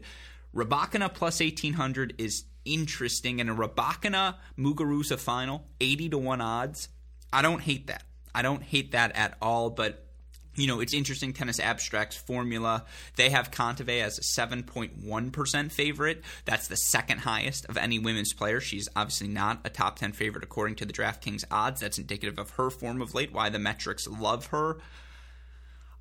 Rybakina 0.55 1.13
plus 1.13 1.39
1800 1.39 2.15
is 2.17 2.45
interesting. 2.65 3.41
And 3.41 3.49
a 3.49 3.53
Rybakina 3.53 4.35
Muguruza 4.57 5.19
final, 5.19 5.65
80 5.79 6.09
to 6.09 6.17
1 6.17 6.41
odds. 6.41 6.89
I 7.31 7.41
don't 7.41 7.61
hate 7.61 7.87
that. 7.87 8.03
I 8.33 8.41
don't 8.41 8.63
hate 8.63 8.91
that 8.91 9.15
at 9.15 9.37
all, 9.41 9.69
but 9.69 10.05
you 10.55 10.67
know, 10.67 10.81
it's 10.81 10.93
interesting. 10.93 11.31
Tennis 11.31 11.59
Abstracts 11.59 12.17
formula. 12.17 12.85
They 13.15 13.29
have 13.29 13.49
Kontaveit 13.49 14.03
as 14.03 14.17
a 14.17 14.21
7.1% 14.21 15.71
favorite. 15.71 16.23
That's 16.45 16.67
the 16.67 16.75
second 16.75 17.19
highest 17.19 17.65
of 17.69 17.77
any 17.77 17.97
women's 17.97 18.33
player. 18.33 18.59
She's 18.59 18.89
obviously 18.95 19.29
not 19.29 19.61
a 19.63 19.69
top 19.69 19.97
10 19.97 20.11
favorite 20.11 20.43
according 20.43 20.75
to 20.77 20.85
the 20.85 20.93
DraftKings 20.93 21.45
odds. 21.49 21.79
That's 21.79 21.97
indicative 21.97 22.37
of 22.37 22.51
her 22.51 22.69
form 22.69 23.01
of 23.01 23.15
late, 23.15 23.31
why 23.31 23.49
the 23.49 23.59
metrics 23.59 24.05
love 24.07 24.47
her. 24.47 24.77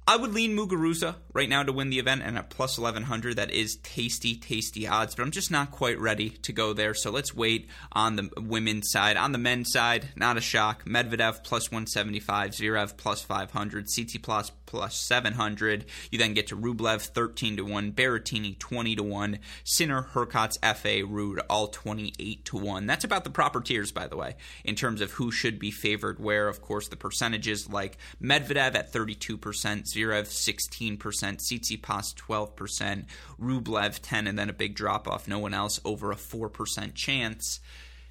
I 0.08 0.16
would 0.16 0.32
lean 0.32 0.56
Muguruza 0.56 1.16
right 1.34 1.50
now 1.50 1.62
to 1.62 1.70
win 1.70 1.90
the 1.90 1.98
event, 1.98 2.22
and 2.24 2.38
at 2.38 2.48
plus 2.48 2.78
1100, 2.78 3.36
that 3.36 3.50
is 3.50 3.76
tasty, 3.76 4.36
tasty 4.36 4.88
odds, 4.88 5.14
but 5.14 5.22
I'm 5.22 5.30
just 5.30 5.50
not 5.50 5.70
quite 5.70 6.00
ready 6.00 6.30
to 6.30 6.50
go 6.50 6.72
there. 6.72 6.94
So 6.94 7.10
let's 7.10 7.34
wait 7.34 7.68
on 7.92 8.16
the 8.16 8.30
women's 8.38 8.90
side. 8.90 9.18
On 9.18 9.32
the 9.32 9.38
men's 9.38 9.70
side, 9.70 10.08
not 10.16 10.38
a 10.38 10.40
shock. 10.40 10.86
Medvedev 10.86 11.44
plus 11.44 11.70
175, 11.70 12.52
Zverev 12.52 12.96
plus 12.96 13.20
500, 13.20 13.86
Tsitsipas 13.86 14.50
plus 14.64 14.96
700. 14.96 15.84
You 16.10 16.18
then 16.18 16.32
get 16.32 16.46
to 16.48 16.56
Rublev 16.56 17.02
13 17.02 17.58
to 17.58 17.62
1, 17.64 17.92
Berrettini 17.92 18.58
20 18.58 18.96
to 18.96 19.02
1, 19.02 19.38
Sinner, 19.64 20.08
Hurkacz, 20.14 20.58
FA, 20.76 21.06
Ruud, 21.06 21.40
all 21.50 21.68
28 21.68 22.44
to 22.46 22.56
1. 22.56 22.86
That's 22.86 23.04
about 23.04 23.24
the 23.24 23.30
proper 23.30 23.60
tiers, 23.60 23.92
by 23.92 24.06
the 24.06 24.16
way, 24.16 24.36
in 24.64 24.74
terms 24.74 25.02
of 25.02 25.12
who 25.12 25.30
should 25.30 25.58
be 25.58 25.70
favored 25.70 26.18
where. 26.18 26.48
Of 26.48 26.62
course, 26.62 26.88
the 26.88 26.96
percentages 26.96 27.68
like 27.68 27.98
Medvedev 28.22 28.74
at 28.74 28.92
32%, 28.92 29.86
Zverev 29.98 30.26
16%, 30.26 30.98
Tsitsipas 30.98 32.14
12%, 32.14 33.04
Rublev 33.40 33.98
10 34.00 34.26
and 34.26 34.38
then 34.38 34.50
a 34.50 34.52
big 34.52 34.74
drop 34.74 35.08
off, 35.08 35.28
no 35.28 35.38
one 35.38 35.54
else 35.54 35.80
over 35.84 36.12
a 36.12 36.16
4% 36.16 36.94
chance. 36.94 37.60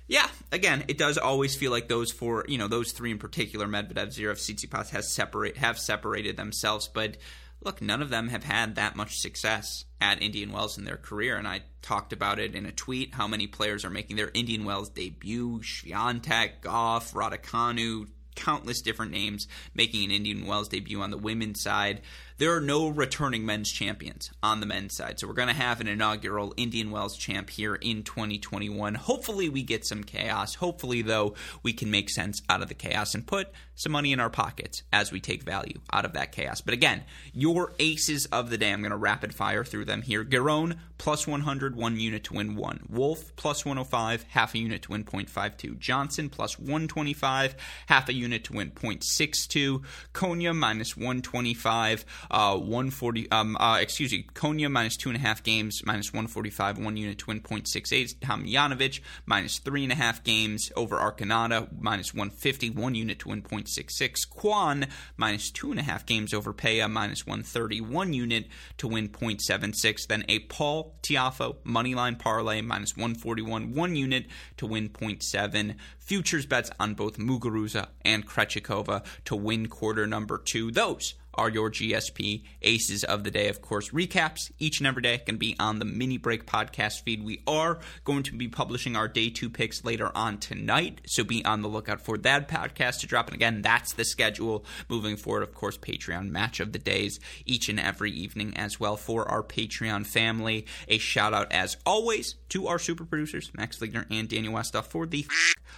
Yeah, 0.07 0.27
again, 0.51 0.85
it 0.87 0.97
does 0.97 1.17
always 1.17 1.55
feel 1.55 1.71
like 1.71 1.89
those 1.89 2.11
four, 2.11 2.45
you 2.47 2.57
know, 2.57 2.69
those 2.69 2.93
three 2.93 3.11
in 3.11 3.17
particular, 3.17 3.67
Medvedev, 3.67 4.07
Zverev, 4.07 4.37
Tsitsipas 4.37 4.89
has 4.89 5.13
separate 5.13 5.57
have 5.57 5.77
separated 5.77 6.37
themselves, 6.37 6.87
but 6.87 7.17
look, 7.61 7.81
none 7.81 8.01
of 8.01 8.09
them 8.09 8.29
have 8.29 8.43
had 8.43 8.75
that 8.75 8.95
much 8.95 9.17
success 9.17 9.83
at 9.99 10.21
Indian 10.21 10.51
Wells 10.51 10.77
in 10.77 10.85
their 10.85 10.97
career. 10.97 11.35
And 11.37 11.47
I 11.47 11.61
talked 11.81 12.13
about 12.13 12.39
it 12.39 12.55
in 12.55 12.65
a 12.65 12.71
tweet 12.71 13.13
how 13.13 13.27
many 13.27 13.47
players 13.47 13.83
are 13.83 13.89
making 13.89 14.15
their 14.15 14.31
Indian 14.33 14.63
Wells 14.63 14.89
debut 14.89 15.59
Swiatek, 15.59 16.61
Gauff, 16.61 17.13
Raducanu, 17.13 18.07
countless 18.37 18.81
different 18.81 19.11
names 19.11 19.47
making 19.75 20.05
an 20.05 20.11
Indian 20.11 20.45
Wells 20.45 20.69
debut 20.69 21.01
on 21.01 21.11
the 21.11 21.17
women's 21.17 21.61
side. 21.61 22.01
There 22.39 22.55
are 22.55 22.61
no 22.61 22.89
returning 22.89 23.47
men's 23.47 23.71
champions 23.71 24.29
on 24.43 24.59
the 24.59 24.67
men's 24.67 24.95
side. 24.95 25.19
So 25.19 25.25
we're 25.25 25.33
going 25.33 25.47
to 25.47 25.55
have 25.55 25.81
an 25.81 25.87
inaugural 25.87 26.53
Indian 26.55 26.91
Wells 26.91 27.17
champ 27.17 27.49
here 27.49 27.73
in 27.73 28.03
2021. 28.03 28.93
Hopefully, 28.93 29.49
we 29.49 29.63
get 29.63 29.87
some 29.87 30.03
chaos. 30.03 30.53
Hopefully, 30.53 31.01
though, 31.01 31.33
we 31.63 31.73
can 31.73 31.89
make 31.89 32.11
sense 32.11 32.43
out 32.47 32.61
of 32.61 32.67
the 32.67 32.75
chaos 32.75 33.15
and 33.15 33.25
put 33.25 33.51
some 33.73 33.91
money 33.91 34.11
in 34.11 34.19
our 34.19 34.29
pockets 34.29 34.83
as 34.93 35.11
we 35.11 35.19
take 35.19 35.41
value 35.41 35.79
out 35.91 36.05
of 36.05 36.13
that 36.13 36.31
chaos. 36.31 36.61
But 36.61 36.75
again, 36.75 37.05
your 37.33 37.73
aces 37.79 38.27
of 38.27 38.51
the 38.51 38.57
day, 38.59 38.71
I'm 38.71 38.81
going 38.81 38.91
to 38.91 38.97
rapid 38.97 39.33
fire 39.33 39.63
through 39.63 39.85
them 39.85 40.03
here. 40.03 40.23
Giron, 40.23 40.77
plus 40.99 41.25
100, 41.25 41.75
one 41.75 41.99
unit 41.99 42.23
to 42.25 42.35
win 42.35 42.55
one. 42.55 42.85
Wolf, 42.87 43.35
plus 43.35 43.65
105, 43.65 44.25
half 44.29 44.53
a 44.53 44.59
unit 44.59 44.83
to 44.83 44.91
win 44.91 45.03
0.52. 45.05 45.79
Johnson, 45.79 46.29
plus 46.29 46.59
125, 46.59 47.55
half 47.87 48.09
a 48.09 48.13
unit 48.13 48.43
to 48.43 48.53
win 48.53 48.69
0.62. 48.71 49.83
Konjuh, 50.13 50.55
minus 50.55 50.95
125 50.95 52.05
uh, 52.31 52.57
140, 52.57 53.31
um, 53.31 53.57
uh, 53.59 53.77
excuse 53.79 54.11
me, 54.11 54.27
Konjuh 54.33 54.71
minus 54.71 54.97
two 54.97 55.09
and 55.09 55.17
a 55.17 55.21
half 55.21 55.43
games, 55.43 55.83
minus 55.85 56.13
145, 56.13 56.77
one 56.77 56.97
unit 56.97 57.17
to 57.19 57.27
win 57.27 57.41
0.68. 57.41 58.15
Tomljanovic 58.15 58.99
minus 59.25 59.59
three 59.59 59.83
and 59.83 59.91
a 59.91 59.95
half 59.95 60.23
games 60.23 60.71
over 60.75 60.97
Arconada, 60.97 61.67
minus 61.79 62.13
150, 62.13 62.69
one 62.71 62.95
unit 62.95 63.19
to 63.19 63.29
win 63.29 63.41
0.66. 63.41 64.27
Kwon 64.27 64.89
minus 65.15 65.51
two 65.51 65.71
and 65.71 65.79
a 65.79 65.83
half 65.83 66.05
games 66.05 66.33
over 66.33 66.53
Pella, 66.53 66.87
minus 66.87 67.25
130, 67.25 67.81
one 67.81 68.13
unit 68.13 68.47
to 68.77 68.87
win 68.87 69.09
0.76. 69.09 70.07
Then 70.07 70.25
a 70.27 70.39
Paul 70.39 70.95
Tiafoe 71.01 71.57
moneyline 71.65 72.19
parlay, 72.19 72.61
minus 72.61 72.95
141, 72.95 73.73
one 73.73 73.95
unit 73.95 74.25
to 74.57 74.67
win 74.67 74.89
0.7. 74.89 75.75
Futures 75.99 76.45
bets 76.45 76.71
on 76.79 76.93
both 76.93 77.17
Muguruza 77.17 77.87
and 78.03 78.27
Krejcikova 78.27 79.05
to 79.25 79.35
win 79.35 79.67
quarter 79.67 80.07
number 80.07 80.37
two. 80.37 80.71
Those 80.71 81.15
are 81.37 81.49
your 81.49 81.69
GSP 81.69 82.43
aces 82.61 83.03
of 83.03 83.23
the 83.23 83.31
day. 83.31 83.47
Of 83.47 83.61
course, 83.61 83.91
recaps 83.91 84.51
each 84.59 84.79
and 84.79 84.87
every 84.87 85.01
day 85.01 85.19
can 85.19 85.37
be 85.37 85.55
on 85.59 85.79
the 85.79 85.85
mini 85.85 86.17
break 86.17 86.45
podcast 86.45 87.03
feed. 87.03 87.23
We 87.23 87.43
are 87.47 87.79
going 88.03 88.23
to 88.23 88.35
be 88.35 88.47
publishing 88.47 88.95
our 88.95 89.07
day 89.07 89.29
two 89.29 89.49
picks 89.49 89.85
later 89.85 90.11
on 90.15 90.39
tonight, 90.39 91.01
so 91.05 91.23
be 91.23 91.45
on 91.45 91.61
the 91.61 91.67
lookout 91.67 92.01
for 92.01 92.17
that 92.19 92.47
podcast 92.47 93.01
to 93.01 93.07
drop. 93.07 93.27
And 93.27 93.35
again, 93.35 93.61
that's 93.61 93.93
the 93.93 94.05
schedule 94.05 94.65
moving 94.89 95.15
forward. 95.15 95.43
Of 95.43 95.53
course, 95.53 95.77
Patreon 95.77 96.29
match 96.29 96.59
of 96.59 96.71
the 96.71 96.79
days 96.79 97.19
each 97.45 97.69
and 97.69 97.79
every 97.79 98.11
evening 98.11 98.55
as 98.57 98.79
well 98.79 98.97
for 98.97 99.29
our 99.29 99.43
Patreon 99.43 100.05
family. 100.05 100.65
A 100.87 100.97
shout 100.97 101.33
out 101.33 101.51
as 101.51 101.77
always 101.85 102.35
to 102.49 102.67
our 102.67 102.79
super 102.79 103.05
producers, 103.05 103.51
Max 103.55 103.77
Fligner 103.77 104.05
and 104.09 104.27
Daniel 104.27 104.53
Westoff, 104.53 104.85
for 104.85 105.05
the 105.05 105.25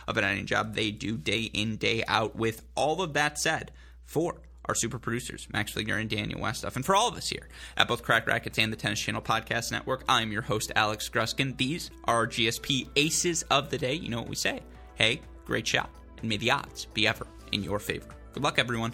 of 0.07 0.18
an 0.18 0.24
editing 0.24 0.45
job 0.45 0.76
they 0.76 0.91
do 0.91 1.18
day 1.18 1.43
in, 1.43 1.78
day 1.78 2.03
out. 2.07 2.36
With 2.36 2.64
all 2.76 3.01
of 3.01 3.14
that 3.14 3.39
said, 3.39 3.72
for 4.05 4.41
our 4.66 4.76
super 4.76 4.99
producers, 4.99 5.47
Max 5.51 5.74
Fligner 5.74 5.99
and 5.99 6.10
Daniel 6.10 6.39
Westoff. 6.39 6.76
And 6.76 6.86
for 6.86 6.95
all 6.95 7.07
of 7.07 7.16
us 7.16 7.30
here 7.30 7.49
at 7.78 7.88
both 7.88 8.03
Cracked 8.03 8.28
Racquets 8.28 8.60
and 8.60 8.72
the 8.72 8.78
Tennis 8.78 8.99
Channel 8.99 9.22
Podcast 9.22 9.72
Network, 9.72 10.03
I'm 10.07 10.32
your 10.32 10.41
host, 10.41 10.72
Alex 10.76 11.10
Gruskin. 11.10 11.57
These 11.57 11.91
are 12.05 12.16
our 12.16 12.28
GSP 12.28 12.89
aces 12.95 13.43
of 13.43 13.70
the 13.70 13.78
day. 13.78 13.93
You 13.95 14.10
know 14.10 14.20
what 14.20 14.30
we 14.30 14.36
say. 14.36 14.62
Hey, 14.95 15.22
great 15.45 15.68
shot. 15.68 15.89
And 16.20 16.30
may 16.30 16.38
the 16.38 16.51
odds 16.51 16.86
be 16.86 17.07
ever 17.07 17.26
in 17.51 17.64
your 17.64 17.80
favor. 17.80 18.10
Good 18.34 18.43
luck, 18.43 18.60
everyone. 18.60 18.93